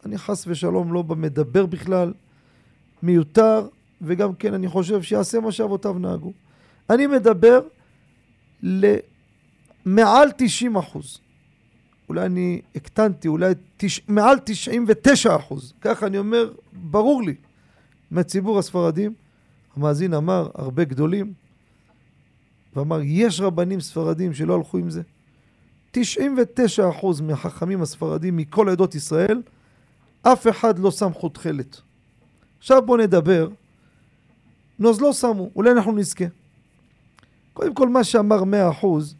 אני 0.05 0.17
חס 0.17 0.47
ושלום 0.47 0.93
לא 0.93 1.01
במדבר 1.01 1.65
בכלל, 1.65 2.13
מיותר, 3.03 3.67
וגם 4.01 4.35
כן 4.35 4.53
אני 4.53 4.67
חושב 4.67 5.01
שיעשה 5.01 5.39
מה 5.39 5.51
שאבותיו 5.51 5.99
נהגו. 5.99 6.33
אני 6.89 7.07
מדבר 7.07 7.61
למעל 8.61 10.29
90 10.37 10.75
אחוז. 10.75 11.19
אולי 12.09 12.25
אני 12.25 12.61
הקטנתי, 12.75 13.27
אולי 13.27 13.53
תש... 13.77 14.01
מעל 14.07 14.37
99 14.43 15.35
אחוז. 15.35 15.73
ככה 15.81 16.07
אני 16.07 16.17
אומר, 16.17 16.53
ברור 16.73 17.23
לי, 17.23 17.35
מהציבור 18.11 18.59
הספרדים. 18.59 19.13
המאזין 19.75 20.13
אמר, 20.13 20.49
הרבה 20.55 20.83
גדולים, 20.83 21.33
ואמר, 22.75 22.99
יש 23.03 23.39
רבנים 23.39 23.79
ספרדים 23.79 24.33
שלא 24.33 24.55
הלכו 24.55 24.77
עם 24.77 24.89
זה. 24.89 25.01
99 25.91 26.89
אחוז 26.89 27.21
מהחכמים 27.21 27.81
הספרדים 27.81 28.37
מכל 28.37 28.69
עדות 28.69 28.95
ישראל, 28.95 29.41
אף 30.21 30.47
אחד 30.47 30.79
לא 30.79 30.91
שם 30.91 31.13
חוט 31.13 31.37
חלת. 31.37 31.81
עכשיו 32.59 32.85
בואו 32.85 32.97
נדבר 32.97 33.49
נו, 34.79 34.89
אז 34.89 35.01
לא 35.01 35.13
שמו, 35.13 35.49
אולי 35.55 35.71
אנחנו 35.71 35.91
נזכה. 35.91 36.25
קודם 37.53 37.73
כל, 37.73 37.89
מה 37.89 38.03
שאמר 38.03 38.43
מאה 38.43 38.69
אחוז, 38.69 39.15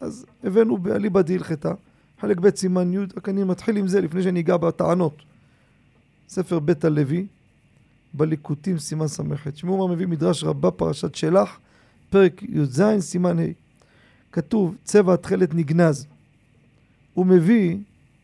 אז 0.00 0.26
הבאנו 0.44 0.78
באליבא 0.78 1.22
דהלכתה, 1.22 1.72
חלק 2.20 2.38
ב' 2.40 2.56
סימן 2.56 2.92
י', 2.92 2.98
רק 3.16 3.28
אני 3.28 3.44
מתחיל 3.44 3.76
עם 3.76 3.86
זה 3.86 4.00
לפני 4.00 4.22
שאני 4.22 4.40
אגע 4.40 4.56
בטענות. 4.56 5.22
ספר 6.28 6.58
בית 6.58 6.84
הלוי, 6.84 7.26
בליקוטים 8.14 8.78
סימן 8.78 9.08
ס"ח. 9.08 9.54
שמעו 9.54 9.88
מה 9.88 9.94
מביא 9.94 10.06
מדרש 10.06 10.44
רבה 10.44 10.70
פרשת 10.70 11.14
שלח, 11.14 11.60
פרק 12.10 12.42
י"ז 12.42 12.82
סימן 13.00 13.38
ה'. 13.38 13.42
כתוב 14.32 14.76
צבע 14.84 15.14
התכלת 15.14 15.54
נגנז. 15.54 16.06
הוא 17.14 17.26
מביא 17.26 17.76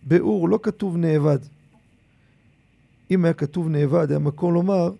באור, 0.03 0.49
לא 0.49 0.59
כתוב 0.63 0.97
נאבד. 0.97 1.39
אם 3.11 3.25
היה 3.25 3.35
כתוב 3.35 3.69
נאבד, 3.69 4.11
היה 4.11 4.19
מקום 4.19 4.55
לומר 4.55 4.93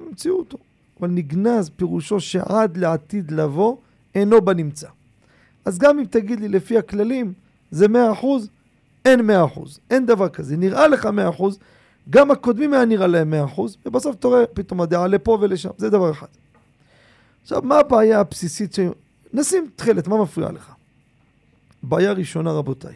המציאו 0.00 0.38
אותו. 0.38 0.58
אבל 1.00 1.08
נגנז 1.10 1.70
פירושו 1.76 2.20
שעד 2.20 2.76
לעתיד 2.76 3.30
לבוא 3.30 3.76
אינו 4.14 4.40
בנמצא. 4.40 4.88
אז 5.64 5.78
גם 5.78 5.98
אם 5.98 6.04
תגיד 6.04 6.40
לי 6.40 6.48
לפי 6.48 6.78
הכללים 6.78 7.32
זה 7.70 7.88
מאה 7.88 8.12
אחוז, 8.12 8.48
אין 9.04 9.26
מאה 9.26 9.44
אחוז. 9.44 9.80
אין 9.90 10.06
דבר 10.06 10.28
כזה. 10.28 10.56
נראה 10.56 10.88
לך 10.88 11.06
מאה 11.06 11.28
אחוז, 11.28 11.58
גם 12.10 12.30
הקודמים 12.30 12.74
היה 12.74 12.84
נראה 12.84 13.06
להם 13.06 13.30
מאה 13.30 13.44
אחוז, 13.44 13.76
ובסוף 13.86 14.16
אתה 14.16 14.28
רואה 14.28 14.46
פתאום 14.46 14.80
הדעה 14.80 15.06
לפה 15.06 15.38
ולשם. 15.40 15.70
זה 15.76 15.90
דבר 15.90 16.10
אחד. 16.10 16.26
עכשיו, 17.42 17.62
מה 17.62 17.78
הבעיה 17.78 18.20
הבסיסית 18.20 18.74
ש... 18.74 18.80
נשים 19.32 19.70
תכלת, 19.76 20.08
מה 20.08 20.22
מפריע 20.22 20.52
לך? 20.52 20.72
בעיה 21.82 22.12
ראשונה, 22.12 22.52
רבותיי. 22.52 22.94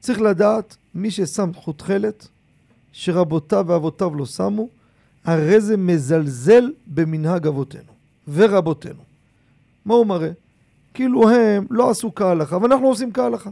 צריך 0.00 0.20
לדעת, 0.20 0.76
מי 0.94 1.10
ששם 1.10 1.50
חוט 1.54 1.78
תכלת, 1.78 2.28
שרבותיו 2.92 3.64
ואבותיו 3.68 4.14
לא 4.14 4.26
שמו, 4.26 4.68
הרי 5.24 5.60
זה 5.60 5.76
מזלזל 5.76 6.72
במנהג 6.86 7.46
אבותינו 7.46 7.92
ורבותינו. 8.28 9.02
מה 9.84 9.94
הוא 9.94 10.06
מראה? 10.06 10.30
כאילו 10.94 11.30
הם 11.30 11.66
לא 11.70 11.90
עשו 11.90 12.14
כהלכה, 12.14 12.56
ואנחנו 12.56 12.86
עושים 12.86 13.12
כהלכה. 13.12 13.50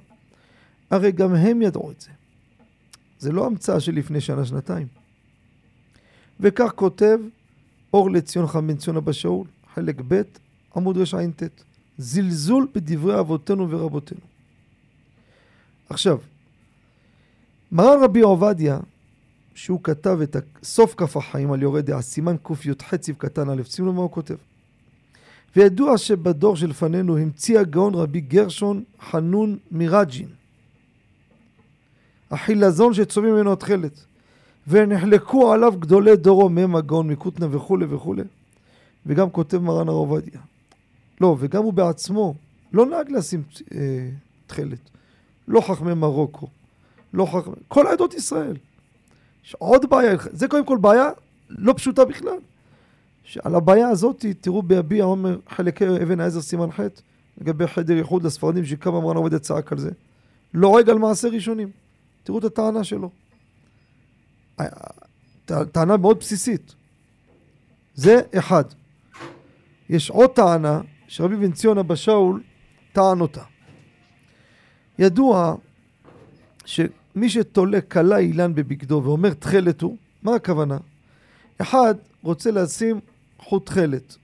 הרי 0.91 1.13
גם 1.13 1.35
הם 1.35 1.63
ידעו 1.63 1.91
את 1.91 2.01
זה. 2.01 2.11
זה 3.19 3.33
לא 3.33 3.47
המצאה 3.47 3.81
של 3.81 3.95
לפני 3.95 4.21
שנה-שנתיים. 4.21 4.87
וכך 6.41 6.73
כותב 6.75 7.19
אור 7.93 8.11
לציון 8.11 8.47
חם 8.47 8.67
בן 8.67 8.77
ציון 8.77 8.97
אבא 8.97 9.13
שאול, 9.13 9.47
חלק 9.75 10.01
ב', 10.09 10.23
עמוד 10.77 10.99
רע"ט. 10.99 11.43
זלזול 11.99 12.69
בדברי 12.75 13.21
אבותינו 13.21 13.71
ורבותינו. 13.71 14.21
עכשיו, 15.91 16.19
מרן 17.73 18.03
רבי 18.03 18.21
עובדיה 18.21 18.81
שהוא 19.55 19.81
כתב 19.83 20.19
את 20.23 20.37
סוף 20.63 20.95
כף 20.95 21.17
החיים 21.17 21.53
על 21.53 21.63
יורד 21.63 21.87
דעה, 21.87 22.03
סימן 22.03 22.37
קי"ח 22.37 22.95
ציב 22.95 23.17
קטן 23.19 23.51
א', 23.51 23.63
שימו 23.63 23.93
מה 23.93 24.01
הוא 24.01 24.11
כותב. 24.11 24.35
וידוע 25.57 25.99
שבדור 25.99 26.57
שלפנינו 26.57 27.19
המציא 27.19 27.61
הגאון 27.61 27.95
רבי 27.95 28.21
גרשון 28.21 28.85
חנון 29.11 29.59
מרג'ין, 29.71 30.29
החילזון 32.31 32.95
שצובעים 32.95 33.35
ממנו 33.35 33.53
התכלת, 33.53 34.05
ונחלקו 34.69 35.53
עליו 35.53 35.75
גדולי 35.79 36.17
דורו 36.17 36.49
מהם 36.49 36.77
הגאון 36.77 37.09
מקוטנה 37.09 37.47
וכולי 37.51 37.87
וכולי, 37.89 38.23
וגם 39.07 39.31
כותב 39.31 39.59
מרן 39.59 39.89
הר 39.89 39.95
עובדיה. 39.95 40.41
לא, 41.21 41.37
וגם 41.39 41.63
הוא 41.63 41.73
בעצמו 41.73 42.35
לא 42.73 42.87
נהג 42.87 43.11
לשים 43.11 43.43
אה, 43.75 44.09
תכלת. 44.47 44.91
לא 45.49 45.61
חכמי 45.61 45.95
מרוקו, 45.95 46.47
לא 47.15 47.27
חכמי... 47.27 47.55
כל 47.69 47.87
עדות 47.87 48.15
ישראל. 48.15 48.57
יש 49.45 49.55
עוד 49.59 49.91
בעיה, 49.91 50.17
זה 50.33 50.49
קודם 50.49 50.65
כל 50.65 50.79
בעיה 50.79 51.09
לא 51.49 51.73
פשוטה 51.73 52.05
בכלל. 52.05 52.39
שעל 53.29 53.55
הבעיה 53.55 53.89
הזאת, 53.89 54.25
תראו 54.41 54.63
ביביע 54.63 55.05
עומר 55.05 55.39
חלקי 55.49 55.85
אבן 55.89 56.21
העזר 56.21 56.41
סימן 56.41 56.71
ח' 56.71 56.81
לגבי 57.41 57.67
חדר 57.67 57.95
ייחוד 57.95 58.23
לספרדים 58.23 58.65
שכמה 58.65 59.01
מרן 59.01 59.17
עובד 59.17 59.39
צעק 59.39 59.73
על 59.73 59.79
זה. 59.79 59.91
לא 60.55 60.77
רגע 60.77 60.93
על 60.93 60.99
מעשה 60.99 61.29
ראשונים. 61.29 61.71
תראו 62.23 62.39
את 62.39 62.45
הטענה 62.45 62.85
שלו. 62.85 63.11
טענה 65.73 65.97
מאוד 65.97 66.19
בסיסית. 66.19 66.75
זה 67.95 68.21
אחד. 68.39 68.65
יש 69.89 70.11
עוד 70.11 70.31
טענה 70.31 70.81
שרבי 71.09 71.37
בן 71.37 71.53
ציון 71.53 71.79
אבא 71.79 71.95
שאול 71.95 72.43
טען 72.93 73.21
אותה. 73.21 73.43
ידוע 74.99 75.55
ש... 76.65 76.81
מי 77.15 77.29
שתולה 77.29 77.81
כלה 77.81 78.19
אילן 78.19 78.55
בבגדו 78.55 79.03
ואומר 79.05 79.35
תכלת 79.35 79.83
הוא, 79.83 79.97
מה 80.23 80.35
הכוונה? 80.35 80.79
אחד 81.59 81.95
רוצה 82.23 82.51
לשים 82.51 83.01
חוט 83.39 83.67
תכלת, 83.67 84.17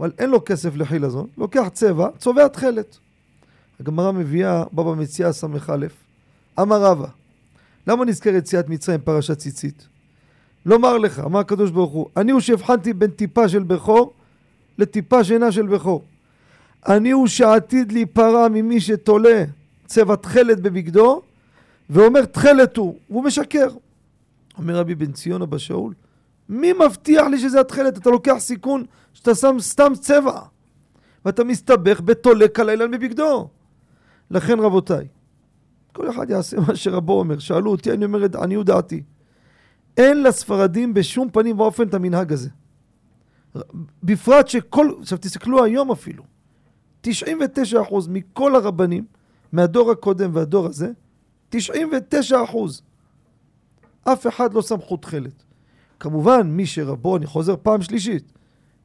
אבל 0.00 0.12
אין 0.18 0.30
לו 0.30 0.44
כסף 0.44 0.76
לחילזון, 0.76 1.26
לוקח 1.38 1.68
צבע, 1.72 2.08
צובע 2.18 2.48
תכלת. 2.48 2.98
הגמרא 3.80 4.12
מביאה 4.12 4.64
בבא 4.72 4.94
מציאה 4.94 5.32
ס"א, 5.32 5.86
אמר 6.60 6.82
רבא, 6.82 7.08
למה 7.86 8.04
נזכר 8.04 8.30
יציאת 8.30 8.68
מצרים 8.68 9.00
פרשת 9.00 9.38
ציצית? 9.38 9.88
לומר 10.66 10.98
לך, 10.98 11.18
אמר 11.18 11.38
הקדוש 11.38 11.70
ברוך 11.70 11.92
הוא, 11.92 12.06
אני 12.16 12.32
הוא 12.32 12.40
שהבחנתי 12.40 12.92
בין 12.92 13.10
טיפה 13.10 13.48
של 13.48 13.62
בכור 13.62 14.12
לטיפה 14.78 15.24
שינה 15.24 15.52
של 15.52 15.66
בכור. 15.66 16.04
אני 16.88 17.10
הוא 17.10 17.26
שעתיד 17.26 17.92
להיפרע 17.92 18.48
ממי 18.48 18.80
שתולה 18.80 19.44
צבע 19.86 20.16
תכלת 20.16 20.60
בבגדו 20.60 21.22
ואומר 21.90 22.24
תכלת 22.24 22.76
הוא, 22.76 22.98
והוא 23.10 23.24
משקר. 23.24 23.68
אומר 24.58 24.76
רבי 24.76 24.94
בן 24.94 25.12
ציון 25.12 25.42
אבא 25.42 25.58
שאול, 25.58 25.94
מי 26.48 26.72
מבטיח 26.72 27.26
לי 27.26 27.38
שזה 27.38 27.60
התכלת? 27.60 27.98
אתה 27.98 28.10
לוקח 28.10 28.36
סיכון 28.38 28.84
שאתה 29.12 29.34
שם 29.34 29.56
סתם 29.60 29.92
צבע 30.00 30.40
ואתה 31.24 31.44
מסתבך 31.44 32.00
בתולה 32.00 32.48
כלילן 32.48 32.90
בבגדו. 32.90 33.48
לכן 34.30 34.58
רבותיי, 34.58 35.08
כל 35.92 36.10
אחד 36.10 36.30
יעשה 36.30 36.56
מה 36.60 36.76
שרבו 36.76 37.18
אומר. 37.18 37.38
שאלו 37.38 37.70
אותי, 37.70 37.92
אני 37.92 38.04
אומר 38.04 38.24
את 38.24 38.34
עניות 38.34 38.66
דעתי. 38.66 39.02
אין 39.96 40.22
לספרדים 40.22 40.94
בשום 40.94 41.30
פנים 41.30 41.60
ואופן 41.60 41.88
את 41.88 41.94
המנהג 41.94 42.32
הזה. 42.32 42.48
בפרט 44.02 44.48
שכל, 44.48 44.90
עכשיו 45.00 45.18
תסתכלו 45.18 45.64
היום 45.64 45.90
אפילו, 45.90 46.24
99% 47.06 47.08
מכל 48.08 48.54
הרבנים, 48.54 49.04
מהדור 49.52 49.90
הקודם 49.90 50.30
והדור 50.34 50.66
הזה, 50.66 50.90
99%. 51.54 51.56
אף 54.04 54.26
אחד 54.26 54.54
לא 54.54 54.62
שם 54.62 54.80
חוט 54.80 55.02
תכלת. 55.02 55.44
כמובן, 56.00 56.50
מי 56.50 56.66
שרבו, 56.66 57.16
אני 57.16 57.26
חוזר 57.26 57.54
פעם 57.62 57.82
שלישית, 57.82 58.32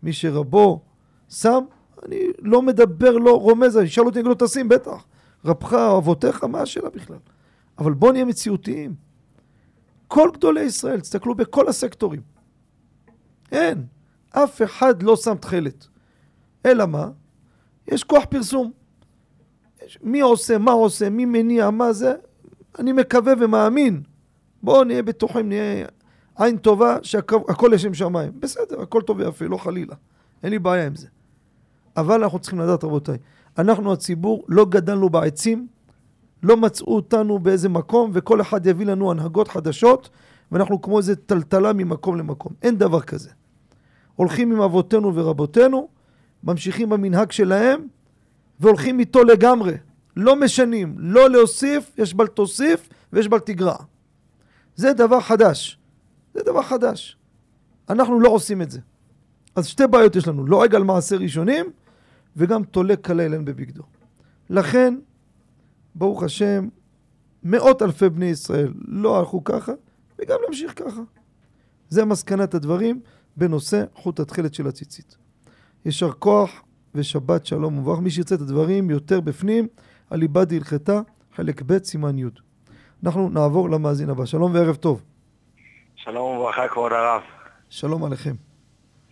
מי 0.04 0.14
שרבו 0.14 0.82
שם, 1.30 1.64
אני 2.06 2.20
לא 2.40 2.62
מדבר, 2.62 3.12
לא 3.12 3.40
רומז, 3.40 3.76
ישאל 3.76 4.06
אותי, 4.06 4.20
אני 4.20 4.30
לא 4.30 4.36
תשים, 4.40 4.70
בטח. 4.70 5.06
רבך 5.46 5.74
אבותיך, 5.74 6.44
מה 6.44 6.62
השאלה 6.62 6.90
בכלל? 6.90 7.18
אבל 7.78 7.94
בואו 7.94 8.12
נהיה 8.12 8.26
מציאותיים. 8.26 8.96
כל 10.08 10.30
גדולי 10.34 10.62
ישראל, 10.62 11.00
תסתכלו 11.00 11.36
בכל 11.36 11.68
הסקטורים. 11.68 12.22
אין. 13.52 13.86
אף 14.30 14.62
אחד 14.62 15.04
לא 15.04 15.16
שם 15.16 15.36
תכלת. 15.36 15.88
אלא 16.66 16.86
מה? 16.86 17.10
יש 17.88 18.04
כוח 18.04 18.26
פרסום. 18.30 18.72
יש, 19.86 20.00
מי 20.02 20.22
עושה, 20.22 20.58
מה 20.58 20.72
עושה, 20.72 21.10
מי 21.10 21.26
מניע, 21.26 21.70
מה 21.70 21.94
זה? 21.94 22.14
אני 22.80 22.92
מקווה 22.92 23.34
ומאמין. 23.40 24.04
בואו 24.64 24.84
נהיה 24.84 25.04
בטוחים, 25.04 25.50
נהיה 25.50 25.86
עין 26.36 26.58
טובה 26.58 26.98
שהכל 27.02 27.70
לשם 27.72 27.94
שמיים. 27.94 28.32
בסדר, 28.40 28.82
הכל 28.82 29.02
טוב 29.02 29.18
ויפה, 29.20 29.46
לא 29.46 29.58
חלילה. 29.58 29.96
אין 30.44 30.52
לי 30.52 30.60
בעיה 30.60 30.88
עם 30.88 30.96
זה. 30.96 31.08
אבל 31.98 32.24
אנחנו 32.24 32.40
צריכים 32.40 32.60
לדעת, 32.60 32.84
רבותיי, 32.84 33.18
אנחנו 33.58 33.94
הציבור 33.94 34.44
לא 34.48 34.66
גדלנו 34.66 35.10
בעצים, 35.10 35.68
לא 36.44 36.58
מצאו 36.58 36.96
אותנו 36.96 37.40
באיזה 37.40 37.70
מקום, 37.70 38.12
וכל 38.14 38.42
אחד 38.42 38.66
יביא 38.66 38.86
לנו 38.86 39.12
הנהגות 39.12 39.48
חדשות, 39.48 40.10
ואנחנו 40.52 40.82
כמו 40.82 40.98
איזה 40.98 41.16
טלטלה 41.16 41.74
ממקום 41.74 42.18
למקום. 42.18 42.54
אין 42.62 42.78
דבר 42.78 43.02
כזה. 43.02 43.30
הולכים 44.16 44.52
עם 44.52 44.62
אבותינו 44.62 45.16
ורבותינו, 45.16 45.88
ממשיכים 46.44 46.90
במנהג 46.90 47.32
שלהם, 47.32 47.88
והולכים 48.60 49.00
איתו 49.00 49.24
לגמרי. 49.24 49.74
לא 50.18 50.36
משנים, 50.36 50.96
לא 50.98 51.30
להוסיף, 51.30 51.92
יש 51.98 52.14
בל 52.14 52.28
תוסיף 52.28 52.90
ויש 53.14 53.28
בל 53.28 53.40
תגרע. 53.40 53.76
זה 54.76 54.94
דבר 54.94 55.22
חדש. 55.22 55.80
זה 56.34 56.40
דבר 56.46 56.62
חדש. 56.62 57.18
אנחנו 57.90 58.20
לא 58.20 58.30
עושים 58.30 58.62
את 58.62 58.72
זה. 58.72 58.80
אז 59.56 59.68
שתי 59.68 59.88
בעיות 59.88 60.16
יש 60.16 60.28
לנו, 60.28 60.46
לועג 60.46 60.76
על 60.76 60.84
מעשה 60.84 61.16
ראשונים, 61.16 61.66
וגם 62.38 62.64
תולה 62.64 62.96
כלילן 62.96 63.46
בבגדו. 63.46 63.84
לכן, 64.50 64.96
ברוך 65.96 66.24
השם, 66.24 66.68
מאות 67.44 67.82
אלפי 67.82 68.10
בני 68.10 68.26
ישראל 68.26 68.74
לא 68.88 69.20
הלכו 69.20 69.44
ככה, 69.44 69.72
וגם 70.20 70.38
להמשיך 70.44 70.74
ככה. 70.76 71.02
זה 71.90 72.06
מסקנת 72.06 72.54
הדברים 72.54 73.02
בנושא 73.38 73.84
חוט 73.96 74.20
התכלת 74.20 74.54
של 74.54 74.68
הציצית. 74.68 75.18
יישר 75.86 76.12
כוח 76.12 76.64
ושבת 76.96 77.46
שלום 77.46 77.78
וברוך. 77.78 78.00
מי 78.00 78.10
שירצה 78.10 78.36
את 78.36 78.42
הדברים 78.42 78.90
יותר 78.90 79.22
בפנים, 79.22 79.68
הליבה 80.10 80.46
דהלכתה, 80.46 81.02
חלק 81.36 81.62
ב', 81.66 81.84
סימן 81.84 82.20
י'. 82.20 82.26
אנחנו 83.04 83.30
נעבור 83.30 83.70
למאזין 83.70 84.10
הבא. 84.10 84.26
שלום 84.26 84.54
וערב 84.54 84.76
טוב. 84.76 85.02
שלום 86.04 86.38
וברכה, 86.38 86.68
כבוד 86.68 86.92
הרב. 86.92 87.22
שלום 87.70 88.06
עליכם. 88.06 88.32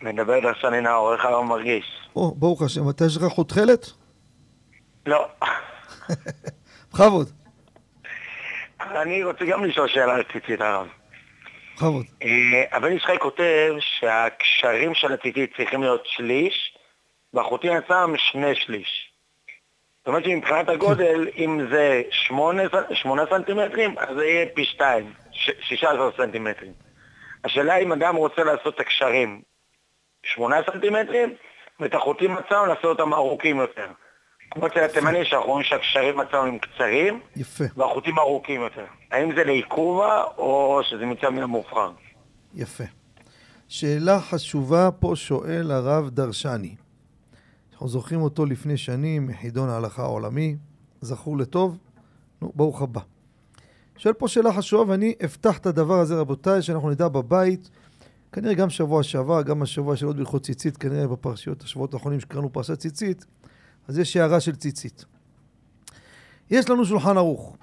מדבר 0.01 0.39
דרשני 0.39 0.81
נאור, 0.81 1.13
איך 1.13 1.25
הרב 1.25 1.43
מרגיש? 1.43 1.85
או, 2.15 2.35
ברוך 2.35 2.61
השם, 2.61 2.89
אתה 2.89 3.05
יש 3.05 3.17
לך 3.17 3.23
חוט 3.23 3.49
תכלת? 3.49 3.85
לא. 5.05 5.27
בכבוד, 6.93 7.31
אני 8.81 9.23
רוצה 9.23 9.45
גם 9.45 9.63
לשאול 9.63 9.87
שאלה 9.87 10.15
על 10.15 10.23
ציצית 10.33 10.61
הרב. 10.61 10.87
בכבוד. 11.75 12.05
אה, 12.23 12.77
הבן 12.77 12.91
ישחק 12.91 13.19
כותב 13.19 13.73
שהקשרים 13.79 14.93
של 14.93 15.13
הציצית 15.13 15.55
צריכים 15.57 15.81
להיות 15.81 16.03
שליש, 16.05 16.77
והחוטים 17.33 17.71
עצמם 17.71 18.13
שני 18.17 18.55
שליש. 18.55 19.10
זאת 20.01 20.07
אומרת 20.07 20.23
שמבחינת 20.23 20.69
הגודל, 20.69 21.27
אם 21.37 21.67
זה 21.71 22.01
שמונה, 22.11 22.63
שמונה 22.93 23.23
סנטימטרים, 23.29 23.95
אז 23.99 24.15
זה 24.17 24.25
יהיה 24.25 24.45
פי 24.55 24.65
שתיים, 24.65 25.13
ש- 25.31 25.51
16 25.61 26.09
סנטימטרים. 26.17 26.73
השאלה 27.43 27.77
אם 27.77 27.91
אדם 27.91 28.15
רוצה 28.15 28.43
לעשות 28.43 28.75
את 28.75 28.79
הקשרים 28.79 29.41
שמונה 30.23 30.55
סנטימטרים, 30.71 31.33
ואת 31.79 31.93
החוטים 31.93 32.37
עצמם 32.37 32.65
לעשות 32.67 32.85
אותם 32.99 33.13
ארוכים 33.13 33.57
יותר. 33.57 33.87
כמו 34.51 34.67
אצל 34.67 34.79
התימני 34.79 35.25
שאנחנו 35.25 35.49
רואים 35.49 35.63
שהקשרים 35.63 36.19
עצמם 36.19 36.39
הם 36.39 36.57
קצרים, 36.59 37.19
יפה, 37.35 37.63
והחוטים 37.77 38.19
ארוכים 38.19 38.61
יותר. 38.61 38.85
האם 39.11 39.35
זה 39.35 39.43
לעיכובה, 39.43 40.23
או 40.37 40.81
שזה 40.83 41.05
מצד 41.05 41.29
מן 41.29 41.43
המאוחר? 41.43 41.91
יפה. 42.53 42.83
שאלה 43.67 44.19
חשובה 44.19 44.89
פה 44.99 45.11
שואל 45.15 45.71
הרב 45.71 46.09
דרשני. 46.09 46.75
אנחנו 47.81 47.89
זוכרים 47.89 48.21
אותו 48.21 48.45
לפני 48.45 48.77
שנים 48.77 49.27
מחידון 49.27 49.69
ההלכה 49.69 50.03
העולמי, 50.03 50.55
זכור 51.01 51.37
לטוב, 51.37 51.77
נו, 52.41 52.51
ברוך 52.55 52.81
הבא. 52.81 53.01
שואל 53.97 54.13
פה 54.13 54.27
שאלה 54.27 54.53
חשובה 54.53 54.91
ואני 54.91 55.13
אפתח 55.25 55.57
את 55.57 55.65
הדבר 55.65 55.99
הזה 55.99 56.15
רבותיי, 56.15 56.61
שאנחנו 56.61 56.89
נדע 56.89 57.07
בבית, 57.07 57.69
כנראה 58.31 58.53
גם 58.53 58.69
שבוע 58.69 59.03
שעבר, 59.03 59.41
גם 59.41 59.61
השבוע 59.61 59.95
של 59.95 60.05
עוד 60.05 60.15
בהלכות 60.15 60.43
ציצית, 60.43 60.77
כנראה 60.77 61.07
בפרשיות, 61.07 61.61
השבועות 61.63 61.93
האחרונים 61.93 62.19
שקראנו 62.19 62.53
פרשת 62.53 62.79
ציצית, 62.79 63.25
אז 63.87 63.97
יש 63.97 64.17
הערה 64.17 64.39
של 64.39 64.55
ציצית. 64.55 65.05
יש 66.51 66.69
לנו 66.69 66.85
שולחן 66.85 67.17
ערוך, 67.17 67.57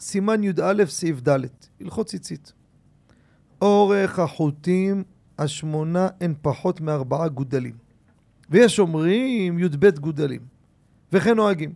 סימן 0.00 0.44
י"א 0.44 0.84
סעיף 0.86 1.28
ד', 1.28 1.38
הלכות 1.80 2.06
ציצית. 2.06 2.52
אורך 3.62 4.18
החוטים 4.18 5.04
השמונה 5.38 6.08
הן 6.20 6.34
פחות 6.42 6.80
מארבעה 6.80 7.28
גודלים. 7.28 7.85
ויש 8.50 8.78
אומרים 8.78 9.58
י"ב 9.58 9.90
גודלים, 9.98 10.40
וכן 11.12 11.36
נוהגים. 11.36 11.72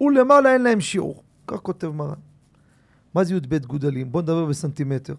ולמעלה 0.00 0.52
אין 0.52 0.62
להם 0.62 0.80
שיעור, 0.80 1.22
כך 1.46 1.56
כותב 1.56 1.88
מרן. 1.88 2.18
מה 3.14 3.24
זה 3.24 3.34
י"ב 3.34 3.58
גודלים? 3.58 4.12
בואו 4.12 4.22
נדבר 4.22 4.44
בסנטימטר. 4.44 5.14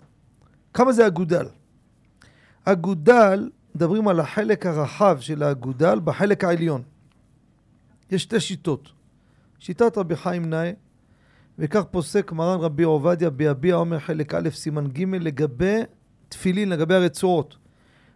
כמה 0.73 0.91
זה 0.91 1.07
אגודל? 1.07 1.45
אגודל, 2.63 3.49
מדברים 3.75 4.07
על 4.07 4.19
החלק 4.19 4.65
הרחב 4.65 5.17
של 5.19 5.43
האגודל 5.43 5.99
בחלק 5.99 6.43
העליון. 6.43 6.81
יש 8.11 8.23
שתי 8.23 8.39
שיטות. 8.39 8.89
שיטת 9.59 9.97
רבי 9.97 10.15
חיים 10.15 10.49
נאה, 10.49 10.71
וכך 11.59 11.83
פוסק 11.91 12.31
מרן 12.31 12.59
רבי 12.59 12.83
עובדיה 12.83 13.29
ביביע 13.29 13.75
אומר 13.75 13.99
חלק 13.99 14.33
א' 14.33 14.49
סימן 14.49 14.87
ג' 14.87 15.15
לגבי 15.15 15.81
תפילין, 16.29 16.69
לגבי 16.69 16.95
הרצועות. 16.95 17.57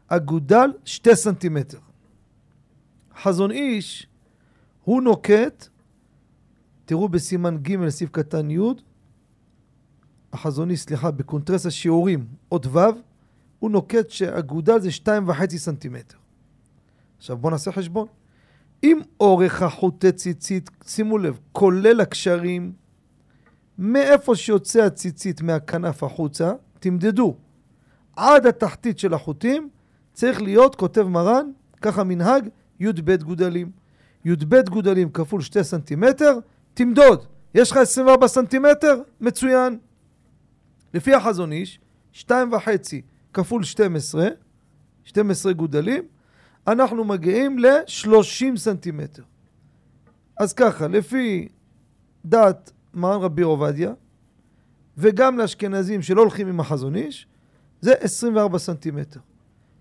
אגודל 0.07 0.72
שתי 0.86 1.16
סנטימטר. 1.16 1.80
חזון 3.24 3.51
איש, 3.51 4.07
הוא 4.84 5.01
נוקט, 5.01 5.67
תראו 6.86 7.09
בסימן 7.09 7.57
ג' 7.57 7.89
סעיף 7.89 8.09
קטן 8.09 8.51
י', 8.51 8.59
החזון 10.34 10.69
איש, 10.69 10.80
סליחה, 10.80 11.11
בקונטרס 11.11 11.65
השיעורים, 11.65 12.26
עוד 12.49 12.65
ו', 12.65 12.80
הוא 13.59 13.72
נוקט 13.72 14.09
שאגודל 14.09 14.80
זה 14.80 14.91
שתיים 14.91 15.30
וחצי 15.30 15.59
סנטימטר. 15.59 16.17
עכשיו 17.17 17.38
בואו 17.38 17.51
נעשה 17.51 17.72
חשבון. 17.72 18.07
אם 18.84 18.99
אורך 19.19 19.61
החוטי 19.61 20.11
ציצית, 20.11 20.69
שימו 20.86 21.17
לב, 21.17 21.39
כולל 21.51 22.01
הקשרים, 22.01 22.74
מאיפה 23.78 24.36
שיוצא 24.36 24.84
הציצית 24.84 25.41
מהכנף 25.41 26.03
החוצה, 26.03 26.53
תמדדו, 26.80 27.36
עד 28.15 28.45
התחתית 28.45 28.99
של 28.99 29.13
החוטים, 29.13 29.69
צריך 30.13 30.41
להיות, 30.41 30.76
כותב 30.76 31.01
מרן, 31.01 31.51
ככה 31.82 32.03
מנהג, 32.03 32.49
י"ב 32.82 33.15
גודלים. 33.23 33.71
י"ב 34.25 34.69
גודלים 34.69 35.09
כפול 35.11 35.41
שתי 35.41 35.63
סנטימטר, 35.63 36.39
תמדוד, 36.73 37.25
יש 37.55 37.71
לך 37.71 37.77
24 37.77 38.27
סנטימטר? 38.27 39.01
מצוין. 39.21 39.77
לפי 40.93 41.13
החזון 41.13 41.51
איש, 41.51 41.79
2.5 42.13 42.27
כפול 43.34 43.63
12, 43.63 44.27
12 45.03 45.53
גודלים, 45.53 46.03
אנחנו 46.67 47.03
מגיעים 47.03 47.59
ל-30 47.59 48.57
סנטימטר. 48.57 49.23
אז 50.38 50.53
ככה, 50.53 50.88
לפי 50.88 51.47
דעת 52.25 52.71
מרן 52.93 53.21
רבי 53.21 53.41
עובדיה, 53.41 53.93
וגם 54.97 55.38
לאשכנזים 55.38 56.01
שלא 56.01 56.21
הולכים 56.21 56.47
עם 56.47 56.59
החזון 56.59 56.95
איש, 56.95 57.27
זה 57.82 57.93
24 57.93 58.57
סנטימטר. 58.57 59.19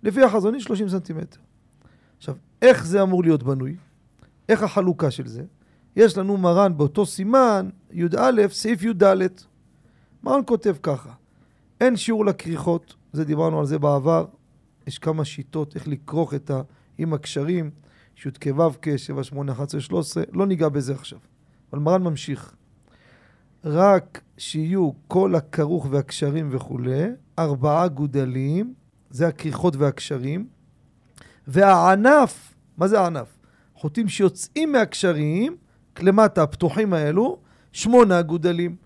לפי 0.02 0.22
החזון 0.22 0.54
איש 0.54 0.64
30 0.64 0.88
סנטימטר. 0.88 1.40
עכשיו, 2.20 2.34
איך 2.62 2.86
זה 2.86 3.02
אמור 3.02 3.22
להיות 3.22 3.42
בנוי? 3.42 3.76
איך 4.48 4.62
החלוקה 4.62 5.10
של 5.10 5.26
זה? 5.26 5.42
יש 5.96 6.18
לנו 6.18 6.36
מרן 6.36 6.76
באותו 6.76 7.06
סימן, 7.06 7.68
י"א, 7.92 8.48
סעיף 8.50 8.82
י"ד. 8.82 9.04
מרן 10.22 10.40
כותב 10.46 10.76
ככה, 10.82 11.12
אין 11.80 11.96
שיעור 11.96 12.26
לכריכות, 12.26 12.94
זה 13.12 13.24
דיברנו 13.24 13.60
על 13.60 13.66
זה 13.66 13.78
בעבר, 13.78 14.26
יש 14.86 14.98
כמה 14.98 15.24
שיטות 15.24 15.74
איך 15.74 15.88
לכרוך 15.88 16.34
את 16.34 16.50
ה... 16.50 16.60
עם 16.98 17.14
הקשרים, 17.14 17.70
י"כ 18.26 18.46
ו"ק, 18.56 18.96
7, 18.96 19.24
8, 19.24 19.52
11, 19.52 19.80
13, 19.80 20.24
לא 20.32 20.46
ניגע 20.46 20.68
בזה 20.68 20.94
עכשיו. 20.94 21.18
אבל 21.72 21.80
מרן 21.80 22.02
ממשיך. 22.02 22.54
רק 23.64 24.20
שיהיו 24.38 24.90
כל 25.08 25.34
הכרוך 25.34 25.86
והקשרים 25.90 26.48
וכולי, 26.50 27.04
ארבעה 27.38 27.88
גודלים, 27.88 28.74
זה 29.10 29.28
הכריכות 29.28 29.76
והקשרים, 29.76 30.46
והענף, 31.50 32.54
מה 32.76 32.88
זה 32.88 33.00
הענף? 33.00 33.28
חוטים 33.74 34.08
שיוצאים 34.08 34.72
מהקשרים, 34.72 35.56
למטה, 36.00 36.42
הפתוחים 36.42 36.92
האלו, 36.92 37.38
שמונה 37.72 38.22
גודלים. 38.22 38.76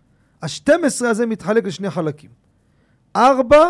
השתים 0.43 0.85
עשרה 0.85 1.11
הזה 1.11 1.27
מתחלק 1.27 1.65
לשני 1.65 1.91
חלקים. 1.91 2.31
ארבע 3.17 3.65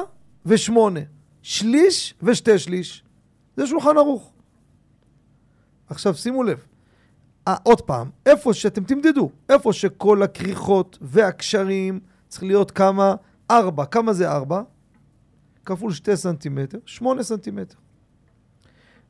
ושמונה. 0.47 1.01
שליש 1.43 2.15
ושתי 2.23 2.59
שליש. 2.59 3.05
זה 3.57 3.67
שולחן 3.67 3.97
ערוך. 3.97 4.33
עכשיו 5.89 6.15
שימו 6.15 6.43
לב, 6.43 6.67
아, 7.49 7.53
עוד 7.63 7.81
פעם, 7.81 8.11
איפה 8.27 8.55
שאתם 8.55 8.85
תמדדו, 8.85 9.31
איפה 9.49 9.73
שכל 9.73 10.23
הכריכות 10.23 10.99
והקשרים 11.01 12.01
צריך 12.29 12.43
להיות 12.43 12.71
כמה? 12.71 13.15
ארבע. 13.51 13.85
כמה 13.85 14.13
זה 14.13 14.31
ארבע? 14.31 14.63
כפול 15.65 15.93
שתי 15.93 16.17
סנטימטר, 16.17 16.79
שמונה 16.87 17.23
סנטימטר. 17.23 17.84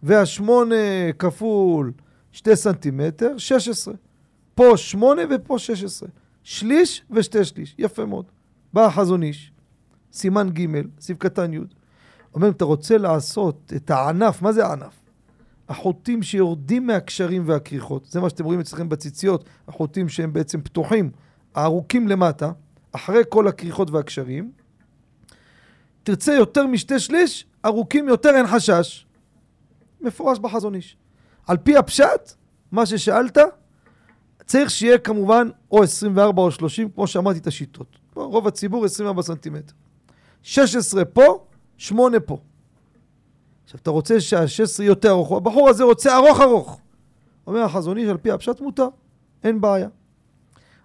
והשמונה 0.04 0.74
כפול 1.18 1.92
שתי 2.32 2.56
סנטימטר, 2.56 3.38
שש 3.38 3.68
עשרה. 3.68 3.94
פה 4.54 4.76
שמונה 4.76 5.22
ופה 5.30 5.58
שש 5.58 5.84
עשרה. 5.84 6.08
שליש 6.42 7.02
ושתי 7.10 7.44
שליש. 7.44 7.74
יפה 7.78 8.04
מאוד. 8.04 8.24
בא 8.72 8.86
החזון 8.86 9.22
איש, 9.22 9.52
סימן 10.12 10.50
ג', 10.50 10.66
סעיף 11.00 11.18
קטן 11.18 11.52
י', 11.52 11.58
אומר, 12.34 12.46
אם 12.46 12.52
אתה 12.52 12.64
רוצה 12.64 12.98
לעשות 12.98 13.72
את 13.76 13.90
הענף, 13.90 14.42
מה 14.42 14.52
זה 14.52 14.66
הענף? 14.66 14.94
החוטים 15.68 16.22
שיורדים 16.22 16.86
מהקשרים 16.86 17.42
והכריכות, 17.46 18.06
זה 18.10 18.20
מה 18.20 18.30
שאתם 18.30 18.44
רואים 18.44 18.60
אצלכם 18.60 18.88
בציציות, 18.88 19.44
החוטים 19.68 20.08
שהם 20.08 20.32
בעצם 20.32 20.60
פתוחים, 20.60 21.10
הארוכים 21.54 22.08
למטה, 22.08 22.52
אחרי 22.92 23.22
כל 23.28 23.48
הכריכות 23.48 23.90
והקשרים. 23.90 24.52
תרצה 26.02 26.32
יותר 26.32 26.66
משתי 26.66 26.98
שליש, 26.98 27.46
ארוכים 27.64 28.08
יותר 28.08 28.30
אין 28.36 28.46
חשש. 28.46 29.03
מפורש 30.04 30.38
בחזון 30.38 30.74
איש. 30.74 30.96
על 31.46 31.56
פי 31.56 31.76
הפשט, 31.76 32.32
מה 32.72 32.86
ששאלת, 32.86 33.38
צריך 34.46 34.70
שיהיה 34.70 34.98
כמובן 34.98 35.48
או 35.70 35.82
24 35.82 36.42
או 36.42 36.50
30, 36.50 36.90
כמו 36.90 37.06
שאמרתי 37.06 37.38
את 37.38 37.46
השיטות. 37.46 37.96
רוב 38.14 38.46
הציבור 38.46 38.84
24 38.84 39.22
סנטימטר. 39.22 39.72
16 40.42 41.04
פה, 41.04 41.46
8 41.76 42.20
פה. 42.20 42.38
עכשיו, 43.64 43.80
אתה 43.82 43.90
רוצה 43.90 44.20
שה-16 44.20 44.82
יותר 44.82 45.10
ארוך, 45.10 45.32
הבחור 45.32 45.68
הזה 45.68 45.84
רוצה 45.84 46.16
ארוך 46.16 46.40
ארוך. 46.40 46.80
אומר 47.46 47.60
החזון 47.60 47.98
איש, 47.98 48.08
על 48.08 48.16
פי 48.16 48.30
הפשט 48.30 48.60
מותר, 48.60 48.88
אין 49.44 49.60
בעיה. 49.60 49.88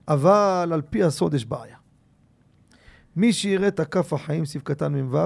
אבל 0.07 0.69
על 0.73 0.81
פי 0.81 1.03
הסוד 1.03 1.33
יש 1.33 1.45
בעיה. 1.45 1.77
מי 3.15 3.33
שיראה 3.33 3.67
את 3.67 3.79
הכף 3.79 4.13
החיים, 4.13 4.45
סעיף 4.45 4.63
קטן 4.63 4.95
מ"ו, 4.95 5.17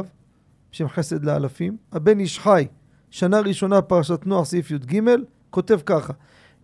שם 0.72 0.88
חסד 0.88 1.26
לאלפים, 1.26 1.78
הבן 1.92 2.20
איש 2.20 2.40
חי, 2.40 2.68
שנה 3.14 3.40
ראשונה 3.40 3.82
פרשת 3.82 4.26
נוח, 4.26 4.46
סעיף 4.46 4.72
י"ג, 4.72 5.02
כותב 5.50 5.80
ככה, 5.86 6.14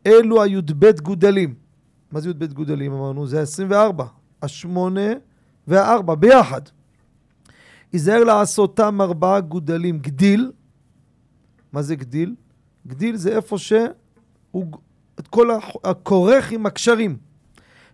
אלו 0.06 0.44
הי"ב 0.44 0.92
גודלים. 1.02 1.54
מה 2.12 2.20
זה 2.20 2.30
י"ב 2.30 2.46
גודלים 2.46 2.94
אמרנו? 2.94 3.28
זה 3.28 3.42
ה-24, 3.42 4.04
השמונה 4.42 5.10
והארבע 5.68 6.16
ביחד. 6.16 6.62
ייזהר 7.94 8.24
לעשותם 8.24 9.02
ארבעה 9.02 9.40
גודלים 9.40 10.00
גדיל. 10.00 10.52
מה 11.74 11.82
זה 11.82 11.96
גדיל? 11.96 12.36
גדיל 12.88 13.16
זה 13.16 13.36
איפה 13.36 13.58
שהוא 13.58 14.66
את 15.20 15.28
כל 15.28 15.50
הכורך 15.84 16.52
עם 16.52 16.66
הקשרים. 16.66 17.18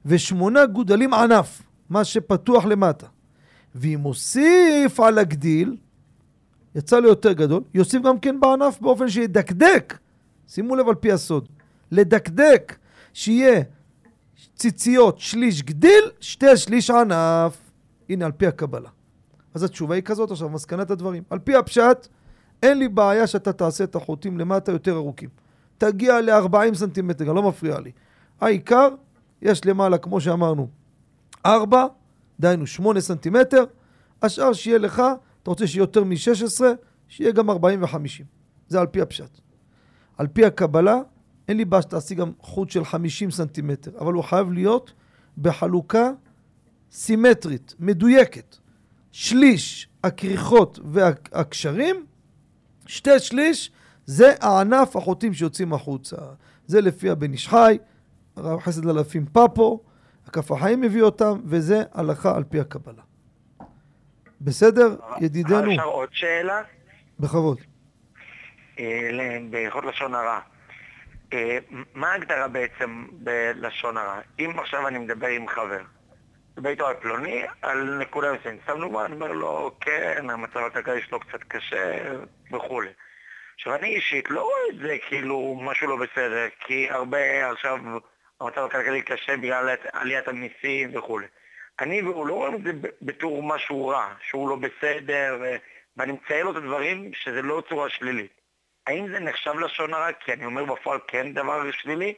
ושמונה 0.05 0.65
גודלים 0.65 1.13
ענף, 1.13 1.61
מה 1.89 2.03
שפתוח 2.03 2.65
למטה. 2.65 3.07
ואם 3.75 3.99
מוסיף 3.99 4.99
על 4.99 5.17
הגדיל, 5.17 5.77
יצא 6.75 6.99
לו 6.99 7.07
יותר 7.07 7.31
גדול, 7.31 7.63
יוסיף 7.73 8.01
גם 8.01 8.19
כן 8.19 8.39
בענף 8.39 8.81
באופן 8.81 9.09
שידקדק. 9.09 9.97
שימו 10.47 10.75
לב 10.75 10.87
על 10.87 10.95
פי 10.95 11.11
הסוד. 11.11 11.47
לדקדק, 11.91 12.77
שיהיה 13.13 13.61
ציציות 14.55 15.19
שליש 15.19 15.63
גדיל, 15.63 16.03
שתי 16.19 16.57
שליש 16.57 16.89
ענף. 16.89 17.57
הנה, 18.09 18.25
על 18.25 18.31
פי 18.31 18.47
הקבלה. 18.47 18.89
אז 19.53 19.63
התשובה 19.63 19.95
היא 19.95 20.03
כזאת 20.03 20.31
עכשיו, 20.31 20.49
מסקנת 20.49 20.91
הדברים. 20.91 21.23
על 21.29 21.39
פי 21.39 21.55
הפשט, 21.55 22.07
אין 22.63 22.77
לי 22.77 22.87
בעיה 22.87 23.27
שאתה 23.27 23.53
תעשה 23.53 23.83
את 23.83 23.95
החוטים 23.95 24.39
למטה 24.39 24.71
יותר 24.71 24.95
ארוכים. 24.95 25.29
תגיע 25.77 26.21
ל-40 26.21 26.73
סנטימטר, 26.73 27.33
לא 27.33 27.43
מפריע 27.43 27.79
לי. 27.79 27.91
העיקר, 28.41 28.89
יש 29.41 29.65
למעלה, 29.65 29.97
כמו 29.97 30.21
שאמרנו, 30.21 30.67
4, 31.45 31.85
דהיינו 32.39 32.67
8 32.67 33.01
סנטימטר, 33.01 33.63
השאר 34.21 34.53
שיהיה 34.53 34.77
לך, 34.77 35.03
אתה 35.45 35.51
רוצה 35.51 35.67
שיהיה 35.67 35.83
יותר 35.83 36.03
מ-16, 36.03 36.61
שיהיה 37.07 37.31
גם 37.31 37.49
40 37.49 37.83
ו-50. 37.83 38.23
זה 38.67 38.79
על 38.79 38.87
פי 38.87 39.01
הפשט. 39.01 39.39
על 40.17 40.27
פי 40.27 40.45
הקבלה, 40.45 41.01
אין 41.47 41.57
לי 41.57 41.65
בעיה 41.65 41.81
שתעשי 41.81 42.15
גם 42.15 42.31
חוט 42.39 42.69
של 42.69 42.85
50 42.85 43.31
סנטימטר, 43.31 43.91
אבל 43.99 44.13
הוא 44.13 44.23
חייב 44.23 44.51
להיות 44.51 44.93
בחלוקה 45.37 46.11
סימטרית, 46.91 47.73
מדויקת. 47.79 48.57
שליש 49.11 49.89
הכריכות 50.03 50.79
והקשרים, 50.91 52.05
שתי 52.85 53.19
שליש 53.19 53.71
זה 54.05 54.33
הענף 54.39 54.95
החוטים 54.95 55.33
שיוצאים 55.33 55.73
החוצה. 55.73 56.15
זה 56.67 56.81
לפי 56.81 57.09
הבן 57.09 57.31
איש 57.31 57.47
חי, 57.47 57.77
הרב 58.35 58.59
חסד 58.59 58.87
אלפים 58.87 59.25
פאפו, 59.25 59.83
הכף 60.25 60.51
החיים 60.51 60.81
מביא 60.81 61.01
אותם, 61.01 61.39
וזה 61.45 61.83
הלכה 61.91 62.35
על 62.35 62.43
פי 62.43 62.59
הקבלה. 62.59 63.01
בסדר, 64.41 64.95
ידידנו? 65.21 65.71
אפשר 65.71 65.83
עוד 65.83 66.09
שאלה? 66.11 66.61
בכבוד. 67.19 67.61
אה, 68.79 69.37
בהלכות 69.49 69.85
לשון 69.85 70.15
הרע. 70.15 70.39
אה, 71.33 71.57
מה 71.93 72.11
ההגדרה 72.11 72.47
בעצם 72.47 73.05
בלשון 73.11 73.97
הרע? 73.97 74.19
אם 74.39 74.59
עכשיו 74.59 74.87
אני 74.87 74.99
מדבר 74.99 75.27
עם 75.27 75.47
חבר, 75.47 75.81
מדבר 76.57 76.69
איתו 76.69 76.87
על 76.87 76.95
פלוני, 77.01 77.43
על 77.61 77.97
נקודה 77.97 78.33
מסוימת, 78.33 78.59
סתם 78.63 78.79
דוגמא, 78.79 79.05
אני 79.05 79.15
אומר 79.15 79.31
לו, 79.31 79.71
כן, 79.81 80.29
המצב 80.29 80.59
הכלכלי 80.59 81.01
שלו 81.01 81.19
קצת 81.19 81.43
קשה 81.47 82.13
וכולי. 82.51 82.89
עכשיו, 83.55 83.75
אני 83.75 83.95
אישית 83.95 84.29
לא 84.29 84.41
רואה 84.41 84.61
את 84.69 84.79
זה 84.79 84.97
כאילו 85.07 85.59
משהו 85.63 85.87
לא 85.87 85.95
בסדר, 85.95 86.47
כי 86.59 86.87
הרבה 86.89 87.49
עכשיו 87.51 87.77
המצב 88.39 88.61
הכלכלי 88.61 89.01
קשה 89.01 89.37
בגלל 89.37 89.75
עליית 89.93 90.27
המיסים 90.27 90.97
וכולי. 90.97 91.27
אני 91.79 92.01
והוא 92.01 92.27
לא 92.27 92.33
רואים 92.33 92.55
את 92.55 92.63
זה 92.63 92.71
בתור 93.01 93.43
משהו 93.43 93.87
רע, 93.87 94.13
שהוא 94.29 94.49
לא 94.49 94.55
בסדר, 94.55 95.41
ואני 95.97 96.11
מצייר 96.11 96.45
לו 96.45 96.51
את 96.51 96.55
הדברים 96.55 97.11
שזה 97.13 97.41
לא 97.41 97.63
צורה 97.69 97.89
שלילית. 97.89 98.31
האם 98.87 99.07
זה 99.11 99.19
נחשב 99.19 99.51
לשון 99.65 99.93
הרע? 99.93 100.11
כי 100.25 100.33
אני 100.33 100.45
אומר 100.45 100.65
בפועל 100.65 100.99
כן 101.07 101.33
דבר 101.33 101.71
שלילי, 101.71 102.13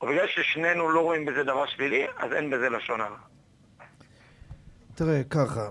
או 0.00 0.06
בגלל 0.06 0.26
ששנינו 0.26 0.90
לא 0.90 1.00
רואים 1.00 1.24
בזה 1.24 1.42
דבר 1.42 1.66
שלילי, 1.66 2.06
אז 2.16 2.32
אין 2.32 2.50
בזה 2.50 2.68
לשון 2.68 3.00
הרע. 3.00 3.18
תראה, 4.94 5.24
ככה, 5.30 5.70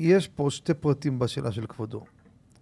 יש 0.00 0.28
פה 0.28 0.46
שתי 0.50 0.74
פרטים 0.74 1.18
בשאלה 1.18 1.52
של 1.52 1.66
כבודו. 1.66 2.04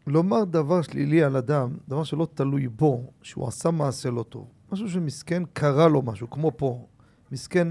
לומר 0.07 0.45
דבר 0.45 0.83
שלילי 0.83 1.23
על 1.23 1.37
אדם, 1.37 1.69
דבר 1.89 2.05
שלא 2.05 2.27
תלוי 2.35 2.69
בו, 2.69 3.13
שהוא 3.23 3.49
עשה 3.49 3.71
מעשה 3.71 4.11
לא 4.11 4.23
טוב, 4.23 4.53
משהו 4.73 4.89
שמסכן, 4.89 5.43
קרה 5.53 5.89
לו 5.89 6.03
משהו, 6.03 6.31
כמו 6.31 6.53
פה, 6.57 6.87
מסכן, 7.33 7.69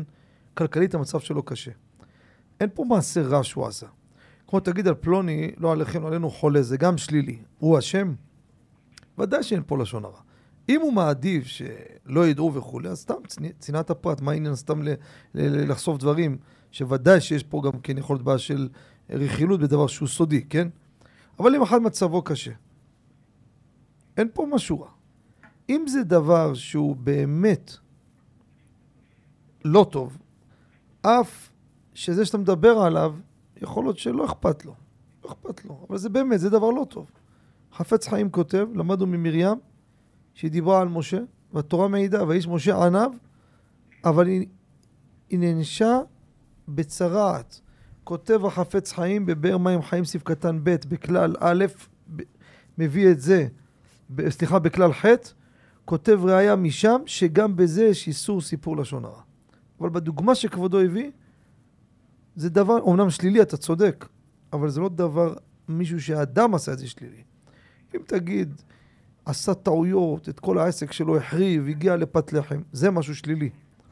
כלכלית 0.54 0.95
המצב 0.95 1.20
שלו 1.20 1.43
קשה. 1.43 1.72
אין 2.60 2.70
פה 2.74 2.84
מעשה 2.84 3.22
רע 3.22 3.43
שהוא 3.43 3.68
עשה. 3.68 3.88
כמו 4.47 4.60
תגיד 4.60 4.88
על 4.88 4.93
פלוני, 4.93 5.51
לא 5.58 5.72
עליכם, 5.72 6.06
עלינו 6.06 6.30
חולה, 6.30 6.62
זה 6.62 6.78
גם 6.78 6.97
שלילי. 6.97 7.38
הוא 7.60 7.80
אשם? 7.80 8.14
ודאי 9.18 9.43
שאין 9.43 9.64
פה 9.68 9.78
לשון 9.78 10.06
הרע. 10.06 10.20
אם 10.70 10.82
הוא 10.82 10.93
מעדיף 10.93 11.45
שלא 11.45 12.28
ידעו 12.28 12.54
וכולי, 12.54 12.89
אז 12.89 12.99
סתם 12.99 13.14
צנ- 13.28 13.54
צנעת 13.60 13.89
הפרט, 13.89 14.22
מה 14.22 14.32
העניין 14.32 14.56
סתם 14.56 14.84
ל- 14.84 14.93
ל- 15.36 15.72
לחשוף 15.72 15.97
דברים, 15.97 16.38
שוודאי 16.72 17.22
שיש 17.22 17.43
פה 17.43 17.62
גם 17.66 17.80
כן 17.80 17.97
יכול 17.97 18.16
להיות 18.16 18.26
בעיה 18.26 18.38
של 18.38 18.70
רכילות 19.10 19.60
בדבר 19.60 19.88
שהוא 19.88 20.08
סודי, 20.08 20.41
כן? 20.43 20.68
אבל 21.39 21.56
אם 21.56 21.62
אחד 21.62 21.82
מצבו 21.82 22.22
קשה, 22.22 22.51
אין 24.18 24.28
פה 24.34 24.47
משהו 24.51 24.82
רע. 24.82 24.89
אם 25.70 25.86
זה 25.88 26.04
דבר 26.04 26.54
שהוא 26.54 26.95
באמת 26.95 27.72
לא 29.66 29.88
טוב, 29.91 30.18
אף 31.06 31.51
שזה 31.93 32.26
שאתה 32.26 32.38
מדבר 32.38 32.78
עליו, 32.78 33.16
יכול 33.62 33.84
להיות 33.84 33.97
שלא 33.97 34.26
אכפת 34.26 34.66
לו. 34.66 34.76
לא 35.24 35.30
אכפת 35.30 35.66
לו. 35.66 35.86
אבל 35.89 35.97
זה 35.97 36.10
באמת, 36.10 36.39
זה 36.39 36.49
דבר 36.49 36.70
לא 36.70 36.86
טוב. 36.89 37.12
חפץ 37.74 38.08
חיים 38.08 38.30
כותב, 38.30 38.68
למדנו 38.76 39.08
ממרים, 39.08 39.58
שהיא 40.34 40.51
דיברה 40.51 40.82
על 40.82 40.88
משה, 40.88 41.20
והתורה 41.54 41.88
מעידה, 41.88 42.24
והאיש 42.24 42.47
משה 42.47 42.86
עניו, 42.86 43.12
אבל 44.06 44.28
היא, 44.28 44.47
היא 45.30 45.39
נענשה 45.39 45.99
בצרעת. 46.68 47.62
כותב 48.04 48.45
החפץ 48.45 48.91
חיים 48.91 49.26
בבאר 49.26 49.58
מים 49.58 49.82
חיים 49.82 50.06
סעיף 50.06 50.24
קטן 50.24 50.60
ב' 50.64 50.76
בכלל 50.88 51.36
א', 51.39 51.66
ב, 52.16 52.22
מביא 52.78 53.12
את 53.12 53.20
זה, 53.20 53.47
ב, 54.10 54.30
סליחה, 54.30 54.60
בכלל 54.60 54.93
ח', 54.93 55.06
כותב 55.86 56.20
ראיה 56.24 56.56
משם, 56.56 57.01
שגם 57.06 57.56
בזה 57.56 57.84
יש 57.84 58.08
איסור 58.08 58.41
סיפור 58.41 58.78
לשון 58.78 59.06
הרע. 59.06 59.22
אבל 59.80 59.89
בדוגמה 59.89 60.36
שכבודו 60.36 60.80
הביא, 60.80 61.11
זה 62.36 62.49
דבר, 62.49 62.80
אומנם 62.80 63.09
שלילי, 63.09 63.41
אתה 63.41 63.57
צודק, 63.57 64.05
אבל 64.53 64.69
זה 64.69 64.82
לא 64.82 64.89
דבר, 64.89 65.34
מישהו 65.69 66.01
שהאדם 66.01 66.55
עשה 66.55 66.74
את 66.74 66.80
זה 66.80 66.88
שלילי. 66.88 67.24
אם 67.95 67.99
תגיד, 68.07 68.61
עשה 69.26 69.53
טעויות, 69.53 70.30
את 70.30 70.39
כל 70.39 70.57
העסק 70.57 70.91
שלו 70.91 71.17
החריב, 71.17 71.67
הגיע 71.67 71.95
לפת 71.95 72.34
לחם, 72.34 72.61
זה 72.71 72.91
משהו 72.91 73.15
שלילי. 73.15 73.49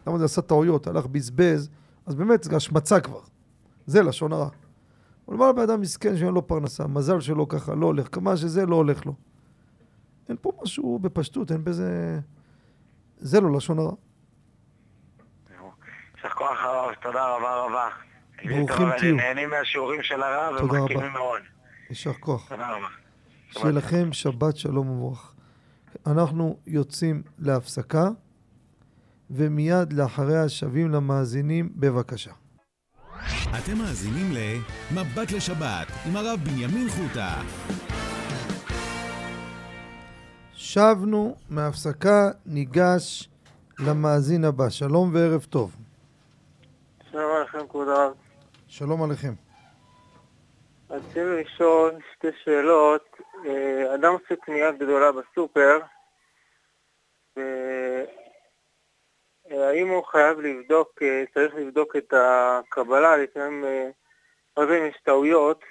למה 0.07 0.17
זה 0.17 0.25
עשה 0.25 0.41
טעויות, 0.41 0.88
הלך 0.88 1.05
בזבז, 1.05 1.69
אז 2.05 2.15
באמת 2.15 2.43
זה 2.43 2.55
השמצה 2.55 2.99
כבר. 2.99 3.19
זה 3.86 4.03
לשון 4.03 4.34
הרע. 4.34 4.49
אבל 5.27 5.38
מה 5.38 5.49
לבן 5.49 5.61
אדם 5.61 5.82
מסכן 5.82 6.17
שאין 6.17 6.34
לו 6.34 6.47
פרנסה, 6.47 6.88
מזל 6.88 7.19
שלו 7.19 7.47
ככה, 7.47 7.75
לא 7.75 7.86
הולך, 7.86 8.15
כמה 8.15 8.38
שזה 8.38 8.65
לא 8.65 8.75
הולך 8.75 9.05
לו. 9.05 9.13
אין 10.29 10.38
פה 10.41 10.51
משהו 10.63 10.99
בפשטות, 10.99 11.51
אין 11.51 11.63
בזה... 11.63 12.19
זה 13.17 13.41
לא 13.41 13.51
לשון 13.51 13.79
הרע. 13.79 13.93
יישר 16.24 16.36
כוח 16.36 16.59
הרב, 16.63 16.93
תודה 17.01 17.36
רבה 17.36 17.55
רבה. 17.55 17.89
ברוכים 18.45 18.88
תהיו. 18.97 19.15
נהנים 19.15 19.49
מהשיעורים 19.49 20.03
של 20.03 20.24
הרב 20.24 20.57
תודה 20.59 20.74
רבה. 20.74 20.82
ומחכימים 20.82 21.13
מאוד. 21.13 21.41
יישר 21.89 22.13
כוח. 22.13 22.49
תודה 22.49 22.72
רבה. 22.72 22.88
שיהיה 23.51 23.72
לכם 23.72 24.13
שבת 24.13 24.57
שלום 24.57 24.89
ומבורך. 24.89 25.34
אנחנו 26.07 26.57
יוצאים 26.67 27.24
להפסקה, 27.39 28.09
ומיד 29.30 29.93
לאחריה 29.93 30.49
שבים 30.49 30.91
למאזינים, 30.91 31.69
בבקשה. 31.76 32.32
אתם 33.57 33.78
מאזינים 33.78 34.32
ל"מבט 34.32 35.32
לשבת" 35.32 35.88
עם 36.05 36.15
הרב 36.15 36.39
בנימין 36.43 36.89
חוטה. 36.89 37.41
שבנו 40.53 41.36
מההפסקה, 41.49 42.30
ניגש 42.45 43.30
למאזין 43.80 44.45
הבא. 44.45 44.69
שלום 44.69 45.11
וערב 45.13 45.43
טוב. 45.49 45.80
שלום 47.12 47.36
עליכם 47.36 47.68
כבוד 47.68 47.88
הרב. 47.88 48.14
שלום 48.68 49.03
עליכם. 49.03 49.34
רצינו 50.89 51.38
לשאול 51.38 51.91
שתי 52.14 52.28
שאלות. 52.43 53.18
אה, 53.45 53.95
אדם 53.95 54.14
עושה 54.14 54.36
קנייה 54.36 54.72
גדולה 54.72 55.12
בסופר, 55.12 55.80
והאם 59.49 59.88
הוא 59.88 60.03
חייב 60.03 60.39
לבדוק, 60.39 61.01
אה, 61.01 61.24
צריך 61.34 61.55
לבדוק 61.55 61.95
את 61.95 62.14
הקבלה, 62.14 63.18
לפעמים 63.18 63.66
אה, 63.66 63.89
הרבה 64.57 64.70
פעמים 64.74 64.86
יש 64.86 64.97
טעויות, 65.03 65.64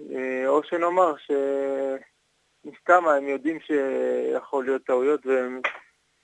אה, 0.00 0.48
או 0.48 0.64
שנאמר 0.64 1.14
שמסתם 1.16 3.08
הם 3.08 3.28
יודעים 3.28 3.58
שיכול 3.60 4.64
להיות 4.64 4.84
טעויות 4.84 5.26
והם, 5.26 5.60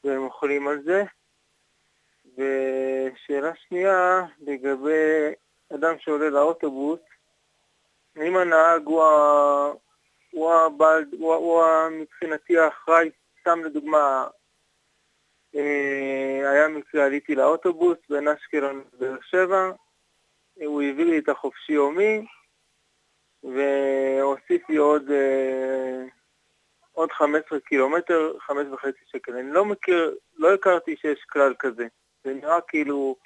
והם 0.04 0.22
אוכלים 0.22 0.68
על 0.68 0.82
זה. 0.82 1.04
ושאלה 2.36 3.50
שנייה, 3.54 4.22
לגבי 4.40 5.32
אדם 5.74 5.94
שעולה 5.98 6.30
לאוטובוס, 6.30 7.00
האם 8.16 8.36
הנהג 8.36 8.86
הוא, 8.86 9.02
ה... 9.02 9.72
הוא, 10.30 10.52
הבעל... 10.52 11.04
הוא, 11.18 11.34
הוא 11.34 11.62
מבחינתי 11.90 12.58
האחראי, 12.58 13.10
סתם 13.40 13.64
לדוגמה, 13.64 14.26
אה, 15.54 16.50
היה 16.50 16.68
מקרה, 16.68 17.04
עליתי 17.04 17.34
לאוטובוס 17.34 17.98
בין 18.10 18.28
אשקלון 18.28 18.84
לבאר 18.92 19.16
שבע, 19.22 19.70
הוא 20.54 20.82
הביא 20.82 21.04
לי 21.04 21.18
את 21.18 21.28
החופשי 21.28 21.72
יומי, 21.72 22.26
והוסיף 23.42 24.68
לי 24.68 24.76
עוד, 24.76 25.10
אה, 25.10 26.04
עוד 26.92 27.12
15 27.12 27.60
קילומטר, 27.60 28.32
חמש 28.40 28.66
וחצי 28.72 29.04
שקל. 29.12 29.32
אני 29.32 29.52
לא 29.52 29.64
מכיר, 29.64 30.16
לא 30.36 30.54
הכרתי 30.54 30.96
שיש 30.96 31.24
כלל 31.24 31.54
כזה. 31.58 31.86
זה 32.26 32.34
נראה 32.34 32.60
כאילו 32.68 33.16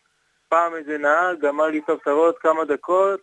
פעם 0.49 0.75
איזה 0.75 0.99
נהג 0.99 1.45
אמר 1.45 1.67
לי, 1.67 1.81
טוב, 1.87 1.99
תבוא 2.05 2.27
עוד 2.27 2.35
כמה 2.41 2.65
דקות, 2.65 3.21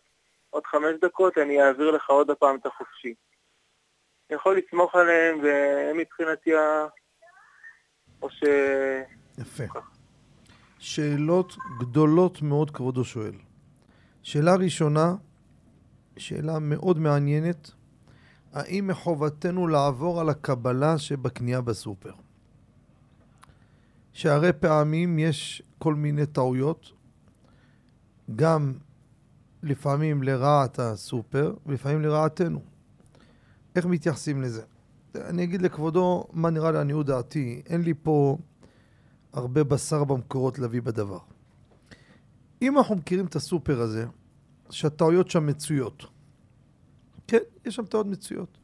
עוד 0.49 0.65
חמש 0.65 0.95
דקות, 1.01 1.37
אני 1.37 1.63
אעביר 1.63 1.91
לך 1.91 2.09
עוד 2.09 2.29
הפעם 2.29 2.55
את 2.55 2.65
החופשי. 2.65 3.13
אני 4.29 4.35
יכול 4.35 4.57
לסמוך 4.57 4.95
עליהם, 4.95 5.39
והם 5.43 5.97
מבחינתי 5.97 6.55
ה... 6.55 6.85
או 8.21 8.29
ש... 8.29 8.43
יפה. 9.37 9.63
שאלות 10.79 11.53
גדולות 11.79 12.41
מאוד 12.41 12.71
כבודו 12.71 13.03
שואל. 13.03 13.33
שאלה 14.23 14.55
ראשונה, 14.55 15.15
שאלה 16.17 16.59
מאוד 16.59 16.99
מעניינת, 16.99 17.71
האם 18.53 18.87
מחובתנו 18.87 19.67
לעבור 19.67 20.21
על 20.21 20.29
הקבלה 20.29 20.97
שבקנייה 20.97 21.61
בסופר? 21.61 22.13
שהרי 24.13 24.53
פעמים 24.53 25.19
יש 25.19 25.61
כל 25.79 25.95
מיני 25.95 26.25
טעויות, 26.25 26.91
גם 28.35 28.73
לפעמים 29.63 30.23
לרעת 30.23 30.79
הסופר 30.79 31.53
ולפעמים 31.65 32.01
לרעתנו. 32.01 32.61
איך 33.75 33.85
מתייחסים 33.85 34.41
לזה? 34.41 34.61
אני 35.15 35.43
אגיד 35.43 35.61
לכבודו 35.61 36.27
מה 36.33 36.49
נראה 36.49 36.71
לעניות 36.71 37.05
דעתי, 37.05 37.61
אין 37.65 37.81
לי 37.81 37.93
פה 38.03 38.37
הרבה 39.33 39.63
בשר 39.63 40.03
במקורות 40.03 40.59
להביא 40.59 40.81
בדבר. 40.81 41.19
אם 42.61 42.77
אנחנו 42.77 42.95
מכירים 42.95 43.25
את 43.25 43.35
הסופר 43.35 43.81
הזה, 43.81 44.05
שהטעויות 44.69 45.31
שם 45.31 45.45
מצויות. 45.45 46.05
כן, 47.27 47.37
יש 47.65 47.75
שם 47.75 47.85
טעויות 47.85 48.07
מצויות. 48.07 48.57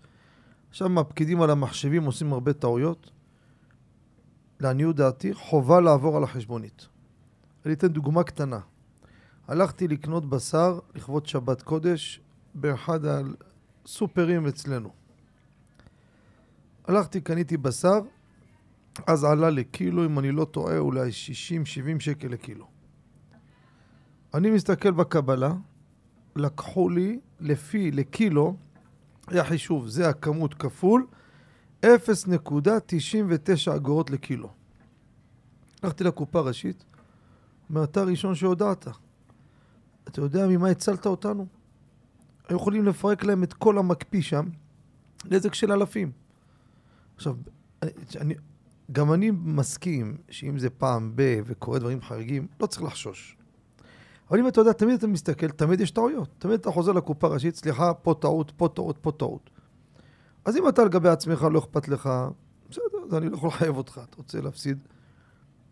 עכשיו 0.69 0.99
הפקידים 0.99 1.41
על 1.41 1.49
המחשבים 1.49 2.03
עושים 2.03 2.33
הרבה 2.33 2.53
טעויות. 2.53 3.11
לעניות 4.59 4.95
דעתי, 4.95 5.33
חובה 5.33 5.81
לעבור 5.81 6.17
על 6.17 6.23
החשבונית. 6.23 6.87
אני 7.65 7.73
אתן 7.73 7.87
דוגמה 7.87 8.23
קטנה. 8.23 8.59
הלכתי 9.47 9.87
לקנות 9.87 10.29
בשר 10.29 10.79
לכבוד 10.95 11.25
שבת 11.25 11.61
קודש 11.61 12.21
באחד 12.55 12.99
הסופרים 13.05 14.47
אצלנו. 14.47 14.89
הלכתי, 16.87 17.21
קניתי 17.21 17.57
בשר, 17.57 17.99
אז 19.07 19.23
עלה 19.23 19.49
לקילו, 19.49 20.05
אם 20.05 20.19
אני 20.19 20.31
לא 20.31 20.45
טועה, 20.45 20.77
אולי 20.77 21.09
60-70 21.97 21.99
שקל 21.99 22.27
לקילו. 22.27 22.67
אני 24.33 24.49
מסתכל 24.49 24.91
בקבלה, 24.91 25.53
לקחו 26.35 26.89
לי 26.89 27.19
לפי, 27.39 27.91
לקילו, 27.91 28.55
היה 29.27 29.43
חישוב, 29.43 29.87
זה 29.87 30.09
הכמות 30.09 30.53
כפול, 30.53 31.07
0.99 31.85 31.87
אגורות 33.75 34.11
לקילו. 34.11 34.49
הלכתי 35.83 36.03
לקופה 36.03 36.39
ראשית, 36.39 36.83
אתה 37.83 38.01
הראשון 38.01 38.35
שהודעת. 38.35 38.87
אתה 40.07 40.21
יודע 40.21 40.47
ממה 40.47 40.69
הצלת 40.69 41.05
אותנו? 41.05 41.45
היו 42.49 42.57
יכולים 42.57 42.85
לפרק 42.85 43.23
להם 43.23 43.43
את 43.43 43.53
כל 43.53 43.77
המקפיא 43.77 44.21
שם, 44.21 44.45
נזק 45.31 45.53
של 45.53 45.71
אלפים. 45.71 46.11
עכשיו, 47.15 47.35
אני, 48.15 48.33
גם 48.91 49.13
אני 49.13 49.31
מסכים 49.31 50.17
שאם 50.29 50.59
זה 50.59 50.69
פעם 50.69 51.11
ב- 51.15 51.41
וקורה 51.45 51.79
דברים 51.79 52.01
חריגים, 52.01 52.47
לא 52.59 52.65
צריך 52.65 52.83
לחשוש. 52.83 53.37
אבל 54.29 54.39
אם 54.39 54.47
אתה 54.47 54.61
יודע, 54.61 54.73
תמיד 54.73 54.93
אתה 54.93 55.07
מסתכל, 55.07 55.49
תמיד 55.49 55.81
יש 55.81 55.91
טעויות. 55.91 56.29
תמיד 56.39 56.59
אתה 56.59 56.71
חוזר 56.71 56.91
לקופה 56.91 57.27
ראשית, 57.27 57.55
סליחה, 57.55 57.93
פה 57.93 58.15
טעות, 58.19 58.51
פה 58.57 58.69
טעות, 58.75 58.97
פה 58.97 59.11
טעות. 59.11 59.49
אז 60.45 60.57
אם 60.57 60.69
אתה 60.69 60.83
לגבי 60.83 61.09
עצמך 61.09 61.47
לא 61.51 61.59
אכפת 61.59 61.87
לך, 61.87 62.09
בסדר, 62.69 62.83
אז 63.07 63.13
אני 63.13 63.29
לא 63.29 63.35
יכול 63.35 63.49
לחייב 63.49 63.77
אותך, 63.77 64.01
אתה 64.09 64.17
רוצה 64.17 64.41
להפסיד. 64.41 64.87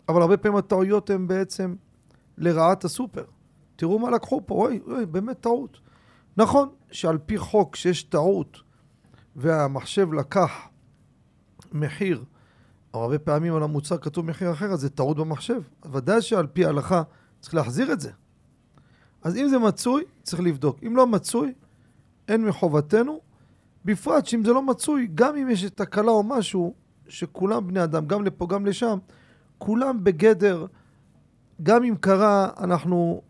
אבל 0.10 0.22
הרבה 0.22 0.38
פעמים 0.38 0.58
הטעויות 0.58 1.10
הן 1.10 1.28
בעצם 1.28 1.76
לרעת 2.38 2.84
הסופר. 2.84 3.24
תראו 3.76 4.00
מה 4.00 4.10
לקחו 4.10 4.42
פה, 4.46 4.56
אוי, 4.56 4.80
אוי, 4.88 5.06
באמת 5.06 5.40
טעות. 5.40 5.80
נכון 6.38 6.70
שעל 6.92 7.18
פי 7.18 7.38
חוק 7.38 7.76
שיש 7.76 8.04
טעות 8.04 8.58
והמחשב 9.36 10.14
לקח 10.14 10.52
מחיר 11.72 12.24
אבל 12.94 13.02
הרבה 13.02 13.20
פעמים 13.20 13.56
על 13.56 13.64
המוצר 13.64 13.98
כתוב 13.98 14.26
מחיר 14.26 14.52
אחר, 14.52 14.66
אז 14.66 14.80
זה 14.80 14.90
טעות 14.90 15.18
במחשב. 15.18 15.62
ודאי 15.92 16.22
שעל 16.22 16.48
פי 16.48 16.66
ההלכה 16.66 17.04
צריך 17.40 17.56
להחזיר 17.56 17.94
את 17.94 18.00
זה. 18.00 18.12
אז 19.24 19.38
אם 19.38 19.48
זה 19.48 19.60
מצוי, 19.60 20.04
צריך 20.24 20.42
לבדוק. 20.42 20.84
אם 20.88 20.96
לא 20.96 21.08
מצוי, 21.08 21.54
אין 22.28 22.46
מחובתנו. 22.46 23.20
בפרט 23.86 24.26
שאם 24.26 24.46
זה 24.46 24.54
לא 24.54 24.62
מצוי, 24.62 25.08
גם 25.16 25.38
אם 25.38 25.50
יש 25.50 25.64
תקלה 25.64 26.12
או 26.12 26.24
משהו, 26.24 26.74
שכולם 27.08 27.68
בני 27.68 27.84
אדם, 27.84 28.06
גם 28.06 28.26
לפה, 28.26 28.48
גם 28.48 28.66
לשם, 28.66 28.98
כולם 29.62 30.04
בגדר, 30.04 30.66
גם 31.64 31.84
אם 31.84 31.96
קרה, 32.00 32.50
אנחנו 32.60 33.22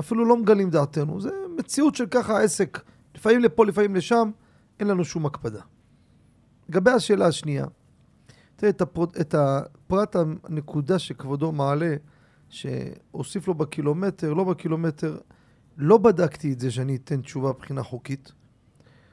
אפילו 0.00 0.24
לא 0.24 0.36
מגלים 0.36 0.70
דעתנו. 0.70 1.20
זה 1.20 1.30
מציאות 1.58 1.94
של 1.94 2.06
ככה 2.06 2.38
העסק, 2.38 2.82
לפעמים 3.14 3.40
לפה, 3.40 3.66
לפעמים 3.66 3.96
לשם, 3.96 4.30
אין 4.80 4.88
לנו 4.88 5.04
שום 5.04 5.26
הקפדה. 5.26 5.60
לגבי 6.68 6.90
השאלה 6.90 7.26
השנייה, 7.26 7.66
תראה, 8.56 8.70
את, 8.70 8.80
הפרט, 8.80 9.20
את 9.20 9.34
הפרט 9.34 10.16
הנקודה 10.16 10.98
שכבודו 10.98 11.52
מעלה, 11.52 11.96
שהוסיף 12.48 13.48
לו 13.48 13.54
בקילומטר, 13.54 14.34
לא 14.34 14.44
בקילומטר, 14.44 15.18
לא 15.76 15.98
בדקתי 15.98 16.52
את 16.52 16.60
זה 16.60 16.70
שאני 16.70 16.96
אתן 16.96 17.20
תשובה 17.20 17.48
מבחינה 17.48 17.82
חוקית. 17.82 18.32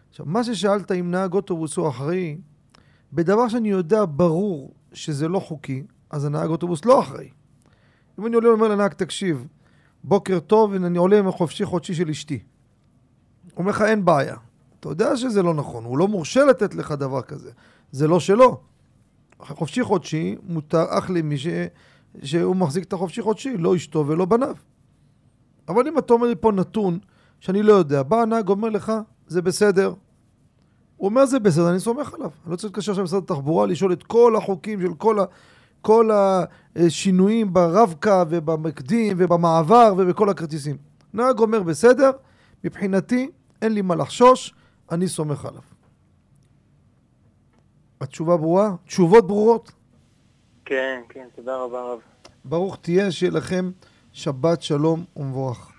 עכשיו, 0.09 0.26
מה 0.26 0.43
ששאלת 0.43 0.91
אם 0.91 1.11
נהג 1.11 1.34
אוטובוס 1.34 1.78
הוא 1.78 1.89
אחראי, 1.89 2.38
בדבר 3.13 3.47
שאני 3.47 3.69
יודע 3.69 4.05
ברור 4.05 4.73
שזה 4.93 5.28
לא 5.28 5.39
חוקי, 5.39 5.84
אז 6.16 6.26
הנהג 6.26 6.49
אוטובוס 6.49 6.86
לא 6.86 6.99
אחראי. 6.99 7.30
אם 8.20 8.26
אני 8.26 8.36
עולה 8.36 8.49
ואומר 8.49 8.68
לנהג, 8.68 8.93
תקשיב, 8.93 9.47
בוקר 10.03 10.39
טוב, 10.39 10.74
אני 10.74 10.97
עולה 10.97 11.20
עם 11.20 11.28
החופשי 11.28 11.66
חודשי 11.66 11.93
של 11.93 12.09
אשתי. 12.09 12.39
הוא 13.43 13.51
אומר 13.57 13.72
לך, 13.72 13.82
אין 13.82 14.05
בעיה. 14.05 14.36
אתה 14.80 14.89
יודע 14.89 15.18
שזה 15.18 15.43
לא 15.43 15.53
נכון, 15.53 15.84
הוא 15.84 15.97
לא 15.97 16.07
מורשה 16.07 16.45
לתת 16.45 16.76
לך 16.76 16.91
דבר 16.91 17.22
כזה. 17.22 17.51
זה 17.91 18.07
לא 18.07 18.20
שלו. 18.20 18.61
חופשי 19.39 19.84
חודשי 19.84 20.36
מותר 20.43 20.86
אך 20.89 21.09
למי 21.09 21.38
ש... 21.38 21.47
שהוא 22.24 22.55
מחזיק 22.55 22.84
את 22.84 22.93
החופשי 22.93 23.22
חודשי, 23.22 23.57
לא 23.57 23.76
אשתו 23.76 24.07
ולא 24.07 24.26
בניו. 24.26 24.55
אבל 25.68 25.88
אם 25.88 25.97
אתה 25.97 26.13
אומר 26.13 26.28
לי 26.28 26.36
פה 26.36 26.51
נתון 26.51 26.99
שאני 27.39 27.63
לא 27.63 27.74
יודע, 27.74 28.03
בא 28.03 28.22
הנהג 28.22 28.49
אומר 28.49 28.70
לך, 28.70 28.91
זה 29.28 29.41
בסדר. 29.41 29.93
הוא 30.97 31.09
אומר 31.09 31.26
זה 31.26 31.39
בסדר, 31.39 31.70
אני 31.70 31.80
סומך 31.80 32.13
עליו. 32.13 32.30
אני 32.43 32.51
לא 32.51 32.55
צריך 32.55 32.66
להתקשר 32.66 32.91
עכשיו 32.91 33.03
למשרד 33.03 33.24
התחבורה, 33.24 33.66
לשאול 33.66 33.93
את 33.93 34.03
כל 34.03 34.36
החוקים 34.36 34.82
של 34.82 34.93
כל, 34.93 35.20
ה... 35.20 35.24
כל 35.86 36.09
השינויים 36.75 37.53
ברב-קו 37.53 38.21
ובמקדים 38.29 39.17
ובמעבר 39.19 39.93
ובכל 39.97 40.29
הכרטיסים. 40.29 40.77
נהג 41.13 41.39
אומר 41.39 41.63
בסדר, 41.63 42.11
מבחינתי 42.63 43.29
אין 43.61 43.73
לי 43.73 43.81
מה 43.81 43.95
לחשוש, 43.95 44.53
אני 44.91 45.07
סומך 45.07 45.45
עליו. 45.45 45.61
התשובה 48.01 48.38
ברורה? 48.38 48.69
תשובות 48.86 49.27
ברורות? 49.27 49.71
כן, 50.65 51.01
כן, 51.09 51.27
תודה 51.36 51.55
רבה 51.55 51.81
רב. 51.81 51.99
ברוך 52.45 52.77
תהיה, 52.81 53.11
שיהיה 53.11 53.31
לכם 53.31 53.71
שבת 54.13 54.61
שלום 54.61 55.03
ומבורך. 55.15 55.71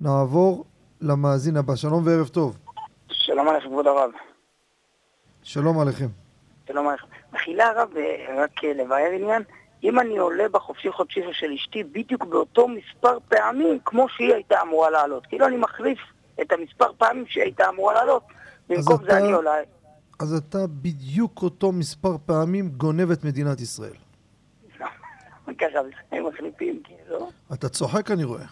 נעבור 0.00 0.64
למאזין 1.00 1.56
הבא. 1.56 1.76
שלום 1.76 2.06
וערב 2.06 2.28
טוב. 2.28 2.58
שלום 3.10 3.48
עליכם, 3.48 3.68
כבוד 3.68 3.86
הרב. 3.86 4.10
שלום 5.42 5.80
עליכם. 5.80 6.27
שלום 6.68 6.88
עליכם. 6.88 7.06
מחילה 7.32 7.66
הרב, 7.68 7.88
אה, 7.96 8.42
רק 8.44 8.64
אה, 8.64 8.72
לבאר 8.72 9.10
עניין, 9.14 9.42
אם 9.82 10.00
אני 10.00 10.18
עולה 10.18 10.48
בחופשי 10.48 10.92
חודשי 10.92 11.20
של 11.32 11.52
אשתי 11.52 11.84
בדיוק 11.84 12.24
באותו 12.24 12.68
מספר 12.68 13.18
פעמים 13.28 13.78
כמו 13.84 14.08
שהיא 14.08 14.34
הייתה 14.34 14.62
אמורה 14.62 14.90
לעלות. 14.90 15.26
כאילו 15.26 15.46
אני 15.46 15.56
מחליף 15.56 15.98
את 16.40 16.52
המספר 16.52 16.92
פעמים 16.98 17.24
שהיא 17.28 17.42
הייתה 17.44 17.68
אמורה 17.68 17.94
לעלות. 17.94 18.22
במקום 18.68 18.96
זה 19.00 19.06
אתה- 19.06 19.18
אני 19.18 19.32
עולה... 19.32 19.52
אז 20.20 20.34
אתה 20.34 20.58
בדיוק 20.66 21.42
אותו 21.42 21.72
מספר 21.72 22.16
פעמים 22.26 22.68
גונב 22.68 23.10
את 23.10 23.24
מדינת 23.24 23.60
ישראל. 23.60 23.94
ככה, 25.58 25.78
הם 26.12 26.26
מחליפים, 26.26 26.82
כאילו. 26.84 27.30
אתה 27.52 27.68
צוחק 27.68 28.10
אני 28.10 28.24
רואה. 28.24 28.44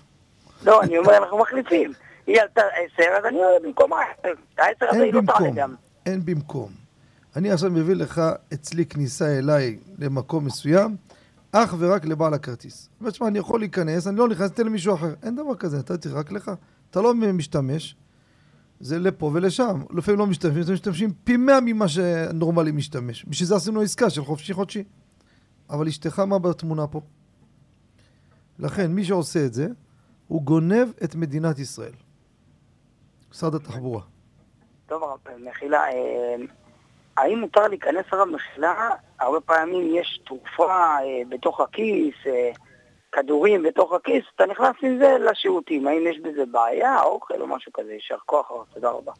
לא, 0.64 0.82
אני 0.82 0.98
אומר, 0.98 1.16
אנחנו 1.16 1.38
מחליפים. 1.38 1.92
היא 2.26 2.40
עלתה 2.40 2.60
עשר, 2.60 3.10
אז 3.18 3.24
אני 3.24 3.36
עולה 3.44 3.60
במקום 3.62 3.92
העשר. 3.92 4.32
העשר 4.58 4.86
הזה 4.88 5.02
היא 5.02 5.12
לא 5.14 5.20
תעלה 5.26 5.50
גם. 5.54 5.74
אין 6.06 6.24
במקום. 6.24 6.85
אני 7.36 7.50
עכשיו 7.50 7.70
מביא 7.70 7.94
לך 7.94 8.22
אצלי 8.54 8.86
כניסה 8.86 9.38
אליי 9.38 9.78
למקום 9.98 10.44
מסוים, 10.44 10.96
אך 11.52 11.74
ורק 11.78 12.04
לבעל 12.04 12.34
הכרטיס. 12.34 12.88
אומר, 13.00 13.10
שמע, 13.10 13.28
אני 13.28 13.38
יכול 13.38 13.60
להיכנס, 13.60 14.06
אני 14.06 14.16
לא 14.16 14.28
נכנס, 14.28 14.50
תן 14.50 14.66
למישהו 14.66 14.94
אחר. 14.94 15.14
אין 15.22 15.36
דבר 15.36 15.54
כזה, 15.54 15.78
נתתי 15.78 16.08
רק 16.08 16.32
לך. 16.32 16.50
אתה 16.90 17.00
לא 17.00 17.14
משתמש, 17.14 17.96
זה 18.80 18.98
לפה 18.98 19.30
ולשם. 19.34 19.82
לפעמים 19.90 20.18
לא 20.18 20.26
משתמשים, 20.26 20.62
אתם 20.62 20.72
משתמשים 20.72 21.10
פי 21.24 21.36
מאה 21.36 21.60
ממה 21.60 21.88
שנורמלי 21.88 22.72
משתמש. 22.72 23.24
בשביל 23.24 23.48
זה 23.48 23.56
עשינו 23.56 23.80
עסקה 23.80 24.10
של 24.10 24.24
חופשי 24.24 24.52
חודשי. 24.52 24.84
אבל 25.70 25.88
אשתך 25.88 26.18
מה 26.18 26.38
בתמונה 26.38 26.86
פה? 26.86 27.00
לכן, 28.58 28.92
מי 28.92 29.04
שעושה 29.04 29.46
את 29.46 29.54
זה, 29.54 29.68
הוא 30.28 30.42
גונב 30.42 30.88
את 31.04 31.14
מדינת 31.14 31.58
ישראל. 31.58 31.92
משרד 33.30 33.54
התחבורה. 33.54 34.02
טוב, 34.86 35.02
מחילה, 35.50 35.80
האם 37.16 37.38
מותר 37.40 37.68
להיכנס 37.68 38.04
הרב 38.12 38.28
מחילה? 38.28 38.90
הרבה 39.20 39.40
פעמים 39.40 39.96
יש 39.96 40.20
תרופה 40.26 40.72
אה, 40.72 41.22
בתוך 41.28 41.60
הכיס, 41.60 42.14
אה, 42.26 42.50
כדורים 43.12 43.62
בתוך 43.62 43.92
הכיס, 43.92 44.24
אתה 44.34 44.44
נכנס 44.46 44.76
עם 44.82 44.98
זה 44.98 45.16
לשירותים. 45.30 45.86
האם 45.86 46.06
יש 46.10 46.18
בזה 46.18 46.42
בעיה, 46.52 47.02
אוכל 47.02 47.40
או 47.40 47.46
משהו 47.46 47.72
כזה? 47.72 47.92
יישר 47.92 48.16
כוח 48.26 48.52
תודה 48.74 48.90
רבה. 48.90 49.12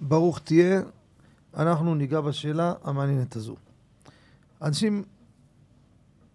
ברוך 0.00 0.38
תהיה, 0.38 0.80
אנחנו 1.56 1.94
ניגע 1.94 2.20
בשאלה 2.20 2.72
המעניינת 2.84 3.36
הזו. 3.36 3.56
אנשים, 4.62 5.04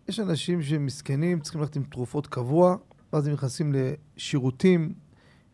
יש 0.10 0.20
אנשים 0.20 0.62
שהם 0.62 0.86
מסכנים, 0.86 1.40
צריכים 1.40 1.62
ללכת 1.62 1.76
עם 1.76 1.84
תרופות 1.84 2.28
קבוע, 2.28 2.76
ואז 3.14 3.28
הם 3.28 3.34
נכנסים 3.34 3.74
לשירותים, 3.76 4.94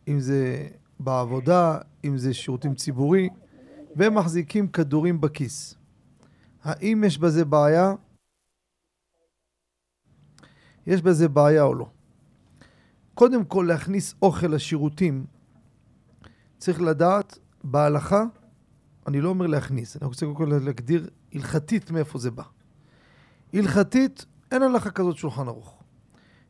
אם 0.07 0.19
זה 0.19 0.67
בעבודה, 0.99 1.77
אם 2.05 2.17
זה 2.17 2.33
שירותים 2.33 2.75
ציבורי, 2.75 3.29
והם 3.95 4.15
מחזיקים 4.15 4.67
כדורים 4.67 5.21
בכיס. 5.21 5.75
האם 6.63 7.03
יש 7.03 7.17
בזה 7.17 7.45
בעיה? 7.45 7.93
יש 10.87 11.01
בזה 11.01 11.27
בעיה 11.27 11.63
או 11.63 11.75
לא? 11.75 11.89
קודם 13.13 13.45
כל, 13.45 13.65
להכניס 13.67 14.15
אוכל 14.21 14.47
לשירותים, 14.47 15.25
צריך 16.57 16.81
לדעת 16.81 17.37
בהלכה, 17.63 18.23
אני 19.07 19.21
לא 19.21 19.29
אומר 19.29 19.47
להכניס, 19.47 19.97
אני 19.97 20.05
רוצה 20.05 20.25
קודם 20.25 20.37
כל 20.37 20.59
להגדיר 20.65 21.09
הלכתית 21.33 21.91
מאיפה 21.91 22.19
זה 22.19 22.31
בא. 22.31 22.43
הלכתית, 23.53 24.25
אין 24.51 24.63
הלכה 24.63 24.91
כזאת 24.91 25.17
שולחן 25.17 25.47
ערוך. 25.47 25.83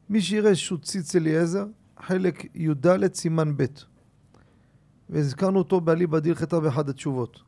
מי 0.10 0.22
שיראה 0.22 0.56
שוציץ 0.56 1.16
אליעזר, 1.16 1.66
חלק 2.00 2.56
י"ד 2.56 3.14
סימן 3.14 3.58
ב', 3.58 3.66
והזכרנו 5.10 5.60
אותו 5.60 5.82
באליבא 5.82 6.20
דילכתא 6.20 6.60
באחד 6.60 6.90
התשובות. 6.90 7.40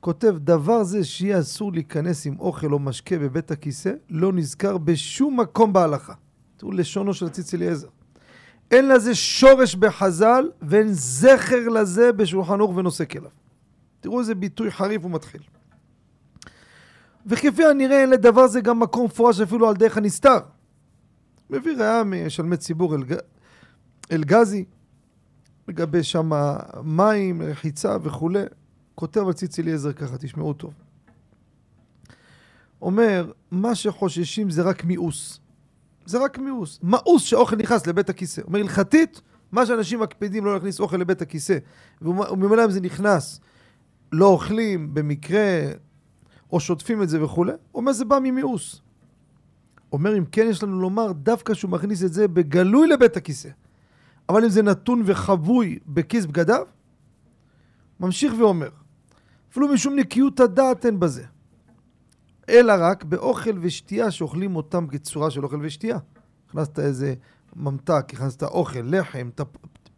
כותב, 0.00 0.34
דבר 0.38 0.84
זה 0.84 1.04
שיהיה 1.04 1.40
אסור 1.40 1.72
להיכנס 1.72 2.26
עם 2.26 2.36
אוכל 2.38 2.72
או 2.72 2.78
משקה 2.78 3.18
בבית 3.18 3.50
הכיסא, 3.50 3.92
לא 4.10 4.32
נזכר 4.32 4.78
בשום 4.78 5.40
מקום 5.40 5.72
בהלכה. 5.72 6.12
תראו 6.56 6.72
לשונו 6.72 7.14
של 7.14 7.28
ציץ 7.28 7.54
אליעזר. 7.54 7.88
אין 8.70 8.88
לזה 8.88 9.14
שורש 9.14 9.74
בחז"ל 9.74 10.50
ואין 10.62 10.88
זכר 10.90 11.68
לזה 11.68 12.12
בשולחן 12.12 12.60
ערוך 12.60 12.76
ונוסק 12.76 13.16
אליו. 13.16 13.30
תראו 14.00 14.20
איזה 14.20 14.34
ביטוי 14.34 14.70
חריף 14.70 15.04
ומתחיל. 15.04 15.40
וכפי 17.26 17.64
הנראה 17.64 18.00
אין 18.00 18.10
לדבר 18.10 18.46
זה 18.46 18.60
גם 18.60 18.80
מקום 18.80 19.04
מפורש 19.04 19.40
אפילו 19.40 19.68
על 19.68 19.76
דרך 19.76 19.96
הנסתר. 19.96 20.38
מביא 21.50 21.76
ראיה 21.76 22.04
משלמי 22.04 22.56
ציבור 22.56 22.94
אל, 22.94 23.02
אלגזי, 24.12 24.64
לגבי 25.68 26.02
שם 26.02 26.30
מים, 26.84 27.42
רחיצה 27.42 27.96
וכולי. 28.02 28.42
כותב 28.94 29.26
על 29.26 29.32
ציץ 29.32 29.58
אליעזר 29.58 29.92
ככה, 29.92 30.18
תשמעו 30.18 30.52
טוב. 30.52 30.72
אומר, 32.82 33.32
מה 33.50 33.74
שחוששים 33.74 34.50
זה 34.50 34.62
רק 34.62 34.84
מיאוס. 34.84 35.40
זה 36.06 36.24
רק 36.24 36.38
מיאוס. 36.38 36.80
מאוס 36.82 37.22
שאוכל 37.22 37.56
נכנס 37.56 37.86
לבית 37.86 38.10
הכיסא. 38.10 38.42
אומר, 38.46 38.58
הלכתית, 38.60 39.20
מה 39.52 39.66
שאנשים 39.66 40.00
מקפידים 40.00 40.44
לא 40.44 40.54
להכניס 40.54 40.80
אוכל 40.80 40.96
לבית 40.96 41.22
הכיסא, 41.22 41.58
וממילא 42.02 42.64
אם 42.64 42.70
זה 42.70 42.80
נכנס, 42.80 43.40
לא 44.12 44.26
אוכלים 44.26 44.94
במקרה, 44.94 45.72
או 46.52 46.60
שוטפים 46.60 47.02
את 47.02 47.08
זה 47.08 47.24
וכולי, 47.24 47.52
אומר, 47.74 47.92
זה 47.92 48.04
בא 48.04 48.18
ממיאוס. 48.22 48.82
אומר, 49.92 50.18
אם 50.18 50.24
כן 50.24 50.46
יש 50.50 50.62
לנו 50.62 50.80
לומר, 50.80 51.12
דווקא 51.12 51.54
שהוא 51.54 51.70
מכניס 51.70 52.04
את 52.04 52.12
זה 52.12 52.28
בגלוי 52.28 52.86
לבית 52.88 53.16
הכיסא. 53.16 53.48
אבל 54.28 54.44
אם 54.44 54.50
זה 54.50 54.62
נתון 54.62 55.02
וחבוי 55.06 55.78
בכיס 55.86 56.26
בגדיו, 56.26 56.66
ממשיך 58.00 58.34
ואומר, 58.38 58.68
אפילו 59.50 59.68
משום 59.68 59.96
נקיות 59.96 60.40
הדעת 60.40 60.86
אין 60.86 61.00
בזה. 61.00 61.24
אלא 62.48 62.72
רק 62.78 63.04
באוכל 63.04 63.58
ושתייה 63.60 64.10
שאוכלים 64.10 64.56
אותם 64.56 64.86
כצורה 64.86 65.30
של 65.30 65.44
אוכל 65.44 65.58
ושתייה. 65.62 65.98
הכנסת 66.48 66.78
איזה 66.78 67.14
ממתק, 67.56 68.04
הכנסת 68.08 68.42
אוכל, 68.42 68.80
לחם, 68.82 69.30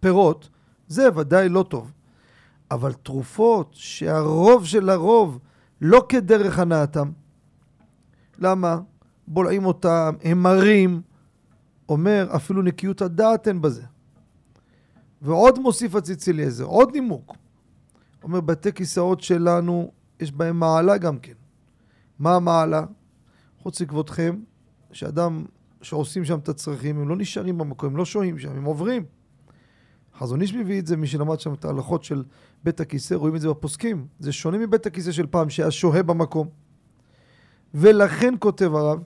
פירות, 0.00 0.48
זה 0.88 1.08
ודאי 1.16 1.48
לא 1.48 1.62
טוב. 1.62 1.92
אבל 2.70 2.92
תרופות 2.92 3.70
שהרוב 3.72 4.66
של 4.66 4.90
הרוב 4.90 5.38
לא 5.80 6.06
כדרך 6.08 6.58
הנאתם, 6.58 7.10
למה? 8.38 8.78
בולעים 9.28 9.66
אותם, 9.66 10.14
הם 10.22 10.42
מרים. 10.42 11.02
אומר, 11.88 12.28
אפילו 12.36 12.62
נקיות 12.62 13.02
הדעת 13.02 13.48
אין 13.48 13.60
בזה. 13.60 13.82
ועוד 15.24 15.58
מוסיף 15.58 15.94
הציץ 15.94 16.28
אליעזר, 16.28 16.64
עוד 16.64 16.90
נימוק. 16.92 17.36
אומר, 18.22 18.40
בתי 18.40 18.72
כיסאות 18.72 19.20
שלנו, 19.20 19.92
יש 20.20 20.32
בהם 20.32 20.60
מעלה 20.60 20.98
גם 20.98 21.18
כן. 21.18 21.32
מה 22.18 22.34
המעלה? 22.34 22.84
חוץ 23.58 23.80
לכבודכם, 23.80 24.40
שאדם 24.92 25.44
שעושים 25.82 26.24
שם 26.24 26.38
את 26.38 26.48
הצרכים, 26.48 26.98
הם 26.98 27.08
לא 27.08 27.16
נשארים 27.16 27.58
במקום, 27.58 27.90
הם 27.90 27.96
לא 27.96 28.04
שוהים 28.04 28.38
שם, 28.38 28.50
הם 28.56 28.64
עוברים. 28.64 29.04
חזון 30.18 30.40
איש 30.40 30.54
מביא 30.54 30.80
את 30.80 30.86
זה, 30.86 30.96
מי 30.96 31.06
שלמד 31.06 31.40
שם 31.40 31.54
את 31.54 31.64
ההלכות 31.64 32.04
של 32.04 32.24
בית 32.64 32.80
הכיסא, 32.80 33.14
רואים 33.14 33.36
את 33.36 33.40
זה 33.40 33.48
בפוסקים. 33.48 34.06
זה 34.18 34.32
שונה 34.32 34.58
מבית 34.58 34.86
הכיסא 34.86 35.12
של 35.12 35.26
פעם, 35.26 35.50
שהיה 35.50 35.70
שוהה 35.70 36.02
במקום. 36.02 36.48
ולכן, 37.74 38.34
כותב 38.38 38.74
הרב, 38.74 39.02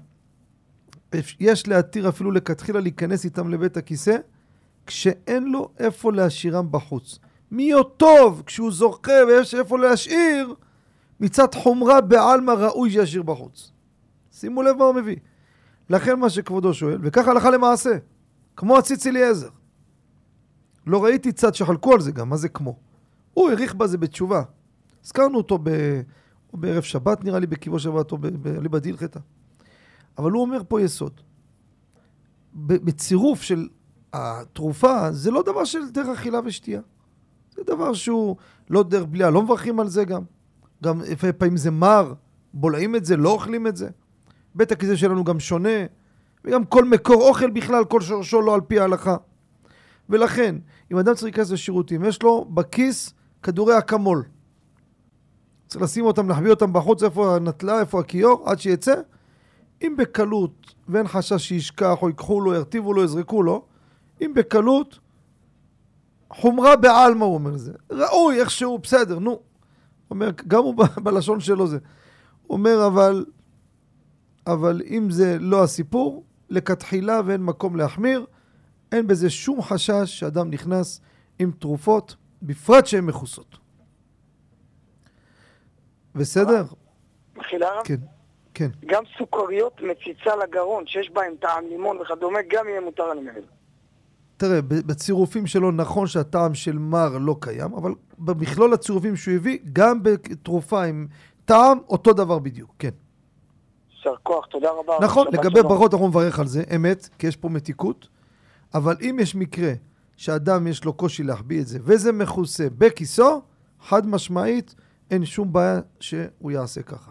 יש 1.41 1.69
להתיר 1.69 2.09
אפילו 2.09 2.31
לכתחילה 2.31 2.81
להיכנס 2.81 3.25
איתם 3.25 3.49
לבית 3.49 3.77
הכיסא, 3.77 4.17
כשאין 4.89 5.45
לו 5.53 5.69
איפה 5.79 6.13
להשאירם 6.13 6.73
בחוץ. 6.73 7.19
מי 7.51 7.73
עוד 7.73 7.91
טוב 7.97 8.43
כשהוא 8.47 8.73
זוכה 8.73 9.13
ויש 9.29 9.55
איפה 9.55 9.79
להשאיר, 9.79 10.55
מצד 11.21 11.55
חומרה 11.55 12.01
בעלמא 12.01 12.51
ראוי 12.51 12.91
שישאיר 12.91 13.23
בחוץ. 13.23 13.73
שימו 14.33 14.63
לב 14.63 14.77
מה 14.77 14.85
הוא 14.85 14.95
מביא. 14.95 15.17
לכן 15.91 16.21
מה 16.21 16.31
שכבודו 16.31 16.75
שואל, 16.75 16.99
וככה 17.03 17.31
הלכה 17.31 17.51
למעשה, 17.51 17.91
כמו 18.57 18.79
הציץ 18.79 19.07
אליעזר. 19.07 19.49
לא 20.87 21.05
ראיתי 21.05 21.33
צד 21.33 21.55
שחלקו 21.55 21.93
על 21.93 22.01
זה 22.01 22.13
גם, 22.13 22.29
מה 22.29 22.37
זה 22.37 22.49
כמו? 22.49 22.77
הוא 23.35 23.49
העריך 23.49 23.75
בזה 23.75 23.99
בתשובה. 23.99 24.43
הזכרנו 25.05 25.39
אותו 25.39 25.59
ב... 25.63 25.71
בערב 26.55 26.83
שבת 26.83 27.25
נראה 27.25 27.39
לי, 27.39 27.47
בקיבו 27.47 27.79
שבת, 27.79 28.13
או 28.13 28.19
באליבא 28.19 28.79
דילחתא. 28.79 29.21
אבל 30.19 30.31
הוא 30.31 30.43
אומר 30.43 30.63
פה 30.69 30.81
יסוד. 30.81 31.21
בצירוף 32.55 33.43
של 33.43 33.69
התרופה, 34.13 35.13
זה 35.13 35.31
לא 35.31 35.43
דבר 35.43 35.65
של 35.65 35.91
דרך 35.91 36.09
אכילה 36.09 36.41
ושתייה. 36.45 36.81
זה 37.57 37.63
דבר 37.67 37.95
שהוא 37.95 38.37
לא 38.71 38.83
דרך 38.83 39.05
בליעה, 39.05 39.31
לא 39.31 39.43
מברכים 39.43 39.81
על 39.81 39.89
זה 39.89 40.05
גם. 40.05 40.23
גם 40.85 41.01
לפעמים 41.23 41.57
זה 41.57 41.71
מר, 41.71 42.13
בולעים 42.55 42.97
את 42.97 43.05
זה, 43.05 43.17
לא 43.17 43.31
אוכלים 43.31 43.67
את 43.67 43.77
זה. 43.77 43.89
בית 44.55 44.73
הכיסא 44.73 44.97
שלנו 44.97 45.25
גם 45.25 45.41
שונה, 45.41 45.79
וגם 46.45 46.65
כל 46.65 46.85
מקור 46.85 47.29
אוכל 47.29 47.51
בכלל, 47.51 47.85
כל 47.85 48.01
שורשו 48.01 48.43
לא 48.43 48.55
על 48.55 48.61
פי 48.61 48.81
ההלכה. 48.81 49.17
ולכן, 50.09 50.57
אם 50.93 50.99
אדם 50.99 51.15
צריך 51.15 51.25
להיכנס 51.25 51.51
לשירותים, 51.51 52.05
יש 52.05 52.23
לו 52.23 52.45
בכיס 52.45 53.15
כדורי 53.43 53.79
אקמול. 53.79 54.25
צריך 55.67 55.83
לשים 55.83 56.05
אותם, 56.05 56.29
להחביא 56.29 56.51
אותם 56.51 56.73
בחוץ, 56.73 57.03
איפה 57.03 57.37
הנטלה, 57.37 57.81
איפה 57.81 58.01
הכיור, 58.01 58.43
עד 58.47 58.61
שיצא. 58.61 58.95
אם 59.83 59.95
בקלות, 59.99 60.75
ואין 60.89 61.09
חשש 61.09 61.49
שישכח, 61.49 62.03
או 62.03 62.09
ייקחו 62.09 62.41
לו, 62.41 62.55
ירטיבו 62.55 62.95
לו, 62.95 63.05
יזרקו 63.05 63.43
לו, 63.43 63.65
אם 64.21 64.33
בקלות, 64.35 64.99
חומרה 66.31 66.77
בעלמא 66.77 67.25
הוא 67.25 67.35
אומר 67.35 67.57
זה. 67.57 67.73
ראוי 67.91 68.41
איכשהו, 68.41 68.79
בסדר, 68.79 69.19
נו. 69.19 69.41
אומר, 70.11 70.31
גם 70.49 70.63
הוא 70.63 70.75
בלשון 71.05 71.41
שלו 71.41 71.67
זה. 71.67 71.79
אומר, 72.51 72.87
אבל, 72.87 73.25
אבל 74.47 74.83
אם 74.91 75.11
זה 75.11 75.37
לא 75.41 75.63
הסיפור, 75.63 76.25
לכתחילה 76.51 77.21
ואין 77.25 77.43
מקום 77.43 77.77
להחמיר, 77.77 78.27
אין 78.93 79.07
בזה 79.07 79.31
שום 79.31 79.63
חשש 79.63 80.05
שאדם 80.05 80.51
נכנס 80.51 81.01
עם 81.39 81.51
תרופות, 81.51 82.17
בפרט 82.43 82.87
שהן 82.87 83.05
מכוסות. 83.05 83.59
בסדר? 86.15 86.65
מחילה? 87.37 87.69
כן, 87.85 87.97
כן. 88.55 88.69
גם 88.87 89.03
סוכריות 89.19 89.81
מציצה 89.81 90.37
לגרון, 90.37 90.87
שיש 90.87 91.11
בהן 91.11 91.37
טעם 91.41 91.65
לימון 91.69 91.99
וכדומה, 92.01 92.39
גם 92.51 92.69
יהיה 92.69 92.81
מותר 92.81 93.15
מבין. 93.15 93.43
תראה, 94.39 94.63
בצירופים 94.63 95.47
שלו 95.47 95.71
נכון 95.71 96.07
שהטעם 96.07 96.55
של 96.55 96.79
מר 96.79 97.19
לא 97.19 97.37
קיים, 97.41 97.75
אבל 97.75 97.95
במכלול 98.19 98.75
הצירופים 98.75 99.17
שהוא 99.17 99.35
הביא, 99.35 99.59
גם 99.73 100.03
בתרופה 100.03 100.85
עם 100.85 101.07
טעם, 101.45 101.79
אותו 101.89 102.13
דבר 102.13 102.39
בדיוק, 102.39 102.75
כן. 102.79 102.91
יישר 103.91 104.15
כוח, 104.23 104.47
תודה 104.47 104.71
רבה. 104.71 104.99
נכון, 105.01 105.27
לגבי 105.33 105.63
ברכות 105.63 105.95
אנחנו 105.95 106.09
נברך 106.09 106.39
על 106.39 106.47
זה, 106.47 106.63
אמת, 106.77 107.09
כי 107.19 107.27
יש 107.27 107.37
פה 107.37 107.49
מתיקות, 107.49 108.09
אבל 108.75 108.97
אם 109.01 109.17
יש 109.21 109.35
מקרה 109.35 109.73
שאדם 110.17 110.67
יש 110.67 110.85
לו 110.85 110.93
קושי 110.93 111.23
להחביא 111.23 111.61
את 111.61 111.67
זה, 111.67 111.79
וזה 111.83 112.13
מכוסה 112.13 112.67
בכיסו, 112.79 113.43
חד 113.81 114.07
משמעית, 114.07 114.75
אין 115.11 115.25
שום 115.25 115.53
בעיה 115.53 115.81
שהוא 116.01 116.51
יעשה 116.51 116.83
ככה. 116.83 117.11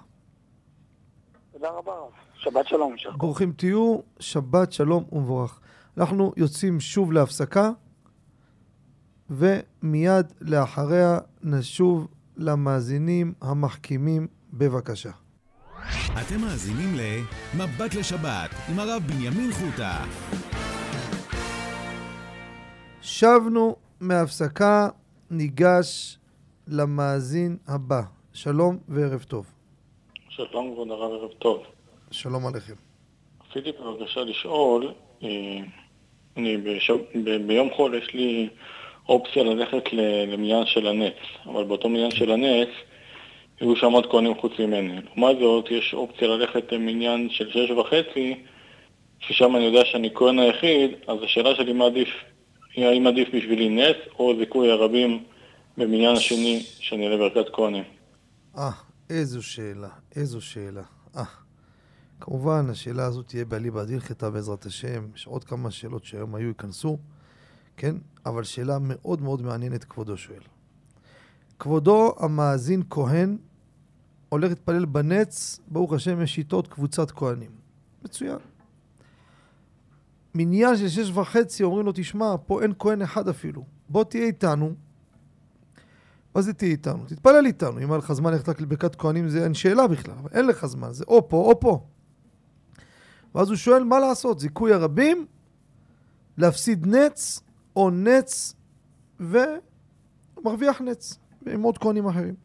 תודה 1.53 1.69
רבה, 1.69 1.93
שבת 2.35 2.67
שלום. 2.67 2.95
ברוכים 3.17 3.51
תהיו, 3.51 3.99
שבת 4.19 4.71
שלום 4.71 5.03
ומבורך. 5.11 5.59
אנחנו 5.97 6.33
יוצאים 6.37 6.79
שוב 6.79 7.11
להפסקה, 7.11 7.71
ומיד 9.29 10.25
לאחריה 10.41 11.19
נשוב 11.43 12.07
למאזינים 12.37 13.33
המחכימים 13.41 14.27
בבקשה. 14.53 15.11
אתם 16.21 16.41
מאזינים 16.41 16.95
ל"מבט 16.95 17.95
לשבת" 17.95 18.49
עם 18.69 18.79
הרב 18.79 19.03
בנימין 19.07 19.51
חוטה. 19.51 20.05
שבנו 23.01 23.75
מהפסקה, 23.99 24.89
ניגש 25.31 26.17
למאזין 26.67 27.57
הבא. 27.67 28.01
שלום 28.33 28.77
וערב 28.87 29.23
טוב. 29.23 29.45
שלום 30.29 30.73
כבוד 30.73 30.91
הרב, 30.91 31.11
ערב 31.11 31.31
טוב. 31.39 31.63
שלום 32.11 32.47
עליכם. 32.47 32.73
רציתי 33.49 33.71
בבקשה 33.71 34.19
לשאול, 34.23 34.93
אה, 35.23 35.29
אני 36.37 36.57
בשב... 36.57 36.97
ב... 37.23 37.47
ביום 37.47 37.69
חול 37.75 37.95
יש 37.95 38.13
לי 38.13 38.49
אופציה 39.09 39.43
ללכת 39.43 39.93
למניין 39.93 40.65
של 40.65 40.87
הנץ, 40.87 41.13
אבל 41.45 41.63
באותו 41.63 41.89
מניין 41.89 42.11
של 42.11 42.31
הנץ 42.31 42.69
היו 43.59 43.75
שם 43.75 43.91
עוד 43.91 44.11
כהנים 44.11 44.35
חוץ 44.35 44.51
ממני. 44.59 44.99
לעומת 45.05 45.39
זאת, 45.39 45.65
יש 45.71 45.93
אופציה 45.93 46.27
ללכת 46.27 46.71
למניין 46.71 47.29
של 47.29 47.51
שש 47.51 47.71
וחצי, 47.71 48.43
ששם 49.19 49.55
אני 49.55 49.65
יודע 49.65 49.85
שאני 49.85 50.09
כהן 50.15 50.39
היחיד, 50.39 50.91
אז 51.07 51.17
השאלה 51.23 51.55
שלי 51.55 51.73
מה 51.73 51.85
עדיף, 51.85 52.09
האם 52.77 53.07
עדיף 53.07 53.27
בשבילי 53.27 53.69
נץ 53.69 53.97
או 54.19 54.33
זיכוי 54.39 54.71
הרבים 54.71 55.23
במניין 55.77 56.15
השני 56.15 56.63
שאני 56.79 57.05
אעלה 57.07 57.17
ברכת 57.17 57.49
כהנים. 57.53 57.83
אה, 58.57 58.71
איזו 59.09 59.43
שאלה, 59.43 59.89
איזו 60.15 60.41
שאלה. 60.41 60.83
אה. 61.17 61.46
כמובן, 62.19 62.69
השאלה 62.69 63.05
הזו 63.05 63.21
תהיה 63.21 63.45
באליבא 63.45 63.83
דילכתא 63.83 64.29
בעזרת 64.29 64.65
השם, 64.65 65.07
יש 65.15 65.27
עוד 65.27 65.43
כמה 65.43 65.71
שאלות 65.71 66.03
שהיום 66.03 66.35
היו 66.35 66.47
ייכנסו, 66.47 66.97
כן? 67.77 67.95
אבל 68.25 68.43
שאלה 68.43 68.77
מאוד 68.81 69.21
מאוד 69.21 69.41
מעניינת 69.41 69.83
כבודו 69.83 70.17
שואל. 70.17 70.41
כבודו 71.59 72.15
המאזין 72.19 72.83
כהן 72.89 73.37
הולך 74.29 74.49
להתפלל 74.49 74.85
בנץ, 74.85 75.59
ברוך 75.67 75.93
השם 75.93 76.21
יש 76.21 76.35
שיטות 76.35 76.67
קבוצת 76.67 77.11
כהנים. 77.11 77.51
מצוין. 78.03 78.37
מניין 80.35 80.77
של 80.77 80.89
שש 80.89 81.09
וחצי 81.09 81.63
אומרים 81.63 81.85
לו, 81.85 81.91
תשמע, 81.95 82.35
פה 82.45 82.61
אין 82.61 82.73
כהן 82.79 83.01
אחד 83.01 83.27
אפילו. 83.27 83.63
בוא 83.89 84.03
תהיה 84.03 84.25
איתנו. 84.25 84.73
מה 86.35 86.41
זה 86.41 86.53
תהיה 86.53 86.71
איתנו? 86.71 87.05
תתפלל 87.07 87.45
איתנו. 87.45 87.79
אם 87.79 87.91
היה 87.91 87.97
לך 87.97 88.13
זמן 88.13 88.31
ללכת 88.31 88.61
לברכת 88.61 88.95
כהנים 88.95 89.29
זה 89.29 89.43
אין 89.43 89.53
שאלה 89.53 89.87
בכלל, 89.87 90.15
אבל 90.21 90.29
אין 90.33 90.45
לך 90.47 90.65
זמן, 90.65 90.91
זה 90.91 91.03
או 91.07 91.29
פה 91.29 91.37
או 91.37 91.59
פה. 91.59 91.85
ואז 93.35 93.49
הוא 93.49 93.55
שואל 93.55 93.83
מה 93.83 93.99
לעשות, 93.99 94.39
זיכוי 94.39 94.73
הרבים, 94.73 95.25
להפסיד 96.37 96.87
נץ 96.87 97.41
או 97.75 97.89
נץ 97.89 98.53
ומרוויח 99.19 100.81
נץ 100.81 101.19
עם 101.47 101.61
עוד 101.61 101.77
כהנים 101.77 102.07
אחרים. 102.07 102.35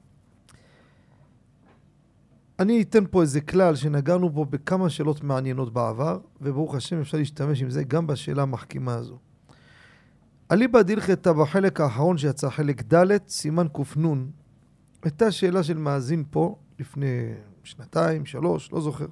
אני 2.58 2.82
אתן 2.82 3.04
פה 3.10 3.22
איזה 3.22 3.40
כלל 3.40 3.74
שנגענו 3.74 4.30
בו 4.30 4.44
בכמה 4.44 4.90
שאלות 4.90 5.24
מעניינות 5.24 5.72
בעבר, 5.72 6.18
וברוך 6.40 6.74
השם 6.74 7.00
אפשר 7.00 7.18
להשתמש 7.18 7.62
עם 7.62 7.70
זה 7.70 7.84
גם 7.84 8.06
בשאלה 8.06 8.42
המחכימה 8.42 8.94
הזו. 8.94 9.18
אליבא 10.52 10.82
דילכתא 10.82 11.32
בחלק 11.32 11.80
האחרון 11.80 12.18
שיצא, 12.18 12.50
חלק 12.50 12.94
ד', 12.94 13.28
סימן 13.28 13.66
קנ, 13.68 14.26
הייתה 15.02 15.30
שאלה 15.30 15.62
של 15.62 15.78
מאזין 15.78 16.24
פה 16.30 16.56
לפני 16.78 17.34
שנתיים, 17.64 18.26
שלוש, 18.26 18.72
לא 18.72 18.80
זוכר. 18.80 19.06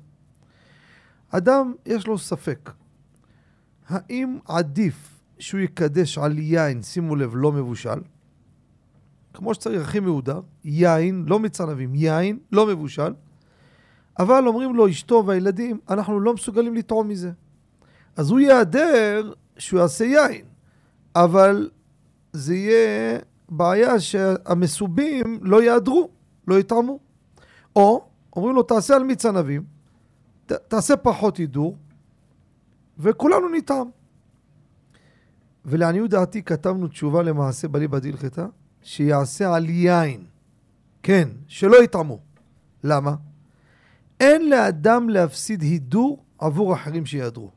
אדם 1.30 1.74
יש 1.86 2.06
לו 2.06 2.18
ספק, 2.18 2.70
האם 3.88 4.38
עדיף 4.48 5.20
שהוא 5.38 5.60
יקדש 5.60 6.18
על 6.18 6.38
יין, 6.38 6.82
שימו 6.82 7.16
לב, 7.16 7.30
לא 7.34 7.52
מבושל, 7.52 8.00
כמו 9.34 9.54
שצריך, 9.54 9.82
הכי 9.82 10.00
מהודר, 10.00 10.40
יין, 10.64 11.24
לא 11.28 11.38
מצנבים, 11.38 11.94
יין, 11.94 12.38
לא 12.52 12.66
מבושל, 12.66 13.12
אבל 14.18 14.46
אומרים 14.46 14.74
לו, 14.74 14.88
אשתו 14.88 15.24
והילדים, 15.26 15.78
אנחנו 15.88 16.20
לא 16.20 16.34
מסוגלים 16.34 16.74
לטעום 16.74 17.08
מזה. 17.08 17.32
אז 18.16 18.30
הוא 18.30 18.40
ייעדר 18.40 19.32
שהוא 19.58 19.80
יעשה 19.80 20.04
יין, 20.04 20.44
אבל 21.14 21.70
זה 22.32 22.54
יהיה 22.54 23.18
בעיה 23.48 24.00
שהמסובים 24.00 25.38
לא 25.42 25.62
יעדרו, 25.62 26.10
לא 26.48 26.58
יטעמו. 26.58 26.98
או, 27.76 28.04
אומרים 28.36 28.54
לו, 28.54 28.62
תעשה 28.62 28.96
על 28.96 29.02
מיץ 29.04 29.26
ענבים, 29.26 29.64
תעשה 30.68 30.96
פחות 30.96 31.36
הידור, 31.36 31.76
וכולנו 32.98 33.48
נטעם. 33.48 33.86
ולעניות 35.64 36.10
דעתי 36.10 36.42
כתבנו 36.42 36.88
תשובה 36.88 37.22
למעשה 37.22 37.68
בליבא 37.68 37.98
דילכתא, 37.98 38.46
שיעשה 38.82 39.54
על 39.54 39.68
יין. 39.68 40.24
כן, 41.02 41.28
שלא 41.46 41.84
יטעמו. 41.84 42.18
למה? 42.84 43.14
אין 44.20 44.50
לאדם 44.50 45.08
להפסיד 45.08 45.62
הידור 45.62 46.24
עבור 46.38 46.74
אחרים 46.74 47.06
שיהדרו. 47.06 47.50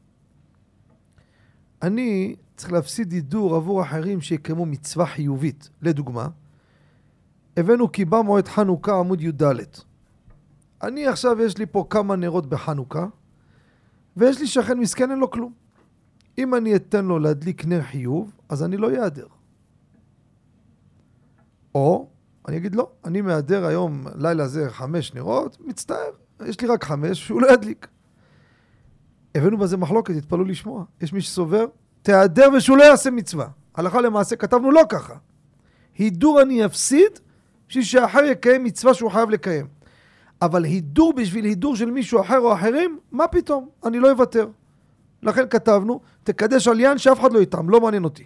אני 1.81 2.35
צריך 2.55 2.71
להפסיד 2.71 3.11
הידור 3.11 3.55
עבור 3.55 3.81
אחרים 3.81 4.21
שיקיימו 4.21 4.65
מצווה 4.65 5.05
חיובית. 5.05 5.69
לדוגמה, 5.81 6.27
הבאנו 7.57 7.91
כי 7.91 8.05
בא 8.05 8.21
מועד 8.21 8.47
חנוכה 8.47 8.99
עמוד 8.99 9.21
י"ד. 9.21 9.43
אני 10.83 11.07
עכשיו 11.07 11.41
יש 11.41 11.57
לי 11.57 11.65
פה 11.65 11.85
כמה 11.89 12.15
נרות 12.15 12.49
בחנוכה, 12.49 13.05
ויש 14.17 14.39
לי 14.39 14.47
שכן 14.47 14.79
מסכן 14.79 15.11
אין 15.11 15.19
לו 15.19 15.31
כלום. 15.31 15.53
אם 16.37 16.55
אני 16.55 16.75
אתן 16.75 17.05
לו 17.05 17.19
להדליק 17.19 17.65
נר 17.65 17.81
חיוב, 17.81 18.31
אז 18.49 18.63
אני 18.63 18.77
לא 18.77 18.89
איעדר. 18.89 19.27
או, 21.75 22.09
אני 22.47 22.57
אגיד 22.57 22.75
לא, 22.75 22.89
אני 23.05 23.21
מהדר 23.21 23.65
היום, 23.65 24.05
לילה 24.15 24.47
זה 24.47 24.69
חמש 24.69 25.13
נרות, 25.13 25.57
מצטער, 25.59 26.11
יש 26.45 26.61
לי 26.61 26.67
רק 26.67 26.83
חמש, 26.83 27.27
שהוא 27.27 27.41
לא 27.41 27.53
ידליק. 27.53 27.87
הבאנו 29.35 29.57
בזה 29.57 29.77
מחלוקת, 29.77 30.13
תתפלאו 30.15 30.43
לשמוע. 30.43 30.83
יש 31.01 31.13
מי 31.13 31.21
שסובר, 31.21 31.65
תיעדר 32.01 32.49
ושהוא 32.57 32.77
לא 32.77 32.83
יעשה 32.83 33.11
מצווה. 33.11 33.47
הלכה 33.75 34.01
למעשה 34.01 34.35
כתבנו 34.35 34.71
לא 34.71 34.81
ככה. 34.89 35.13
הידור 35.97 36.41
אני 36.41 36.65
אפסיד 36.65 37.19
בשביל 37.69 37.83
שאחר 37.83 38.23
יקיים 38.23 38.63
מצווה 38.63 38.93
שהוא 38.93 39.11
חייב 39.11 39.29
לקיים. 39.29 39.67
אבל 40.45 40.63
הידור 40.63 41.13
בשביל 41.13 41.45
הידור 41.45 41.75
של 41.75 41.91
מישהו 41.91 42.21
אחר 42.21 42.39
או 42.39 42.53
אחרים, 42.53 42.99
מה 43.11 43.27
פתאום? 43.27 43.69
אני 43.85 43.99
לא 43.99 44.11
אוותר. 44.11 44.47
לכן 45.23 45.49
כתבנו, 45.49 46.01
תקדש 46.23 46.67
עליין 46.67 46.97
שאף 46.97 47.19
אחד 47.19 47.33
לא 47.33 47.39
יטעם, 47.39 47.69
לא 47.69 47.81
מעניין 47.81 48.03
אותי. 48.03 48.25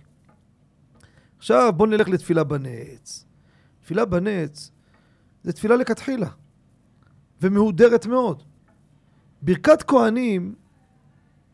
עכשיו 1.38 1.74
בואו 1.78 1.90
נלך 1.90 2.10
לתפילה 2.10 2.44
בנץ. 2.44 3.26
תפילה 3.82 4.06
בנץ 4.06 4.72
זה 5.44 5.54
תפילה 5.54 5.76
לכתחילה, 5.76 6.28
ומהודרת 7.42 8.06
מאוד. 8.06 8.44
ברכת 9.42 9.84
כהנים, 9.84 10.56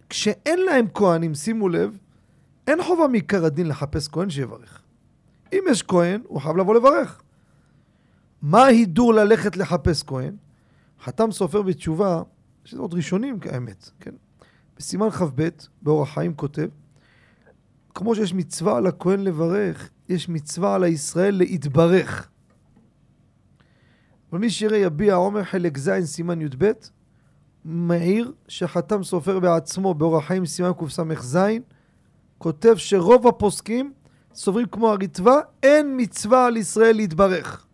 כשאין 0.09 0.59
להם 0.59 0.85
כהנים, 0.93 1.35
שימו 1.35 1.69
לב, 1.69 1.97
אין 2.67 2.83
חובה 2.83 3.07
מעיקר 3.07 3.45
הדין 3.45 3.67
לחפש 3.67 4.07
כהן 4.07 4.29
שיברך. 4.29 4.81
אם 5.53 5.63
יש 5.69 5.83
כהן, 5.83 6.21
הוא 6.27 6.41
חייב 6.41 6.57
לבוא 6.57 6.75
לברך. 6.75 7.21
מה 8.41 8.63
ההידור 8.63 9.13
ללכת 9.13 9.57
לחפש 9.57 10.03
כהן? 10.03 10.35
חתם 11.03 11.31
סופר 11.31 11.61
בתשובה, 11.61 12.21
שזה 12.65 12.81
עוד 12.81 12.93
ראשונים 12.93 13.39
כאמת, 13.39 13.89
כן? 13.99 14.11
בסימן 14.77 15.09
כ"ב, 15.09 15.49
באורח 15.81 16.13
חיים 16.13 16.33
כותב, 16.33 16.67
כמו 17.93 18.15
שיש 18.15 18.33
מצווה 18.33 18.77
על 18.77 18.87
הכהן 18.87 19.19
לברך, 19.19 19.89
יש 20.09 20.29
מצווה 20.29 20.75
על 20.75 20.83
הישראל 20.83 21.35
להתברך. 21.35 22.29
ומי 24.33 24.49
שיראה 24.49 24.77
יביע 24.77 25.15
עומר 25.15 25.43
חלק 25.43 25.77
ז' 25.77 26.05
סימן 26.05 26.41
י"ב, 26.41 26.71
מעיר 27.65 28.33
שחתם 28.47 29.03
סופר 29.03 29.39
בעצמו 29.39 29.93
באורח 29.93 30.27
חיים 30.27 30.45
סימן 30.45 30.71
קס"ז, 30.79 31.37
כותב 32.37 32.73
שרוב 32.77 33.27
הפוסקים 33.27 33.93
סוברים 34.33 34.67
כמו 34.67 34.89
הריטב"א, 34.89 35.39
אין 35.63 35.93
מצווה 35.97 36.45
על 36.45 36.57
ישראל 36.57 36.95
להתברך. 36.95 37.65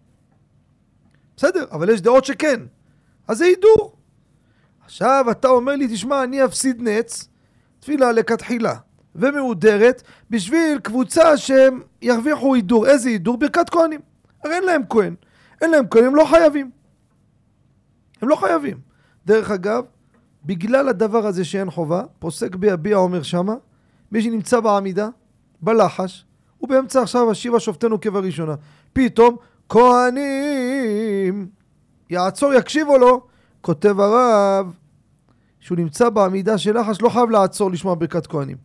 בסדר, 1.38 1.65
אבל 1.72 1.89
יש 1.89 2.01
דעות 2.01 2.26
שכן. 2.26 2.61
אז 3.30 3.38
זה 3.38 3.45
הידור. 3.45 3.95
עכשיו 4.85 5.26
אתה 5.31 5.47
אומר 5.47 5.76
לי, 5.76 5.88
תשמע, 5.88 6.23
אני 6.23 6.45
אפסיד 6.45 6.81
נץ, 6.81 7.27
תפילה 7.80 8.11
לכתחילה, 8.11 8.76
ומהודרת, 9.15 10.03
בשביל 10.30 10.80
קבוצה 10.84 11.38
שהם 11.38 11.81
ירוויחו 12.01 12.56
הידור. 12.56 12.88
איזה 12.88 13.10
הידור? 13.10 13.38
ברכת 13.38 13.69
כהנים. 13.69 13.99
הרי 14.43 14.56
אין 14.56 14.64
להם 14.64 14.81
כהן. 14.89 15.15
אין 15.61 15.72
להם 15.72 15.85
כהן, 15.89 16.06
הם 16.06 16.15
לא 16.15 16.26
חייבים. 16.26 16.72
הם 18.22 18.30
לא 18.30 18.35
חייבים. 18.35 18.77
דרך 19.26 19.51
אגב, 19.51 19.84
בגלל 20.45 20.89
הדבר 20.89 21.26
הזה 21.26 21.45
שאין 21.45 21.69
חובה, 21.72 22.03
פוסק 22.19 22.56
ביביע 22.56 22.97
אומר 22.97 23.23
שמה, 23.23 23.56
מי 24.11 24.22
שנמצא 24.22 24.60
בעמידה, 24.60 25.10
בלחש, 25.61 26.26
הוא 26.57 26.69
באמצע 26.69 27.01
עכשיו 27.01 27.31
השיבה 27.31 27.60
שופטנו 27.60 28.01
כבראשונה. 28.01 28.56
פתאום, 28.93 29.35
כהנים, 29.69 31.49
יעצור, 32.10 32.53
יקשיב 32.53 32.88
או 32.88 32.98
לא? 32.98 33.22
כותב 33.61 33.99
הרב, 33.99 34.73
שהוא 35.60 35.77
נמצא 35.77 36.10
בעמידה 36.10 36.57
של 36.57 36.80
לחש, 36.80 37.02
לא 37.02 37.10
חייב 37.10 37.30
לעצור 37.30 37.72
לשמוע 37.72 37.95
ברכת 37.95 38.27
כהנים. 38.27 38.57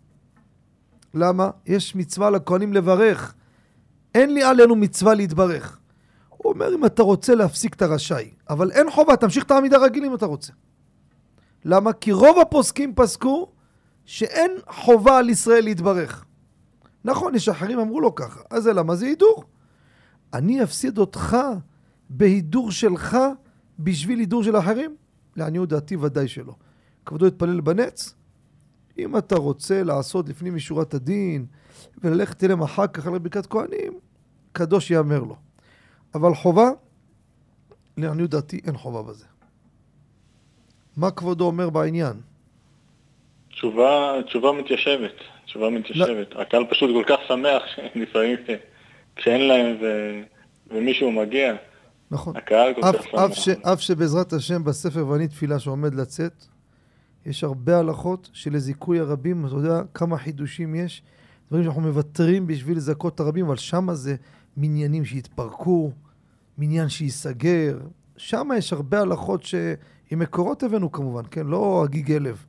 למה? 1.14 1.50
יש 1.66 1.94
מצווה 1.94 2.30
לכהנים 2.30 2.72
לברך. 2.72 3.34
אין 4.14 4.34
לי 4.34 4.42
עלינו 4.42 4.76
מצווה 4.76 5.14
להתברך. 5.14 5.78
הוא 6.28 6.52
אומר, 6.52 6.74
אם 6.74 6.86
אתה 6.86 7.02
רוצה 7.02 7.34
להפסיק, 7.34 7.74
אתה 7.74 7.86
רשאי. 7.86 8.30
אבל 8.50 8.70
אין 8.70 8.90
חובה, 8.90 9.16
תמשיך 9.16 9.44
את 9.44 9.50
העמידה 9.50 9.78
רגיל 9.78 10.04
אם 10.04 10.14
אתה 10.14 10.26
רוצה. 10.26 10.52
למה? 11.64 11.92
כי 11.92 12.12
רוב 12.12 12.38
הפוסקים 12.38 12.94
פסקו 12.94 13.48
שאין 14.04 14.50
חובה 14.68 15.18
על 15.18 15.30
ישראל 15.30 15.64
להתברך. 15.64 16.24
נכון, 17.04 17.34
יש 17.34 17.48
אחרים 17.48 17.78
אמרו 17.78 18.00
לו 18.00 18.14
ככה. 18.14 18.40
אז 18.50 18.62
זה 18.62 18.72
למה? 18.72 18.96
זה 18.96 19.06
הידור. 19.06 19.44
אני 20.32 20.62
אפסיד 20.62 20.98
אותך 20.98 21.36
בהידור 22.10 22.70
שלך 22.70 23.16
בשביל 23.78 24.18
הידור 24.18 24.42
של 24.42 24.58
אחרים? 24.58 24.96
לעניות 25.36 25.68
דעתי 25.68 25.96
ודאי 25.96 26.28
שלא. 26.28 26.54
כבודו 27.06 27.26
יתפלל 27.26 27.60
בנץ? 27.60 28.14
אם 28.98 29.16
אתה 29.16 29.36
רוצה 29.36 29.82
לעשות 29.82 30.28
לפנים 30.28 30.54
משורת 30.54 30.94
הדין 30.94 31.46
וללכת 31.98 32.44
אליהם 32.44 32.62
אחר 32.62 32.86
כך 32.86 33.06
על 33.06 33.18
ברכת 33.18 33.46
כהנים, 33.46 33.92
קדוש 34.52 34.90
יאמר 34.90 35.18
לו. 35.18 35.36
אבל 36.14 36.34
חובה, 36.34 36.70
לעניות 37.96 38.30
דעתי 38.30 38.60
אין 38.66 38.76
חובה 38.76 39.02
בזה. 39.02 39.24
מה 40.96 41.10
כבודו 41.10 41.44
אומר 41.44 41.70
בעניין? 41.70 42.12
תשובה, 43.48 44.12
תשובה 44.26 44.52
מתיישבת, 44.52 45.14
תשובה 45.44 45.70
מתיישבת. 45.70 46.34
לא. 46.34 46.40
הקהל 46.40 46.64
פשוט 46.70 46.90
כל 46.94 47.04
כך 47.06 47.20
שמח 47.28 47.62
שלפעמים 47.76 48.36
כשאין 49.16 49.48
להם 49.48 49.76
ו... 49.80 49.86
ומישהו 50.70 51.12
מגיע, 51.12 51.54
נכון. 52.10 52.36
הקהל 52.36 52.74
כל 52.74 52.80
כך. 52.82 53.14
אף, 53.14 53.34
ש, 53.34 53.48
אף 53.48 53.80
שבעזרת 53.80 54.32
השם 54.32 54.64
בספר 54.64 55.06
ואני 55.08 55.28
תפילה 55.28 55.58
שעומד 55.58 55.94
לצאת, 55.94 56.44
יש 57.26 57.44
הרבה 57.44 57.78
הלכות 57.78 58.30
שלזיכוי 58.32 59.00
הרבים, 59.00 59.46
אתה 59.46 59.54
יודע 59.54 59.82
כמה 59.94 60.18
חידושים 60.18 60.74
יש, 60.74 61.02
דברים 61.48 61.64
שאנחנו 61.64 61.80
מוותרים 61.80 62.46
בשביל 62.46 62.76
לזכות 62.76 63.20
הרבים, 63.20 63.46
אבל 63.46 63.56
שמה 63.56 63.94
זה 63.94 64.16
מניינים 64.56 65.04
שהתפרקו, 65.04 65.92
מניין 66.58 66.88
שייסגר, 66.88 67.78
שם 68.16 68.48
יש 68.56 68.72
הרבה 68.72 69.00
הלכות 69.00 69.42
שעם 69.42 70.18
מקורות 70.18 70.62
הבאנו 70.62 70.92
כמובן, 70.92 71.22
כן? 71.30 71.46
לא 71.46 71.84
הגיגי 71.84 72.18
לב. 72.18 72.44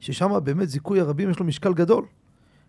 ששם 0.00 0.30
באמת 0.44 0.68
זיכוי 0.68 1.00
הרבים 1.00 1.30
יש 1.30 1.38
לו 1.38 1.46
משקל 1.46 1.74
גדול. 1.74 2.04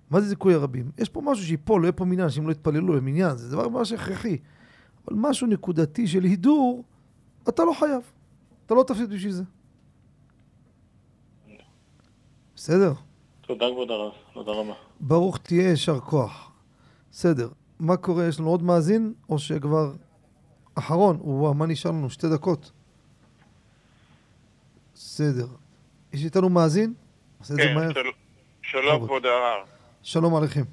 מה 0.09 0.21
זה 0.21 0.27
זיכוי 0.27 0.53
הרבים? 0.53 0.91
יש 0.97 1.09
פה 1.09 1.21
משהו 1.21 1.45
שיפול, 1.45 1.81
לא 1.81 1.85
יהיה 1.85 1.91
פה 1.91 2.05
מניין, 2.05 2.29
שאם 2.29 2.47
לא 2.47 2.51
יתפללו 2.51 2.95
למניין, 2.95 3.37
זה 3.37 3.51
דבר 3.51 3.69
ממש 3.69 3.91
הכרחי. 3.91 4.37
אבל 5.07 5.15
משהו 5.19 5.47
נקודתי 5.47 6.07
של 6.07 6.23
הידור, 6.23 6.83
אתה 7.49 7.63
לא 7.63 7.73
חייב. 7.79 8.01
אתה 8.65 8.73
לא 8.75 8.83
תפסיד 8.87 9.09
בשביל 9.09 9.31
זה. 9.31 9.43
בסדר? 12.55 12.93
תודה 13.41 13.65
כבוד 13.71 13.91
הרב, 13.91 14.11
תודה 14.33 14.51
רבה. 14.51 14.73
ברוך 14.99 15.37
תהיה, 15.37 15.69
יישר 15.69 15.99
כוח. 15.99 16.51
בסדר. 17.11 17.49
מה 17.79 17.97
קורה? 17.97 18.25
יש 18.27 18.39
לנו 18.39 18.49
עוד 18.49 18.63
מאזין? 18.63 19.13
או 19.29 19.39
שכבר... 19.39 19.93
אחרון. 20.75 21.17
וואו, 21.21 21.53
מה 21.53 21.65
נשאר 21.65 21.91
לנו? 21.91 22.09
שתי 22.09 22.27
דקות. 22.29 22.71
בסדר. 24.95 25.47
יש 26.13 26.25
איתנו 26.25 26.49
מאזין? 26.49 26.93
כן. 27.47 27.55
של- 27.93 27.99
שלום 28.61 29.05
כבוד 29.05 29.25
הרב. 29.25 29.67
שלום 30.03 30.35
עליכם. 30.35 30.63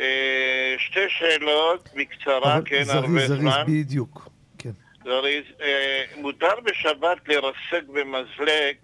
אה, 0.00 0.74
שתי 0.78 1.08
שאלות 1.08 1.88
בקצרה, 1.96 2.58
כן, 2.64 2.82
הרבה 2.88 3.08
זריז, 3.08 3.28
זריז, 3.28 3.40
זמן. 3.40 3.64
בדיוק. 3.66 4.28
כן. 4.58 4.70
זריז. 5.04 5.44
אה, 5.60 6.04
מותר 6.16 6.60
בשבת 6.64 7.28
לרסק 7.28 7.86
במזלג 7.86 8.76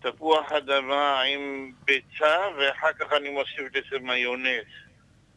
תפוח 0.00 0.52
אדמה 0.52 1.20
עם 1.22 1.72
ביצה, 1.84 2.36
ואחר 2.58 2.92
כך 2.92 3.12
אני 3.12 3.28
מוסיף 3.28 3.74
לזה 3.74 3.98
מיונז. 3.98 4.64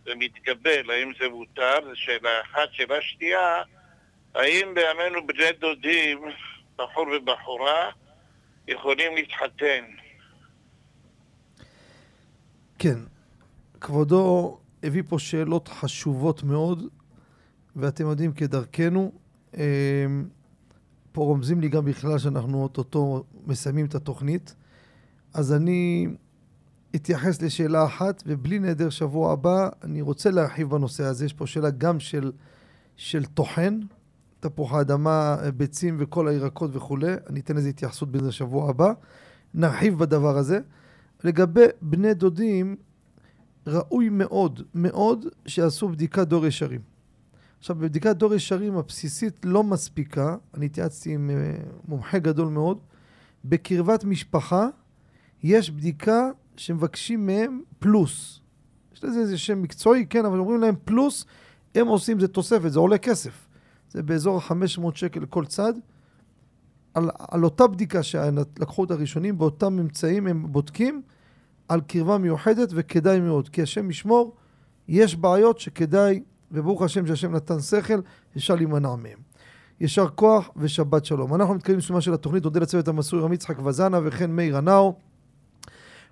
זה 0.05 0.11
מתקבל, 0.15 0.91
האם 0.91 1.11
זה 1.19 1.29
מותר? 1.29 1.75
זו 1.83 1.95
שאלה 1.95 2.41
אחת. 2.41 2.69
שאלה 2.71 3.01
שנייה, 3.01 3.61
האם 4.35 4.73
בימינו 4.73 5.27
בני 5.27 5.51
דודים, 5.59 6.19
בחור 6.75 7.07
ובחורה, 7.17 7.89
יכולים 8.67 9.15
להתחתן? 9.15 9.85
כן. 12.79 12.97
כבודו 13.81 14.57
הביא 14.83 15.03
פה 15.07 15.19
שאלות 15.19 15.67
חשובות 15.67 16.43
מאוד, 16.43 16.83
ואתם 17.75 18.05
יודעים 18.05 18.31
כדרכנו, 18.31 19.11
אמ, 19.53 19.59
פה 21.11 21.21
רומזים 21.21 21.61
לי 21.61 21.69
גם 21.69 21.85
בכלל 21.85 22.17
שאנחנו 22.17 22.63
אוטוטו 22.63 23.23
מסיימים 23.47 23.85
את 23.85 23.95
התוכנית. 23.95 24.55
אז 25.33 25.53
אני 25.53 26.07
אתייחס 26.95 27.41
לשאלה 27.41 27.85
אחת, 27.85 28.23
ובלי 28.25 28.59
נדר 28.59 28.89
שבוע 28.89 29.33
הבא, 29.33 29.69
אני 29.83 30.01
רוצה 30.01 30.31
להרחיב 30.31 30.69
בנושא 30.69 31.03
הזה. 31.03 31.25
יש 31.25 31.33
פה 31.33 31.47
שאלה 31.47 31.69
גם 31.69 31.99
של, 31.99 32.31
של 32.95 33.25
טוחן, 33.25 33.79
תפוח 34.39 34.73
האדמה, 34.73 35.37
ביצים 35.57 35.97
וכל 35.99 36.27
הירקות 36.27 36.75
וכולי. 36.75 37.13
אני 37.29 37.39
אתן 37.39 37.55
לזה 37.55 37.69
התייחסות 37.69 38.11
בזה 38.11 38.31
שבוע 38.31 38.69
הבא. 38.69 38.93
נרחיב 39.53 39.97
בדבר 39.97 40.37
הזה. 40.37 40.59
לגבי 41.23 41.65
בני 41.81 42.13
דודים, 42.13 42.75
ראוי 43.67 44.09
מאוד 44.09 44.61
מאוד 44.75 45.25
שיעשו 45.45 45.89
בדיקת 45.89 46.27
דור 46.27 46.45
ישרים. 46.47 46.81
עכשיו, 47.59 47.75
בבדיקת 47.75 48.15
דור 48.15 48.33
ישרים 48.33 48.77
הבסיסית 48.77 49.39
לא 49.43 49.63
מספיקה, 49.63 50.35
אני 50.53 50.65
התייעצתי 50.65 51.13
עם 51.13 51.29
uh, 51.29 51.65
מומחה 51.87 52.19
גדול 52.19 52.47
מאוד, 52.47 52.77
בקרבת 53.45 54.03
משפחה 54.03 54.67
יש 55.43 55.71
בדיקה 55.71 56.29
שמבקשים 56.57 57.25
מהם 57.25 57.61
פלוס. 57.79 58.41
יש 58.93 59.03
לזה 59.03 59.19
איזה 59.19 59.37
שם 59.37 59.61
מקצועי, 59.61 60.05
כן, 60.05 60.25
אבל 60.25 60.39
אומרים 60.39 60.61
להם 60.61 60.75
פלוס, 60.85 61.25
הם 61.75 61.87
עושים, 61.87 62.19
זה 62.19 62.27
תוספת, 62.27 62.71
זה 62.71 62.79
עולה 62.79 62.97
כסף. 62.97 63.47
זה 63.89 64.03
באזור 64.03 64.37
ה-500 64.37 64.95
שקל 64.95 65.19
לכל 65.19 65.45
צד. 65.45 65.73
על, 66.93 67.09
על 67.17 67.43
אותה 67.43 67.67
בדיקה 67.67 68.03
שלקחו 68.03 68.83
את 68.83 68.91
הראשונים, 68.91 69.37
באותם 69.37 69.73
ממצאים 69.73 70.27
הם 70.27 70.51
בודקים 70.51 71.01
על 71.67 71.81
קרבה 71.81 72.17
מיוחדת 72.17 72.69
וכדאי 72.71 73.19
מאוד. 73.19 73.49
כי 73.49 73.61
השם 73.61 73.89
ישמור, 73.89 74.35
יש 74.87 75.15
בעיות 75.15 75.59
שכדאי, 75.59 76.21
וברוך 76.51 76.81
השם 76.81 77.07
שהשם 77.07 77.35
נתן 77.35 77.59
שכל, 77.59 77.99
אפשר 78.37 78.55
להימנע 78.55 78.95
מהם. 78.95 79.17
יישר 79.81 80.07
כוח 80.07 80.49
ושבת 80.57 81.05
שלום. 81.05 81.35
אנחנו 81.35 81.53
מתקדמים 81.53 81.79
לסיומה 81.79 82.01
של 82.01 82.13
התוכנית, 82.13 82.43
נודה 82.43 82.59
לצוות 82.59 82.87
המסור 82.87 83.19
רמי 83.19 83.35
יצחק 83.35 83.59
וזנה 83.59 83.99
וכן 84.03 84.31
מאיר 84.31 84.57
הנאו. 84.57 84.95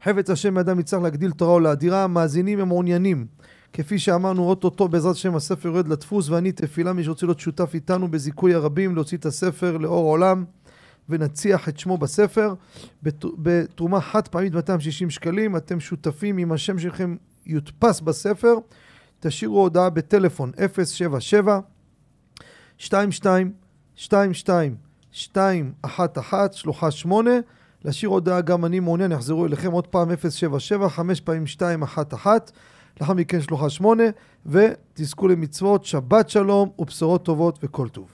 חפץ 0.03 0.29
השם 0.29 0.53
מאדם 0.53 0.79
יצטרך 0.79 1.01
להגדיל 1.01 1.31
תורה 1.31 1.53
או 1.53 1.59
להדירה, 1.59 2.03
המאזינים 2.03 2.59
הם 2.59 2.67
מעוניינים. 2.67 3.27
כפי 3.73 3.99
שאמרנו, 3.99 4.43
אוטוטו 4.43 4.87
בעזרת 4.87 5.15
השם 5.15 5.35
הספר 5.35 5.69
יורד 5.69 5.87
לדפוס 5.87 6.29
ואני 6.29 6.51
תפילה 6.51 6.93
מי 6.93 7.03
שרוצה 7.03 7.25
להיות 7.25 7.39
שותף 7.39 7.71
איתנו 7.73 8.11
בזיכוי 8.11 8.53
הרבים 8.53 8.95
להוציא 8.95 9.17
את 9.17 9.25
הספר 9.25 9.77
לאור 9.77 10.05
עולם 10.05 10.45
ונציח 11.09 11.69
את 11.69 11.79
שמו 11.79 11.97
בספר. 11.97 12.53
בתרומה 13.37 14.01
חד 14.01 14.27
פעמית 14.27 14.53
260 14.53 15.09
שקלים. 15.09 15.55
אתם 15.55 15.79
שותפים 15.79 16.39
אם 16.39 16.51
השם 16.51 16.79
שלכם 16.79 17.15
יודפס 17.45 18.01
בספר. 18.01 18.53
תשאירו 19.19 19.61
הודעה 19.61 19.89
בטלפון 19.89 20.51
077 20.57 21.59
22 22.79 23.51
22 23.97 24.75
211 25.13 26.47
שלוחה 26.51 26.91
8 26.91 27.31
להשאיר 27.85 28.09
הודעה 28.09 28.41
גם 28.41 28.65
אני 28.65 28.79
מעוניין, 28.79 29.11
יחזרו 29.11 29.45
אליכם 29.45 29.71
עוד 29.71 29.87
פעם 29.87 30.09
077 30.15 30.89
5 30.89 31.21
פעמים 31.21 31.43
211 31.43 32.37
לאחר 33.01 33.13
מכן 33.13 33.41
שלוחה 33.41 33.69
8 33.69 34.03
ותזכו 34.45 35.27
למצוות 35.27 35.85
שבת 35.85 36.29
שלום 36.29 36.69
ובשורות 36.79 37.25
טובות 37.25 37.59
וכל 37.63 37.89
טוב. 37.89 38.07